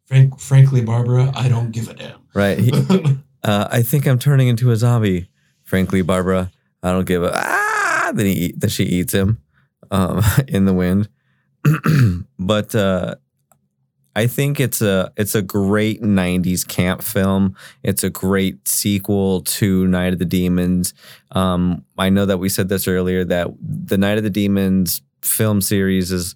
[0.05, 2.19] Frank, frankly, Barbara, I don't give a damn.
[2.33, 2.59] Right.
[2.59, 2.71] He-
[3.43, 5.29] uh, I think I'm turning into a zombie.
[5.63, 8.11] Frankly, Barbara, I don't give a ah.
[8.13, 9.41] Then he eat, then she eats him
[9.91, 11.09] um, in the wind.
[12.39, 13.15] but uh,
[14.15, 17.55] I think it's a it's a great '90s camp film.
[17.81, 20.93] It's a great sequel to Night of the Demons.
[21.31, 25.61] Um, I know that we said this earlier that the Night of the Demons film
[25.61, 26.35] series is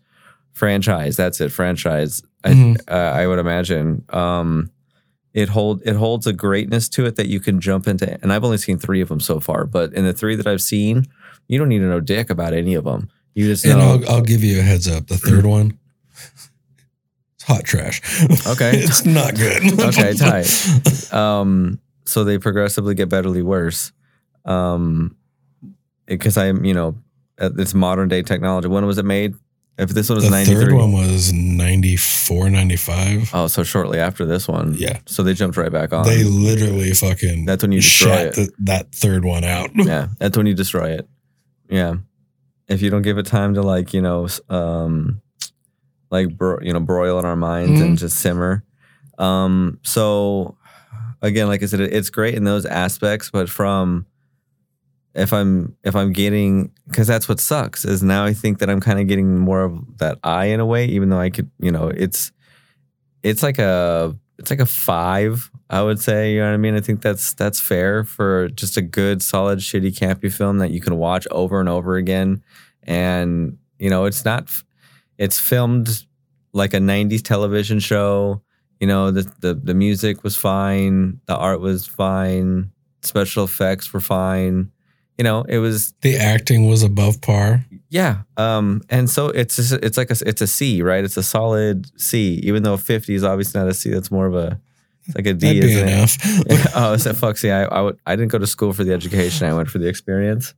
[0.54, 1.18] franchise.
[1.18, 2.24] That's it, franchise.
[2.44, 2.82] I, Mhm.
[2.90, 4.04] uh, I would imagine.
[4.10, 4.70] Um,
[5.34, 8.18] it hold it holds a greatness to it that you can jump into.
[8.24, 10.62] And I've only seen three of them so far, but in the three that I've
[10.62, 11.06] seen,
[11.48, 13.10] you don't need to know dick about any of them.
[13.36, 13.80] You just And.
[13.80, 15.08] I'll, I'll give you a heads up.
[15.08, 15.78] The third one,
[17.36, 18.02] it's hot trash.
[18.48, 18.72] Okay.
[18.78, 19.80] it's not good.
[19.80, 21.14] Okay, tight.
[21.14, 23.92] um, so they progressively get betterly worse.
[24.46, 25.16] Um,
[26.08, 26.96] because I'm, you know,
[27.38, 28.70] it's modern day technology.
[28.70, 29.36] When was it made?
[29.78, 30.56] If this one was The 93.
[30.66, 33.30] third one was 94, 95.
[33.34, 34.74] Oh, so shortly after this one.
[34.76, 35.00] Yeah.
[35.06, 36.04] So they jumped right back on.
[36.06, 38.34] They literally fucking That's when you destroy it.
[38.36, 39.70] the- that third one out.
[39.76, 41.08] yeah, that's when you destroy it.
[41.70, 41.96] Yeah,
[42.68, 45.22] if you don't give it time to like you know, um,
[46.10, 48.64] like bro- you know, broil in our minds and just simmer.
[49.20, 50.58] Um, so
[51.22, 54.06] again, like I said, it's great in those aspects, but from
[55.16, 58.80] if I'm if I'm getting because that's what sucks is now I think that I'm
[58.80, 61.72] kind of getting more of that eye in a way, even though I could you
[61.72, 62.32] know it's
[63.24, 66.76] it's like a it's like a five I would say you know what I mean?
[66.76, 70.80] I think that's that's fair for just a good solid shitty campy film that you
[70.80, 72.44] can watch over and over again.
[72.84, 74.50] And you know it's not
[75.18, 76.06] it's filmed
[76.54, 78.42] like a 90s television show.
[78.80, 82.72] You know the the, the music was fine the art was fine
[83.02, 84.72] special effects were fine
[85.18, 87.66] you know it was The acting was above par.
[87.90, 91.24] yeah um and so it's just, it's like a it's a c right it's a
[91.24, 94.60] solid c even though 50 is obviously not a c that's more of a
[95.06, 96.68] it's like a d That'd isn't it?
[96.76, 97.38] oh, so fuck.
[97.38, 99.48] See, I, I, would, I didn't go to school for the education.
[99.48, 100.54] I went for the experience.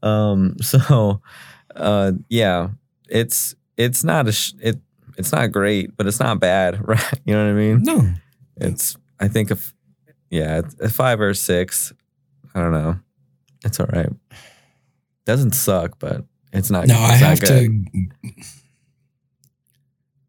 [0.00, 1.20] Um, so,
[1.74, 2.68] uh, yeah,
[3.08, 4.78] it's it's not a sh- it
[5.18, 7.20] it's not great, but it's not bad, right?
[7.24, 7.82] You know what I mean?
[7.82, 8.12] no.
[8.58, 9.74] It's I think if
[10.30, 11.92] yeah, a five or a six.
[12.54, 12.96] I don't know.
[13.64, 14.08] It's all right.
[15.26, 16.86] Doesn't suck, but it's not.
[16.86, 17.86] No, I not have good.
[17.92, 18.32] to.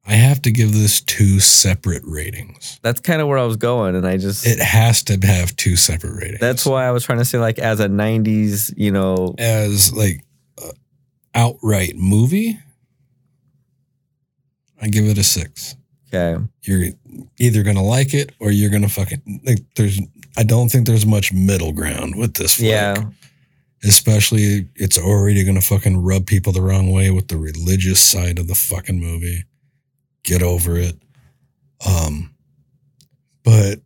[0.06, 2.80] I have to give this two separate ratings.
[2.82, 4.45] That's kind of where I was going, and I just.
[4.45, 6.40] It has to have two separate ratings.
[6.40, 10.24] that's why I was trying to say, like, as a '90s, you know, as like
[10.62, 10.72] uh,
[11.34, 12.60] outright movie.
[14.82, 15.76] I give it a six.
[16.12, 16.88] okay, You're
[17.38, 19.60] either gonna like it or you're gonna fucking like.
[19.76, 19.99] There's.
[20.38, 22.56] I don't think there's much middle ground with this.
[22.56, 22.70] Flick.
[22.70, 22.95] yeah,
[23.84, 28.48] especially it's already gonna fucking rub people the wrong way with the religious side of
[28.48, 29.44] the fucking movie.
[30.24, 30.98] Get over it.
[31.88, 32.34] Um,
[33.44, 33.80] but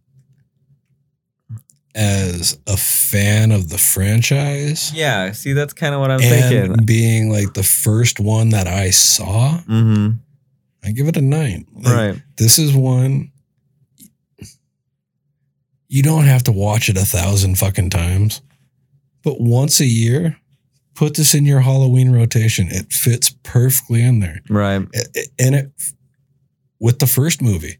[1.95, 5.31] as a fan of the franchise yeah.
[5.31, 6.85] See, that's kind of what I'm and thinking.
[6.85, 10.17] being like the first one that I saw, Mm-hmm.
[10.83, 11.65] I give it a nine.
[11.73, 12.21] Like, Right.
[12.37, 13.31] This is one
[15.87, 18.41] you don't have to watch it a thousand fucking times,
[19.25, 20.37] but once a year,
[20.93, 22.67] put this in your Halloween rotation.
[22.69, 24.39] It fits perfectly in there.
[24.49, 24.81] Right.
[24.95, 25.71] I- I- And it,
[26.79, 27.79] with the first movie,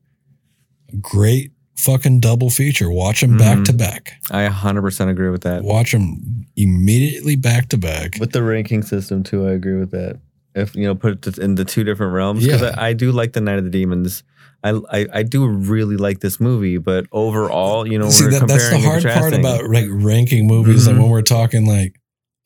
[1.01, 2.89] great fucking double feature.
[2.89, 3.65] Watch them back Mhm.
[3.65, 4.13] to back.
[4.31, 5.63] I 100% agree with that.
[5.63, 8.17] Watch them immediately back to back.
[8.19, 10.19] With the ranking system too, I agree with that.
[10.55, 12.75] If you know, put it in the two different realms, because Yeah.
[12.77, 14.23] I, I do like the Night of the Demons.
[14.65, 18.47] I, I I do really like this movie, but overall, you know, See, we're that,
[18.47, 20.87] that's the hard part about like ranking movies.
[20.87, 21.01] Like Mhm.
[21.01, 21.95] when we're talking like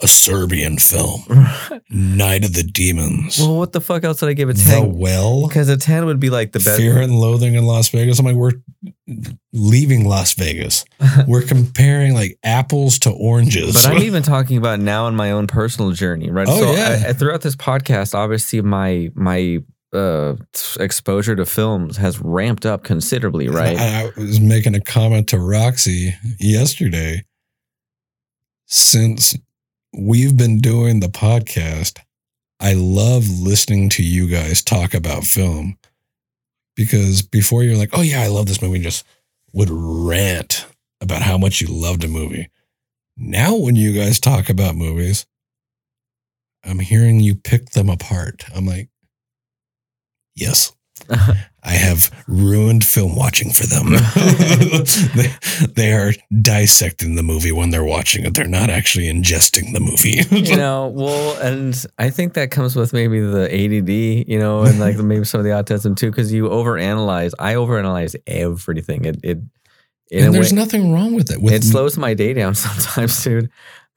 [0.02, 1.24] a Serbian film,
[1.90, 4.98] Night of the Demons, well, what the fuck else did I give a The ten?
[4.98, 6.78] Well, Because a ten would be like the best.
[6.78, 8.18] Fear and Loathing in Las Vegas.
[8.20, 8.54] I'm like, we're
[9.54, 10.86] leaving Las Vegas.
[11.28, 13.74] We're comparing like apples to oranges.
[13.74, 16.48] But I'm even talking about now in my own personal journey, right?
[16.50, 17.02] Oh, so yeah.
[17.06, 19.60] I, I- throughout this podcast, obviously my my
[19.94, 20.36] uh,
[20.80, 23.78] exposure to films has ramped up considerably, right?
[23.78, 27.26] I, was making a comment to Roxy yesterday.
[28.68, 29.36] Since
[29.98, 32.00] we've been doing the podcast,
[32.60, 35.78] I love listening to you guys talk about film
[36.76, 39.06] because before you're like, oh, yeah, I love this movie, just
[39.54, 40.66] would rant
[41.02, 42.50] about how much you loved a movie.
[43.18, 45.26] Now, when you guys talk about movies,
[46.64, 48.46] I'm hearing you pick them apart.
[48.56, 48.90] I'm like,
[50.36, 50.72] yes.
[51.64, 53.94] I have ruined film watching for them.
[55.16, 55.34] they,
[55.74, 56.12] they are
[56.42, 58.34] dissecting the movie when they're watching it.
[58.36, 60.22] They're not actually ingesting the movie.
[60.50, 64.80] you know, well, and I think that comes with maybe the ADD, you know, and
[64.80, 67.34] like maybe some of the autism too, because you overanalyze.
[67.40, 69.06] I overanalyze everything.
[69.06, 69.40] It it
[70.12, 71.42] and there's way- nothing wrong with it.
[71.42, 73.50] With it slows my day down sometimes, dude.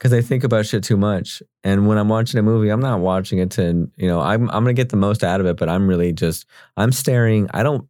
[0.02, 2.98] Because I think about shit too much, and when I'm watching a movie, I'm not
[2.98, 5.68] watching it to, you know, I'm I'm gonna get the most out of it, but
[5.68, 6.44] I'm really just
[6.76, 7.48] I'm staring.
[7.54, 7.86] I don't.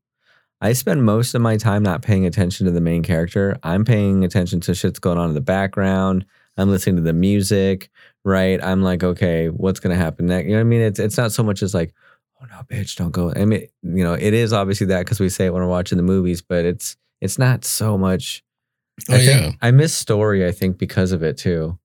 [0.61, 3.57] I spend most of my time not paying attention to the main character.
[3.63, 6.27] I'm paying attention to shit's going on in the background.
[6.59, 7.89] I'm listening to the music,
[8.27, 8.63] right?
[8.63, 10.45] I'm like, okay, what's gonna happen next?
[10.49, 10.83] You know what I mean?
[10.83, 11.95] It's it's not so much as like,
[12.43, 13.33] oh no, bitch, don't go.
[13.35, 15.97] I mean, you know, it is obviously that because we say it when we're watching
[15.97, 18.45] the movies, but it's it's not so much.
[19.09, 19.53] oh, I think yeah.
[19.63, 20.47] I miss story.
[20.47, 21.79] I think because of it too.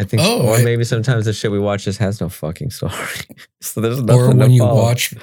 [0.00, 2.70] I think, Oh, or I- maybe sometimes the shit we watch just has no fucking
[2.70, 2.92] story.
[3.60, 4.20] so there's nothing.
[4.22, 4.82] Or when you follow.
[4.82, 5.14] watch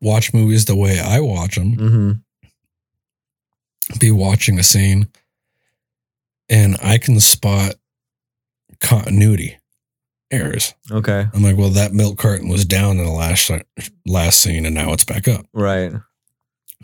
[0.00, 2.12] watch movies the way I watch them, hmm
[4.00, 5.08] be watching a scene
[6.48, 7.74] and I can spot
[8.80, 9.58] continuity
[10.30, 10.74] errors.
[10.90, 11.26] Okay.
[11.32, 13.48] I'm like, well, that milk carton was down in the last
[14.04, 15.46] last scene and now it's back up.
[15.52, 15.92] Right.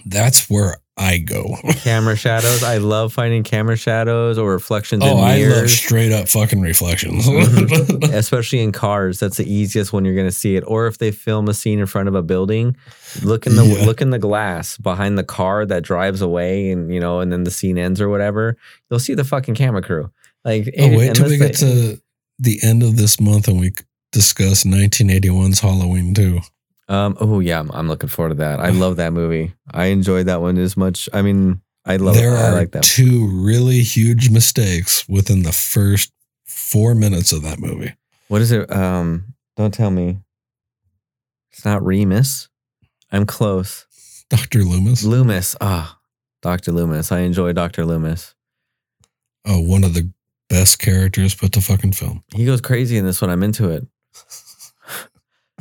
[0.07, 1.57] That's where I go.
[1.83, 2.63] Camera shadows.
[2.63, 7.27] I love finding camera shadows or reflections oh, in I love straight up fucking reflections.
[7.27, 8.13] Mhm.
[8.13, 10.65] Especially in cars, that's the easiest when you're going to see it.
[10.67, 12.77] Or if they film a scene in front of a building,
[13.23, 13.87] look in the Yeah.
[13.87, 17.45] look in the glass behind the car that drives away, and you know, and then
[17.45, 18.59] the scene ends or whatever.
[18.91, 20.11] You'll see the fucking camera crew.
[20.45, 22.03] Like, oh, wait till we get they- to
[22.39, 23.73] the end of this month and we
[24.13, 26.41] discuss 1981's Halloween too.
[26.93, 27.17] Um.
[27.21, 28.61] Oh yeah, I'm, I'm looking forward to that.
[28.61, 29.55] I love that movie.
[29.71, 31.09] I enjoyed that one as much.
[31.13, 32.15] I mean, I love.
[32.15, 32.39] there it.
[32.39, 32.83] I are like that.
[32.83, 36.13] two really huge mistakes within the first
[36.45, 37.95] four minutes of that movie.
[38.29, 38.71] What is it?
[38.71, 39.35] Um.
[39.57, 40.19] Don't tell me.
[41.53, 42.49] It's not Remus.
[43.11, 43.87] I'm close.
[44.31, 44.61] Dr.
[44.65, 45.55] Loomis, Loomis.
[45.61, 45.99] Ah,
[46.41, 47.13] Doctor Loomis.
[47.13, 48.35] I enjoy Doctor Loomis.
[49.47, 50.11] oh, one of the
[50.49, 52.23] best characters put to fucking film.
[52.35, 53.31] He goes crazy in this one.
[53.31, 53.87] I'm into it.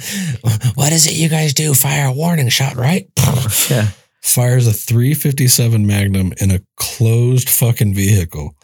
[0.76, 1.74] what is it you guys do?
[1.74, 3.08] Fire a warning shot, right?
[3.70, 3.90] Yeah.
[4.22, 8.56] Fires a 357 Magnum in a closed fucking vehicle.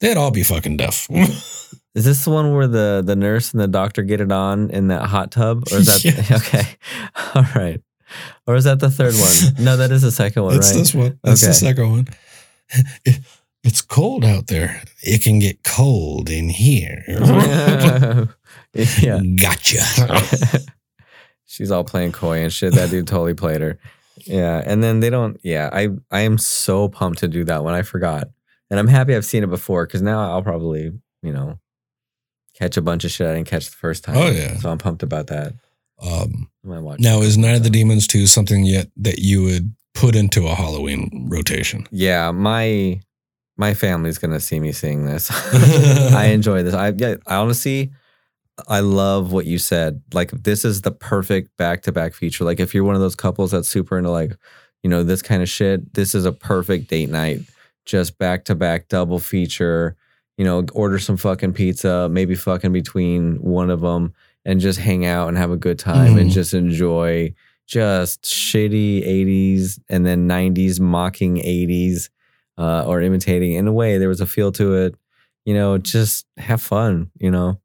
[0.00, 1.08] They'd all be fucking deaf.
[1.10, 4.86] Is this the one where the the nurse and the doctor get it on in
[4.88, 6.30] that hot tub, or is that Yes.
[6.46, 6.76] okay?
[7.34, 7.80] All right.
[8.46, 9.64] Or is that the third one?
[9.64, 10.78] No, that is the second one, That's right?
[10.78, 11.18] this one.
[11.24, 11.50] That's Okay.
[11.50, 12.08] the second one.
[13.04, 13.20] It-
[13.64, 14.80] it's cold out there.
[15.02, 17.04] It can get cold in here.
[18.74, 19.20] yeah.
[19.36, 19.82] Gotcha.
[21.50, 22.74] She's all playing coy and shit.
[22.74, 23.76] That dude totally played her.
[24.18, 24.62] Yeah.
[24.64, 27.74] And then they don't, yeah, I, I am so pumped to do that one.
[27.74, 28.28] I forgot.
[28.70, 31.58] And I'm happy I've seen it before because now I'll probably, you know,
[32.54, 34.16] catch a bunch of shit I didn't catch the first time.
[34.16, 34.58] Oh, yeah.
[34.58, 35.54] So I'm pumped about that.
[36.00, 39.42] Um, I might watch now, is Night of the Demons 2 something yet that you
[39.42, 41.88] would put into a Halloween rotation?
[41.90, 42.30] Yeah.
[42.30, 43.00] My,
[43.56, 45.30] my family's going to see me seeing this.
[46.14, 46.74] I enjoy this.
[46.74, 47.90] I, yeah, I honestly,
[48.68, 50.02] I love what you said.
[50.12, 52.44] Like this is the perfect back to back feature.
[52.44, 54.32] Like if you're one of those couples that's super into like,
[54.82, 57.40] you know, this kind of shit, this is a perfect date night.
[57.86, 59.96] Just back to back double feature.
[60.38, 64.14] You know, order some fucking pizza, maybe fucking between one of them,
[64.44, 66.32] and just hang out and have a good time and Mhm.
[66.32, 67.34] just enjoy
[67.66, 72.08] just shitty 80s and then 90s mocking 80s
[72.58, 73.52] uh, or imitating.
[73.52, 74.94] In a way, there was a feel to it.
[75.44, 77.10] You know, just have fun.
[77.18, 77.60] You know,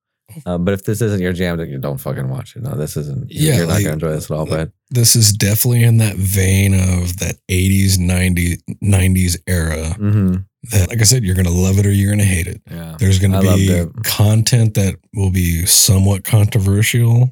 [0.45, 2.63] uh, but if this isn't your jam, then you don't fucking watch it.
[2.63, 3.31] No, this isn't.
[3.31, 4.45] Yeah, you're not gonna enjoy this at all.
[4.45, 10.35] But this is definitely in that vein of that 80s 90s 90s era Mm-hmm.
[10.71, 12.95] that like i said you're gonna love it or you're gonna hate it Yeah.
[12.99, 17.31] there's gonna I be content that will be somewhat controversial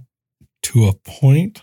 [0.63, 1.61] to a point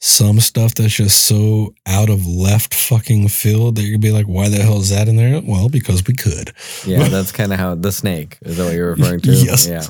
[0.00, 4.48] some stuff that's just so out of left fucking field that you'd be like why
[4.48, 6.52] the hell is that in there well because we could
[6.86, 9.32] Yeah, that's kind of how the snake is that what you're referring to?
[9.32, 9.66] Yes.
[9.66, 9.82] Yeah.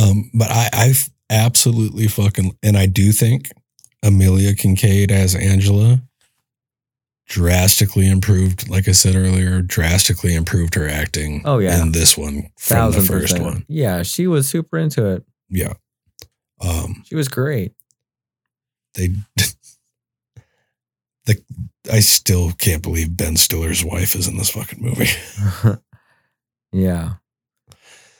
[0.00, 3.50] Um, but I, I've absolutely fucking, and I do think
[4.02, 6.00] Amelia Kinkade as Angela
[7.28, 11.42] drastically improved, like I said earlier, drastically improved her acting.
[11.44, 11.80] Oh, yeah.
[11.82, 13.44] in this one from Thousand the first percent.
[13.44, 13.64] one.
[13.68, 15.24] Yeah, she was super into it.
[15.48, 15.74] Yeah.
[16.60, 17.72] Um, She was great.
[18.94, 19.08] They,
[21.26, 21.42] the,
[21.90, 25.10] I still can't believe Ben Stiller's wife is in this fucking movie.
[26.72, 27.14] yeah.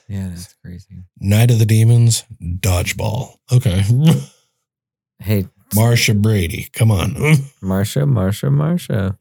[0.08, 1.04] Yeah, that's crazy.
[1.20, 3.36] Night of the Demons, Dodgeball.
[3.52, 3.84] Okay.
[5.22, 7.14] Hey, Marcia Brady, come on.
[7.60, 9.18] Marcia, Marcia, Marcia.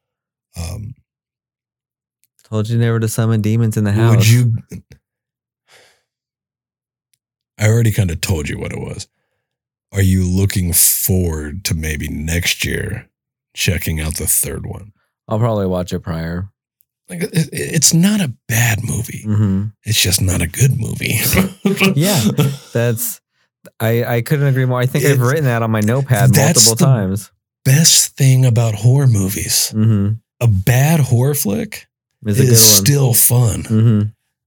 [0.55, 0.95] Um,
[2.45, 4.15] Told you never to summon demons in the house.
[4.15, 4.53] Would you?
[7.59, 9.07] I already kind of told you what it was.
[9.91, 13.10] Are you looking forward to maybe next year
[13.56, 14.91] checking out the third one?
[15.28, 16.49] I'll probably watch it prior.
[17.10, 19.24] Like it, it- it's not a bad movie.
[19.24, 21.20] hmm It's just not a good movie.
[21.95, 22.22] Yeah.
[22.74, 23.20] That's
[23.80, 24.80] I I couldn't agree more.
[24.80, 27.32] I think I've written that on my notepad that's multiple the- times.
[27.66, 30.14] Best thing about horror movies, Mm-hmm.
[30.40, 31.88] a bad horror flick
[32.26, 32.86] It's a good is one.
[32.86, 33.64] still fun.
[33.66, 34.02] hmm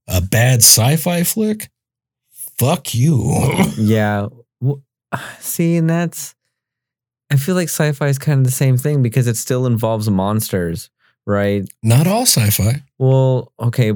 [0.07, 1.69] A bad sci-fi flick,
[2.57, 3.31] fuck you.
[3.77, 4.27] Yeah.
[5.39, 6.35] See, and that's
[7.31, 10.89] I feel like sci-fi is kind of the same thing because it still involves monsters,
[11.25, 11.63] right?
[11.81, 12.83] not all sci-fi.
[12.99, 13.93] Well, okay,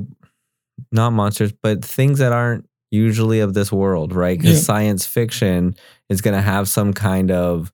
[0.91, 4.39] not monsters, but things that aren't usually of this world, right?
[4.39, 4.64] Because Yeah.
[4.64, 5.76] science fiction
[6.10, 7.72] is going to have some kind of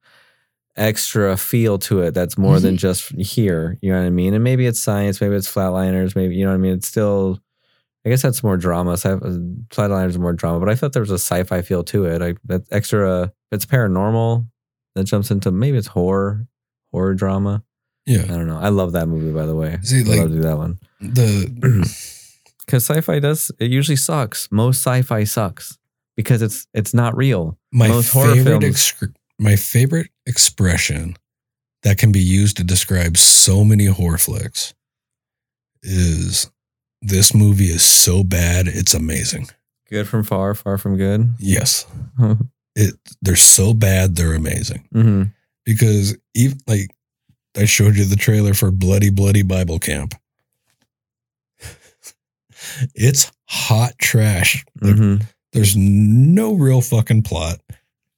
[0.75, 2.77] extra feel to it that's more than mm-hmm.
[2.77, 3.77] just here.
[3.81, 4.33] You know what I mean?
[4.33, 6.73] And maybe it's science, maybe it's flatliners, maybe you know what I mean.
[6.73, 7.39] It's still,
[8.05, 8.93] I guess that's more drama.
[8.97, 9.37] Sci- uh,
[9.69, 12.19] flatliners is more drama, but I thought there was a sci-fi feel to it.
[12.21, 14.47] Like that extra, it's paranormal.
[14.95, 16.45] That jumps into maybe it's horror,
[16.91, 17.63] horror drama.
[18.05, 18.59] Yeah, I don't know.
[18.59, 19.77] I love that movie, by the way.
[19.81, 21.47] See, I like- love do that one The
[22.65, 24.49] because sci-fi does it usually sucks.
[24.51, 25.77] Most sci-fi sucks
[26.17, 27.57] because it's it's not real.
[27.71, 28.93] my Most horror favorite ex-
[29.39, 31.15] my favorite expression
[31.83, 34.73] that can be used to describe so many horror flicks
[35.81, 36.49] is
[37.03, 39.47] this movie is so bad it's amazing.
[39.89, 41.33] Good from far, far from good.
[41.39, 41.85] Yes.
[42.75, 44.87] It they're so bad they're amazing.
[45.63, 46.89] Because even like
[47.55, 50.15] I showed you the trailer for Bloody Bloody Bible Camp.
[52.95, 54.65] it's hot trash.
[54.81, 55.15] Like, hmm
[55.51, 57.59] There's no real fucking plot.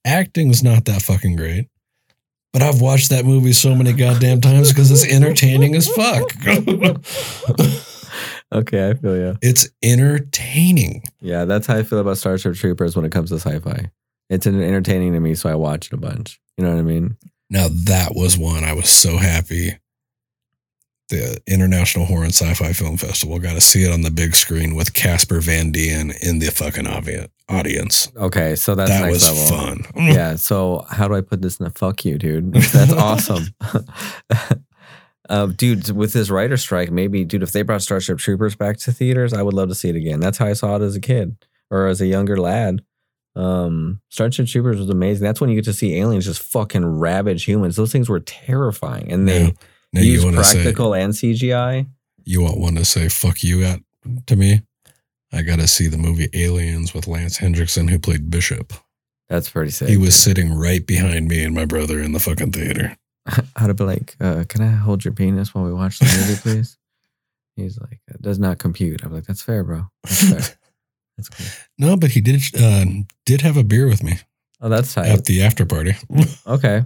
[0.06, 1.68] Acting's not that fucking great.
[2.54, 6.34] But I've watched that movie so many goddamn times because it's entertaining as fuck.
[8.54, 9.38] Okay, I feel you.
[9.42, 11.04] it's entertaining.
[11.20, 13.92] Yeah, that's how I feel about Starship Troopers when it comes to sci-fi.
[14.30, 16.40] It's an- entertaining to me, so I watch it a bunch.
[16.58, 17.18] You know what I mean?
[17.50, 19.78] Now that was one I was so happy.
[21.10, 24.74] The International Horror and Sci-Fi Film Festival got to see it on the big screen
[24.74, 26.88] with Casper Van Dien in the fucking
[27.48, 28.12] audience.
[28.18, 29.46] Okay, so that's that was level.
[29.46, 29.86] fun.
[30.08, 30.36] yeah.
[30.36, 32.54] So how do I put this in a fuck you, dude?
[32.54, 33.46] That's awesome.
[35.30, 38.92] uh, dude, with this writer strike, maybe, dude, if they brought Starship Troopers back to
[38.92, 40.20] theaters, I would love to see it again.
[40.20, 41.36] That's how I saw it as a kid
[41.72, 42.84] or as a younger lad.
[43.36, 45.26] Um, Starship Troopers was amazing.
[45.26, 47.76] That's when you get to see aliens just fucking ravage humans.
[47.76, 49.52] Those things were terrifying, and they Now,
[49.94, 51.88] now use you want say practical and CGI.
[52.24, 53.82] you want one to say fuck you at
[54.28, 54.62] to me?
[55.34, 58.72] I got to see the movie Aliens with Lance Henriksen who played Bishop.
[59.28, 59.90] That's pretty sick.
[59.90, 62.96] He was sitting right behind me and my brother in the fucking theater.
[63.56, 66.78] I'd be like, uh, "Can I hold your penis while we watch the movie, please?"
[67.56, 69.88] He's like, "It does not compute." I'm like, "That's fair, bro.
[70.04, 70.40] That's fair.
[71.18, 71.46] That's cool."
[71.78, 72.86] No, but he did uh,
[73.26, 74.20] did have a beer with me
[74.62, 75.08] Oh, that's tight.
[75.08, 75.94] at the after party.
[76.48, 76.86] Okay.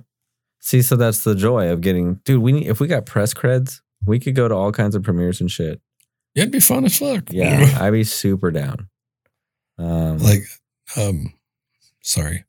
[0.62, 2.42] See, so that's the joy of getting, dude.
[2.42, 5.40] We need, if we got press creds, we could go to all kinds of premieres
[5.40, 5.80] and shit.
[6.36, 7.32] Yeah, It'd be fun as fuck.
[7.32, 8.90] Yeah, I'd be super down.
[9.78, 10.42] Um, like
[10.98, 11.34] um
[12.02, 12.44] sorry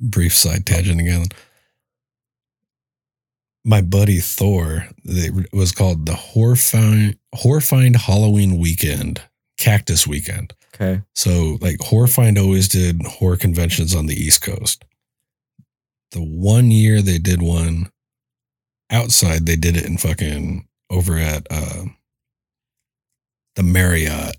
[0.00, 1.24] brief side tangent again
[3.64, 9.22] my buddy thor it was called the horrifying horrified halloween weekend
[9.58, 14.84] cactus weekend okay, so like horrified always did horror conventions on the east coast
[16.12, 17.90] the one year they did one
[18.90, 21.84] outside they did it in fucking over at uh
[23.56, 24.36] the marriott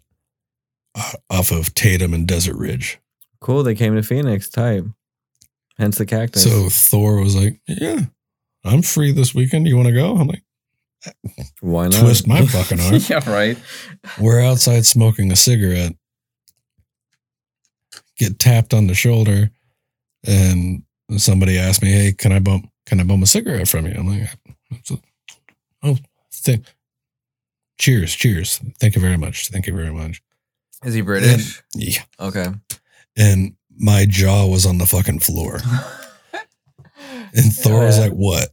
[0.96, 3.00] uh, off of tatum and desert ridge
[3.42, 3.64] cool.
[3.64, 4.50] They came to Phoenix.
[4.50, 4.86] Type.
[5.78, 6.44] Hence the cactus.
[6.44, 8.06] So Thor was like, "Yeah,
[8.66, 9.68] I'm free this weekend.
[9.68, 10.44] You want to go?" I'm like,
[11.62, 12.96] why not twist my fucking arm.
[13.10, 13.58] yeah, right.
[14.20, 15.94] We're outside smoking a cigarette.
[18.18, 19.50] Get tapped on the shoulder,
[20.28, 20.84] and
[21.18, 22.70] somebody asked me, "Hey, can I bump?
[22.86, 24.30] Can I bum a cigarette from you?" I'm like,
[25.82, 25.98] "Oh,
[26.44, 26.66] th-
[27.80, 28.60] cheers, cheers.
[28.80, 29.48] Thank you very much.
[29.50, 30.22] Thank you very much."
[30.84, 31.62] Is he British?
[31.76, 32.48] Yeah, Okay.
[33.18, 35.60] and my jaw was on the fucking floor,
[37.34, 38.50] and Thor was like, "What?"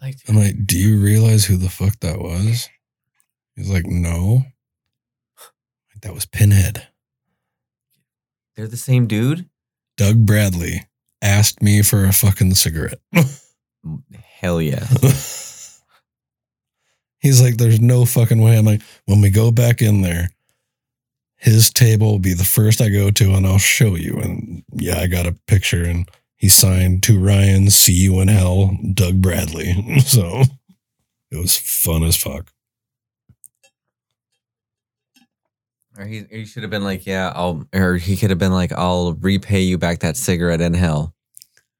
[0.00, 2.68] Like, I'm like, "Do you realize who the fuck that was?"
[3.54, 4.44] He's like, "No."
[6.02, 6.86] That was Pinhead.
[8.54, 9.48] they're the same dude.
[9.96, 10.82] Doug Bradley
[11.20, 13.00] asked me for a fucking cigarette.
[14.40, 14.86] Hell yeah.
[17.18, 18.56] He's like, there's no fucking way.
[18.56, 20.28] I'm like, when we go back in there,
[21.38, 24.16] his table will be the first I go to and I'll show you.
[24.18, 28.78] And yeah, I got a picture and he signed to Ryan, see you in hell,
[28.92, 30.00] Doug Bradley.
[30.00, 30.42] So
[31.30, 32.52] it was fun as fuck.
[35.98, 38.72] Or he, he should have been like, yeah, I'll, or he could have been like,
[38.72, 41.14] I'll repay you back that cigarette in hell.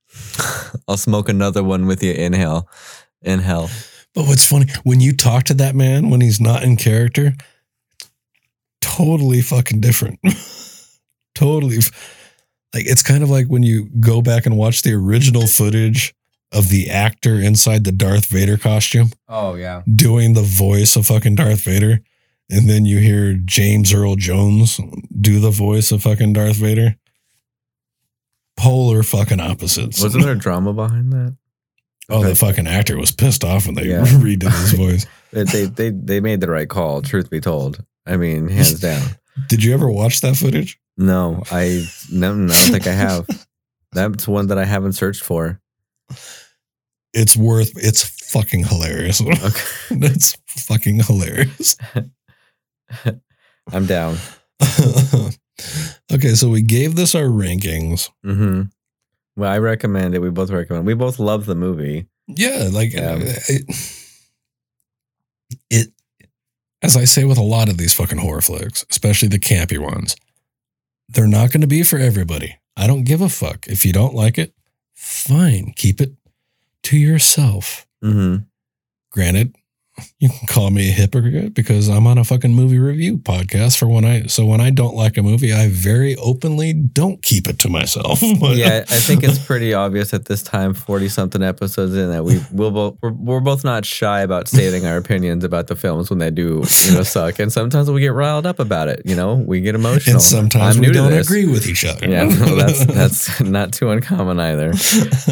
[0.88, 2.68] I'll smoke another one with you in hell.
[3.22, 3.70] In hell.
[4.14, 7.34] But what's funny, when you talk to that man when he's not in character,
[8.80, 10.18] totally fucking different.
[11.34, 11.78] totally.
[11.78, 12.25] f-
[12.76, 16.14] Like, it's kind of like when you go back and watch the original footage
[16.52, 19.82] of the actor inside the Darth Vader costume Oh, yeah.
[19.94, 22.00] doing the voice of fucking Darth Vader.
[22.50, 24.78] And then you hear James Earl Jones
[25.18, 26.96] do the voice of fucking Darth Vader.
[28.58, 30.02] Polar fucking opposites.
[30.02, 31.36] Wasn't there drama behind that?
[32.08, 34.00] Oh, the fucking actor was pissed off when they Yeah.
[34.04, 35.06] redid his voice.
[35.32, 37.84] They, they, they, they made the right call, truth be told.
[38.06, 39.02] I mean, hands down.
[39.48, 40.78] Did you ever watch that footage?
[40.96, 43.26] No, I, no, I don't think I have.
[43.92, 45.60] That's one that I haven't searched for.
[47.12, 47.72] It's worth.
[47.76, 49.20] It's fucking hilarious.
[49.26, 50.06] Okay.
[50.06, 51.76] It's fucking hilarious.
[53.72, 54.16] I'm down.
[56.12, 58.10] okay, so we gave this our rankings.
[58.24, 58.62] Mm-hmm.
[59.36, 60.20] Well, I recommend it.
[60.20, 60.86] We both recommend.
[60.86, 62.06] We both love the movie.
[62.26, 63.16] Yeah, like Yeah.
[63.20, 63.62] It,
[65.70, 65.88] it.
[66.82, 70.16] As I say with a lot of these fucking horror flicks, especially the campy ones,
[71.08, 72.58] they're not going to be for everybody.
[72.76, 74.52] I don't give a fuck if you don't like it.
[74.94, 76.12] Fine, keep it
[76.84, 77.86] to yourself.
[78.02, 78.36] hmm
[79.10, 79.54] Granted,
[80.18, 83.86] you can call me a hypocrite because I'm on a fucking movie review podcast for
[83.86, 87.58] when I so when I don't like a movie, I very openly don't keep it
[87.60, 88.22] to myself.
[88.46, 92.40] Yeah, I think it's pretty obvious at this time, forty something episodes in, that we
[92.52, 96.18] will both we're, we're both not shy about stating our opinions about the films when
[96.18, 99.02] they do you know suck, and sometimes we get riled up about it.
[99.04, 100.14] You know, we get emotional.
[100.14, 102.08] and sometimes I'm we don't agree with each other.
[102.08, 104.72] Yeah, no, that's that's not too uncommon either.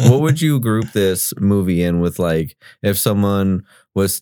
[0.09, 3.63] what would you group this movie in with like if someone
[3.93, 4.21] was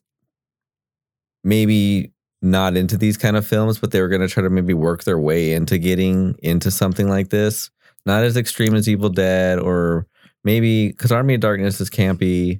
[1.43, 2.11] maybe
[2.41, 5.03] not into these kind of films but they were going to try to maybe work
[5.03, 7.69] their way into getting into something like this
[8.05, 10.05] not as extreme as evil dead or
[10.43, 12.59] maybe because army of darkness is campy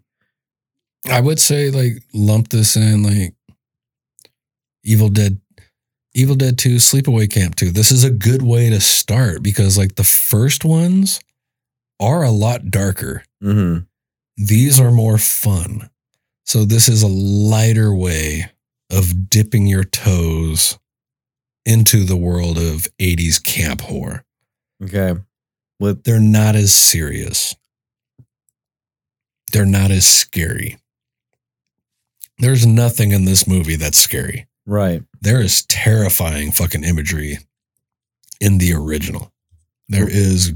[1.10, 3.36] I would say like lump this in like
[4.84, 5.40] Evil Dead
[6.16, 7.72] Evil Dead 2, Sleepaway Camp 2.
[7.72, 11.20] This is a good way to start because like the first ones
[12.00, 13.24] are a lot darker.
[13.42, 13.80] hmm
[14.38, 15.90] These are more fun.
[16.46, 18.52] So this is a lighter way
[18.94, 20.78] of dipping your toes
[21.66, 24.24] into the world of 80s camp horror.
[24.84, 25.16] okay
[25.80, 27.56] with They're not as serious.
[29.52, 30.78] They're not as scary.
[32.40, 34.48] There's nothing in this movie that's scary.
[34.66, 37.38] right There is terrifying fucking imagery
[38.40, 39.32] in the original.
[39.90, 40.12] There mm.
[40.12, 40.54] is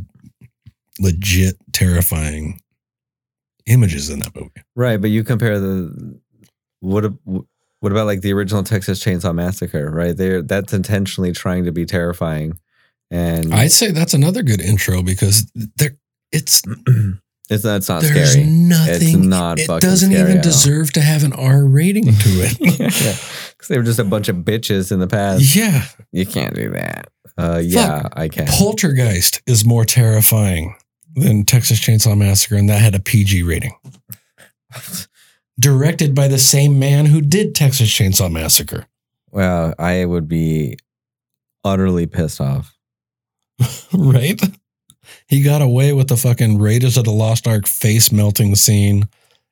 [0.99, 2.61] legit terrifying
[3.65, 4.63] images in that movie.
[4.75, 6.19] right but you compare the
[6.79, 7.13] what a-
[7.79, 11.85] what about like the original texas chainsaw massacre right there that's intentionally trying to be
[11.85, 12.57] terrifying
[13.09, 15.95] and I'd say that's another good intro because there
[16.31, 16.61] it's
[17.49, 18.45] it's not, it's not there's scary.
[18.45, 23.23] nothing It's not it doesn't even deserve to have an R rating to it.
[23.57, 25.55] Because they were just a bunch of bitches in the past.
[25.55, 25.85] yeah.
[26.11, 27.07] You can't do that.
[27.39, 28.45] Uh, yeah, I can.
[28.45, 30.75] Poltergeist is more terrifying
[31.15, 33.73] than Texas Chainsaw Massacre, and that had a PG rating.
[35.59, 38.85] Directed by the same man who did Texas Chainsaw Massacre.
[39.31, 40.77] Well, I would be
[41.63, 42.75] utterly pissed off.
[43.93, 44.39] right?
[45.27, 49.07] He got away with the fucking Raiders of the Lost Ark face melting scene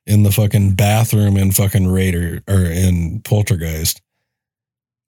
[0.06, 4.00] in the fucking bathroom in fucking Raider or in Poltergeist.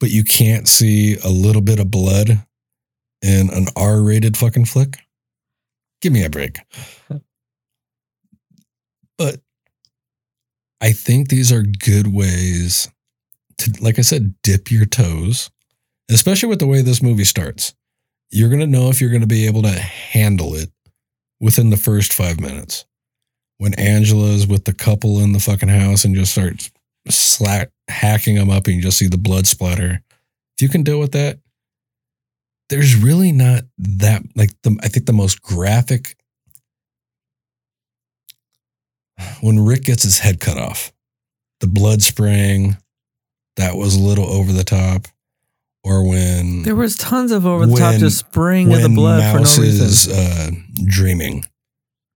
[0.01, 2.45] But you can't see a little bit of blood
[3.23, 4.99] in an R rated fucking flick?
[6.01, 6.59] Give me a break.
[9.19, 9.41] But
[10.81, 12.89] I think these are good ways
[13.59, 15.51] to, like I said, dip your toes,
[16.11, 17.75] especially with the way this movie starts.
[18.31, 20.71] You're going to know if you're going to be able to handle it
[21.41, 22.85] within the first five minutes.
[23.59, 26.71] When Angela's with the couple in the fucking house and just starts
[27.09, 30.03] slack hacking them up and you just see the blood splatter.
[30.57, 31.39] If you can deal with that,
[32.69, 36.17] there's really not that like the I think the most graphic
[39.41, 40.93] when Rick gets his head cut off,
[41.61, 42.77] the blood spraying,
[43.57, 45.07] that was a little over the top.
[45.85, 49.33] Or when There was tons of over the top just spraying of the when blood
[49.33, 49.87] for Mouse no reason.
[49.87, 50.51] is uh,
[50.85, 51.45] dreaming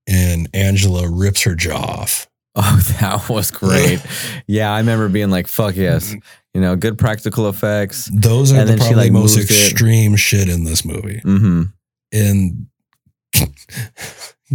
[0.05, 2.27] and Angela rips her jaw off.
[2.55, 3.99] Oh, that was great.
[4.47, 6.13] yeah, I remember being like, fuck yes.
[6.53, 8.11] You know, good practical effects.
[8.13, 9.53] Those are And the then she, probably like, most moves it.
[9.71, 11.19] extreme shit in this movie.
[11.23, 11.63] hmm
[12.11, 12.67] And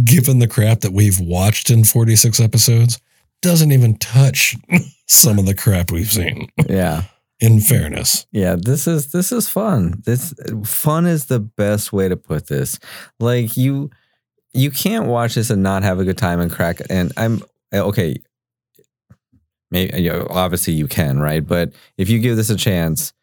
[0.03, 2.99] given the crap that we've watched in 46 episodes,
[3.41, 4.55] doesn't even touch
[5.07, 7.03] some of the crap we've seen, Yeah.
[7.39, 8.25] in fairness.
[8.33, 10.01] Yeah, this is this is fun.
[10.05, 10.33] This
[10.65, 12.79] fun is the best way to put this.
[13.19, 13.89] Like you
[14.53, 17.41] you can't watch this and not have a good time and crack and I'm
[17.73, 18.17] okay.
[19.71, 21.45] Maybe you know, obviously you can, right?
[21.45, 23.13] But if you give this a chance,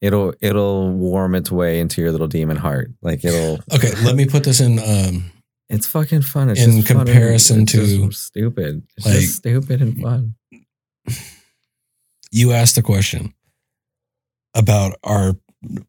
[0.00, 2.92] it'll it'll warm its way into your little demon heart.
[3.02, 5.30] Like it'll Okay, let me put this in um,
[5.68, 6.50] it's fucking fun.
[6.50, 8.82] It's In just fun and- comparison to, stupid.
[8.96, 10.34] It's like- just stupid and fun.
[12.30, 13.34] you asked the question
[14.54, 15.36] about our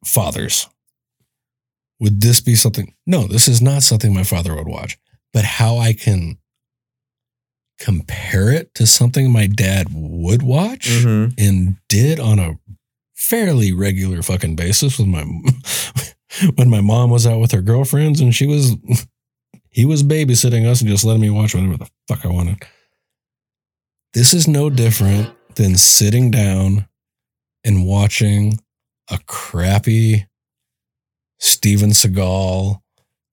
[0.06, 0.68] fathers.
[2.00, 2.94] Would this be something?
[3.06, 4.98] No, this is not something my father would watch.
[5.34, 6.38] But how I can
[7.80, 11.34] compare it to something my dad would watch Mhm.
[11.38, 12.60] and did on a
[13.16, 15.24] fairly regular fucking basis with my
[16.56, 18.76] when my mom was out with her girlfriends and she was
[19.78, 22.64] he was babysitting us and just letting me watch whatever the fuck I wanted.
[24.16, 26.88] This is no different than sitting down
[27.64, 28.60] and watching
[29.12, 30.26] a crappy
[31.40, 32.82] Steven Seagal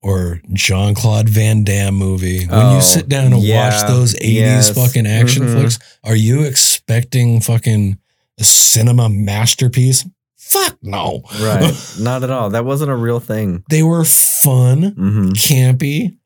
[0.03, 2.45] or Jean Claude Van Damme movie.
[2.45, 5.53] When Oh, you sit down and yeah, watch those 80s yes, fucking action mhm.
[5.53, 7.97] flicks, are you expecting fucking
[8.39, 10.07] a cinema masterpiece?
[10.37, 11.23] Fuck no.
[11.41, 11.73] Right.
[11.99, 12.51] Not at all.
[12.51, 13.63] That wasn't a real thing.
[13.71, 16.17] they were fun, hmm campy,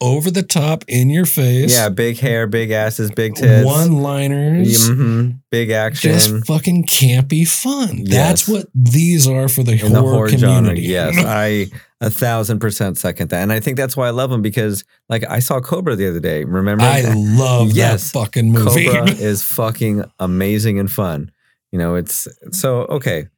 [0.00, 1.72] over the top, in your face.
[1.72, 3.64] Yeah, big hair, big asses, big tits.
[3.64, 4.88] One liners.
[4.88, 6.12] hmm Big action.
[6.12, 8.04] Just fucking campy fun.
[8.04, 10.86] That's what these are for the in the horror, horror community.
[10.92, 11.12] genre.
[11.14, 11.66] Yes, I
[12.00, 15.24] a thousand percent second that, and I think that's why I love them because, like,
[15.28, 16.44] I saw Cobra the other day.
[16.44, 16.84] Remember?
[16.84, 18.10] I love Yes.
[18.12, 18.86] that fucking movie.
[18.86, 21.30] Cobra is fucking amazing and fun.
[21.72, 23.28] You know, it's so okay.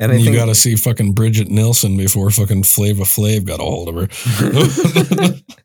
[0.00, 3.62] And I you got to see fucking Brigitte Nielsen before fucking Flavor Flav got a
[3.62, 5.34] hold of her.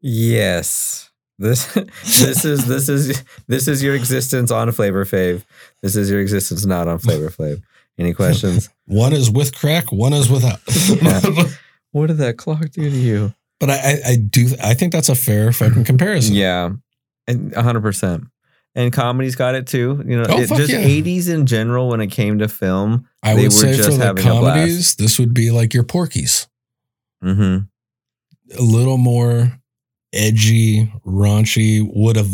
[0.00, 1.10] yes.
[1.38, 5.44] This this is this is this is your existence on Flavor Flav.
[5.82, 7.62] This is your existence not on Flavor Flav.
[7.98, 8.68] Any questions?
[8.86, 10.60] one is with crack, one is without.
[11.02, 11.20] Yeah.
[11.92, 13.34] what did that clock do to you?
[13.60, 14.48] but I, I, I do.
[14.62, 16.34] I think that's a fair fucking comparison.
[16.34, 16.70] Yeah,
[17.26, 18.24] and hundred percent.
[18.74, 20.02] And comedy's got it too.
[20.06, 20.78] You know, Oh, it, just yeah.
[20.78, 23.08] eighties in general when it came to film.
[23.22, 24.44] I They would were say just for the having a blast.
[24.54, 26.46] comedies, this would be like your Porky's.
[27.22, 27.58] hmm
[28.58, 29.52] A little more
[30.12, 31.88] edgy, raunchy.
[31.94, 32.30] Would have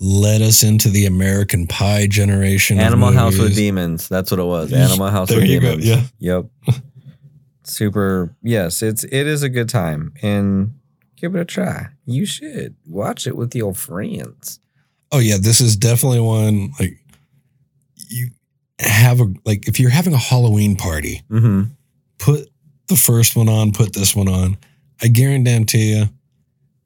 [0.00, 2.78] led us into the American Pie generation.
[2.78, 3.54] Animal House with.
[3.54, 4.08] Demons.
[4.08, 4.72] That's what it was.
[4.72, 5.76] Animal House There with you go.
[5.76, 5.86] Demons.
[6.20, 6.42] Yeah.
[6.66, 6.76] Yep.
[7.64, 8.34] Super.
[8.42, 10.74] Yes, it's it is a good time and
[11.16, 11.88] give it a try.
[12.06, 14.58] You should watch it with your friends.
[15.12, 16.98] Oh yeah, this is definitely one like
[18.08, 18.28] you
[18.80, 21.64] have a like if you're having a Halloween party, Mm-hmm.
[22.18, 22.48] put
[22.88, 24.56] the first one on, put this one on.
[25.02, 26.06] I guarantee you,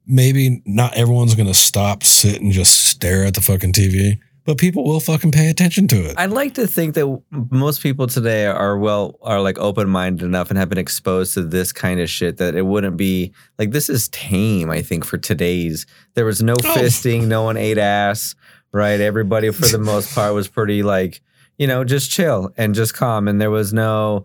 [0.06, 4.84] maybe not everyone's gonna stop, sit, and just stare at the fucking TV, but people
[4.84, 6.14] will fucking pay attention to it.
[6.18, 10.50] I'd like to think that most people today are well are like open minded enough
[10.50, 13.88] and have been exposed to this kind of shit that it wouldn't be like this
[13.88, 14.70] is tame.
[14.70, 16.74] I think for today's there was no Oh.
[16.76, 18.34] fisting, no one ate ass,
[18.72, 19.00] right?
[19.00, 21.20] Everybody for the most part was pretty like
[21.58, 24.24] you know just chill and just calm, and there was no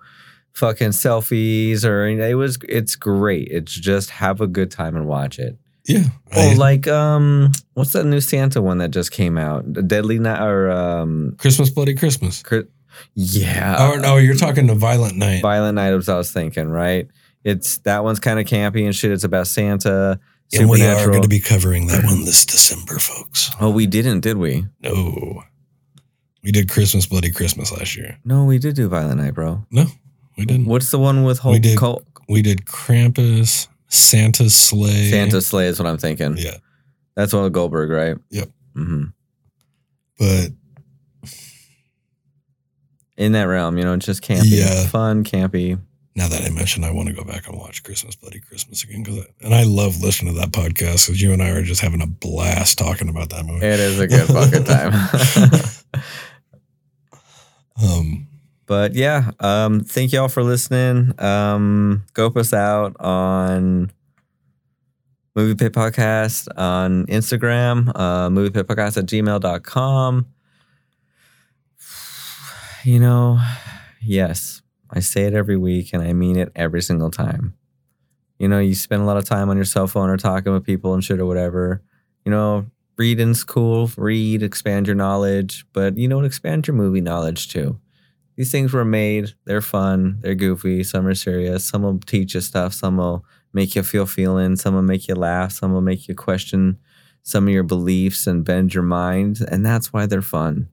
[0.58, 3.48] fucking selfies or it was it's great.
[3.52, 5.58] It's just have a good time and watch it.
[5.86, 6.06] yeah.
[6.36, 9.72] Oh, I- like um, what's that new Santa one that just came out?
[9.88, 12.42] Deadly Night or um, Christmas Bloody Christmas.
[12.42, 12.66] Cri-
[13.14, 13.76] yeah.
[13.80, 15.42] oh no, you're talking to Violent Night.
[15.44, 17.08] Violent Night was I was thinking, right?
[17.44, 19.12] It's that one's kind of campy and shit.
[19.12, 20.20] It's about Santa.
[20.54, 23.52] and we are going to be covering that one this December, folks.
[23.62, 24.66] Oh, we didn't, did we?
[24.82, 25.44] No.
[26.44, 28.18] We did Christmas Bloody Christmas last year.
[28.26, 29.66] No, we did do Violent Night, bro.
[29.72, 29.86] No,
[30.38, 30.66] we didn't.
[30.66, 31.54] What's the one with Hulk?
[31.54, 35.10] We did- Hulk- We did Krampus, Santa's Slay.
[35.10, 36.36] Santa Slay is what I'm thinking.
[36.38, 36.58] Yeah.
[37.16, 38.18] That's one with Goldberg, right?
[38.30, 38.50] Yep.
[38.76, 39.04] hmm
[40.20, 40.50] But
[43.18, 44.86] In that realm, you know, it's just campy, Yeah.
[44.88, 45.80] fun, campy.
[46.16, 49.04] now that I mentioned, I want to go back and watch Christmas Bloody Christmas again
[49.04, 52.02] because, and I love listening to that podcast because you and I are just having
[52.02, 53.66] a blast talking about that movie.
[53.66, 56.04] It is a good fucking time.
[57.84, 58.28] um,
[58.68, 61.20] but yeah, um, thank y'all for listening.
[61.20, 63.92] Um, scope us out on
[65.36, 70.28] Movie Pit Podcast on Instagram, uh, Movie Pit Podcast at gmail.com.
[72.84, 73.42] You know,
[74.02, 77.54] yes, I say it every week and I mean it every single time.
[78.40, 80.64] You know, you spend a lot of time on your cell phone or talking with
[80.64, 81.82] people and shit or whatever.
[82.24, 82.68] You know,
[82.98, 83.92] reading's cool.
[83.98, 86.22] Read, expand your knowledge, but you know?
[86.22, 87.78] Expand your movie knowledge too.
[88.38, 89.34] These things were made.
[89.46, 90.20] They're fun.
[90.22, 90.84] They're goofy.
[90.84, 91.66] Some are serious.
[91.66, 92.74] Some will teach you stuff.
[92.74, 94.62] Some will make you feel feelings.
[94.62, 95.52] Some will make you laugh.
[95.52, 96.78] Some will make you question
[97.24, 99.40] some of your beliefs and bend your mind.
[99.52, 100.70] And that's why they're fun.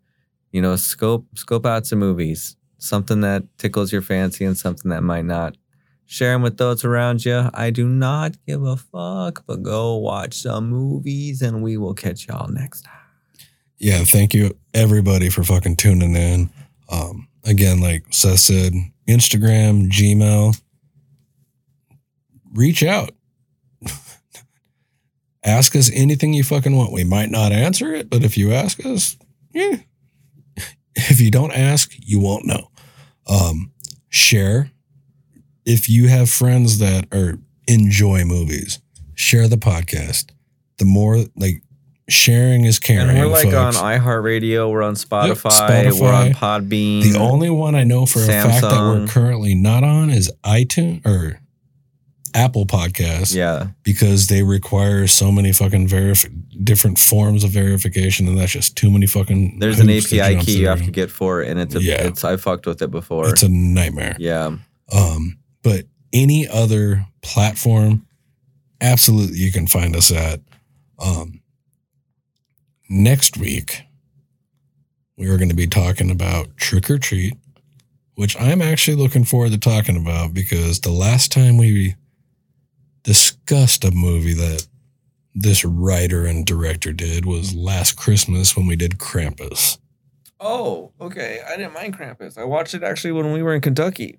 [0.52, 2.56] You know, scope scope out some movies.
[2.78, 5.56] Something that tickles your fancy and something that might not.
[6.04, 7.48] Share them with those around you.
[7.54, 12.28] I do not give a fuck, but go watch some movies and we will catch
[12.28, 12.92] y'all next time.
[13.78, 16.50] yeah, thank you everybody for fucking tuning in.
[16.90, 18.72] Um, again, like Seth said,
[19.08, 20.60] Instagram, Gmail,
[22.54, 23.10] reach out.
[25.44, 26.92] ask us anything you fucking want.
[26.92, 29.16] We might not answer it, but if you ask us,
[29.52, 29.76] yeah.
[30.96, 32.70] If you don't ask, you won't know.
[33.28, 33.72] Um,
[34.10, 34.70] share.
[35.66, 38.80] If you have friends that are enjoy movies,
[39.14, 40.30] share the podcast.
[40.78, 41.63] The more like
[42.08, 43.10] sharing is caring.
[43.10, 43.76] And we're like folks.
[43.78, 45.50] on iHeartRadio, we're on Spotify,
[45.90, 46.00] Spotify.
[46.00, 47.02] we're on Podbean.
[47.12, 51.04] The only one I know for a fact that we're currently not on is iTunes
[51.06, 51.40] or
[52.36, 56.28] Apple Podcasts yeah, because they require so many fucking verif-
[56.64, 59.60] different forms of verification, and that's just too many fucking.
[59.60, 62.02] there's an API key you have to get for it, and it's a, Yeah.
[62.02, 63.28] it's I fucked with it before.
[63.28, 64.16] It's a nightmare.
[64.18, 64.56] yeah,
[64.92, 68.04] Um, but any other platform,
[68.80, 70.40] absolutely, you can find us at.
[70.98, 71.40] Um,
[72.94, 73.82] next week,
[75.18, 77.34] we are going to be talking about Trick or Treat,
[78.14, 81.96] which I'm actually looking forward to talking about because the last time we
[83.02, 84.66] discussed a movie that
[85.34, 89.78] this writer and director did was last Christmas when we did Krampus.
[90.38, 91.40] Oh, okay.
[91.46, 92.38] I didn't mind Krampus.
[92.38, 94.18] I watched it actually when we were in Kentucky.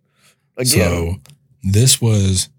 [0.63, 1.15] So
[1.63, 2.49] this was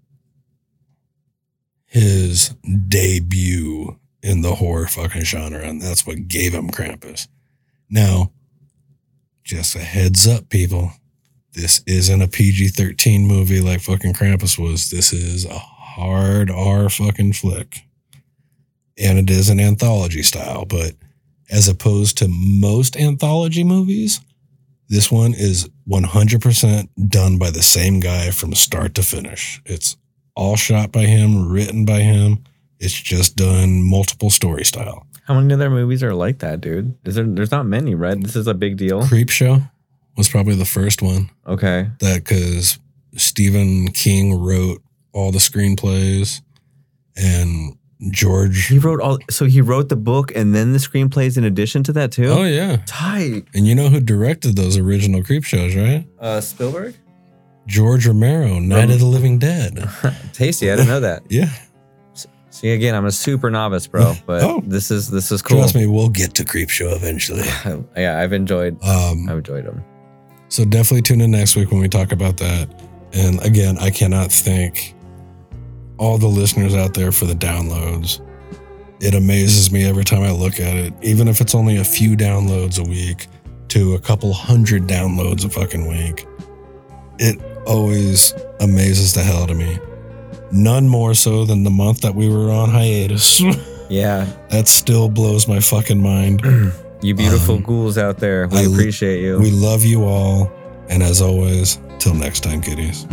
[1.85, 2.49] his
[2.87, 7.27] debut in the horror fucking genre, and that's what gave him Krampus.
[7.89, 8.31] Now,
[9.43, 10.91] just a heads up, people.
[11.53, 14.91] This isn't a PG 13 movie like fucking Krampus was.
[14.91, 17.79] This is a hard R fucking flick.
[18.97, 20.93] And it is an anthology style, but
[21.49, 24.19] as opposed to most anthology movies,
[24.89, 29.61] this one is 100% done by the same guy from start to finish.
[29.65, 29.97] It's
[30.35, 32.43] all shot by him, written by him.
[32.79, 35.05] It's just done multiple story style.
[35.25, 36.95] How many other movies are like that, dude?
[37.05, 37.25] Is there?
[37.25, 38.19] There's not many, right?
[38.21, 39.05] This is a big deal.
[39.07, 39.61] Creep Show
[40.15, 41.89] was probably the first one Okay.
[41.99, 42.79] that because
[43.15, 44.81] Stephen King wrote
[45.13, 46.41] all the screenplays
[47.15, 47.77] and
[48.11, 48.67] George.
[48.67, 49.17] He wrote all.
[49.29, 52.27] So he wrote the book and then the screenplays in addition to that too.
[52.27, 52.77] Oh, yeah.
[52.85, 53.45] tight.
[53.55, 56.07] And you know who directed those original Creepshows, right?
[56.19, 56.95] Uh, Spielberg.
[57.65, 59.89] George Romero, Night of the Living Dead.
[60.33, 60.71] Tasty.
[60.71, 61.23] I didn't know that.
[61.29, 61.49] Yeah.
[62.57, 64.13] See, again, I'm a super novice, bro.
[64.25, 64.61] But Oh.
[64.65, 65.59] this is this is cool.
[65.59, 67.43] Trust me, we'll get to Creepshow eventually.
[67.95, 68.83] yeah, I've enjoyed.
[68.83, 69.83] Um, I've enjoyed them.
[70.49, 72.67] So definitely tune in next week when we talk about that.
[73.13, 74.95] And again, I cannot thank
[75.99, 78.21] all the listeners out there for the downloads.
[79.01, 82.15] It amazes me every time I look at it, even if it's only a few
[82.17, 83.27] downloads a week
[83.67, 86.25] to a couple hundred downloads a fucking week.
[87.19, 89.77] It always amazes the hell out of me.
[90.51, 93.41] None more so than the month that we were on hiatus.
[93.89, 96.41] Yeah, that still blows my fucking mind.
[97.01, 98.45] you beautiful Um, ghouls out there.
[98.49, 99.39] We I- appreciate you.
[99.39, 100.51] We love you all.
[100.89, 103.05] And as always, till next time, kiddies.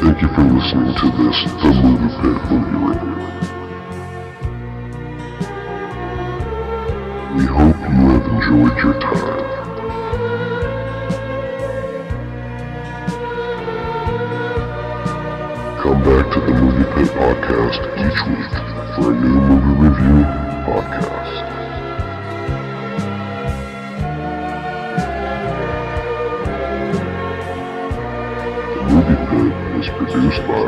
[0.00, 3.16] Thank you for listening to this The Movie Pit Movie Review.
[7.36, 9.53] We hope you have enjoyed your time.
[15.84, 18.54] Come back to the Movie Pit Podcast each week
[18.96, 20.24] for a new movie review
[20.64, 21.44] podcast.
[28.72, 30.64] The Movie Pit is produced by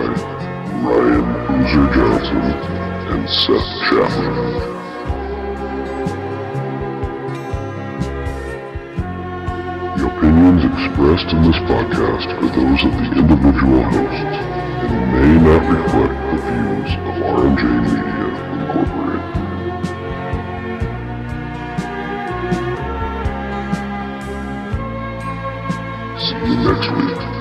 [0.85, 2.45] Ryan Boozer Johnson
[3.09, 4.53] and Seth Chapman.
[9.97, 14.56] The opinions expressed in this podcast are those of the individual hosts
[15.13, 18.27] may not reflect the views of R&J Media
[18.57, 19.37] Incorporated.
[26.19, 27.36] See you next week.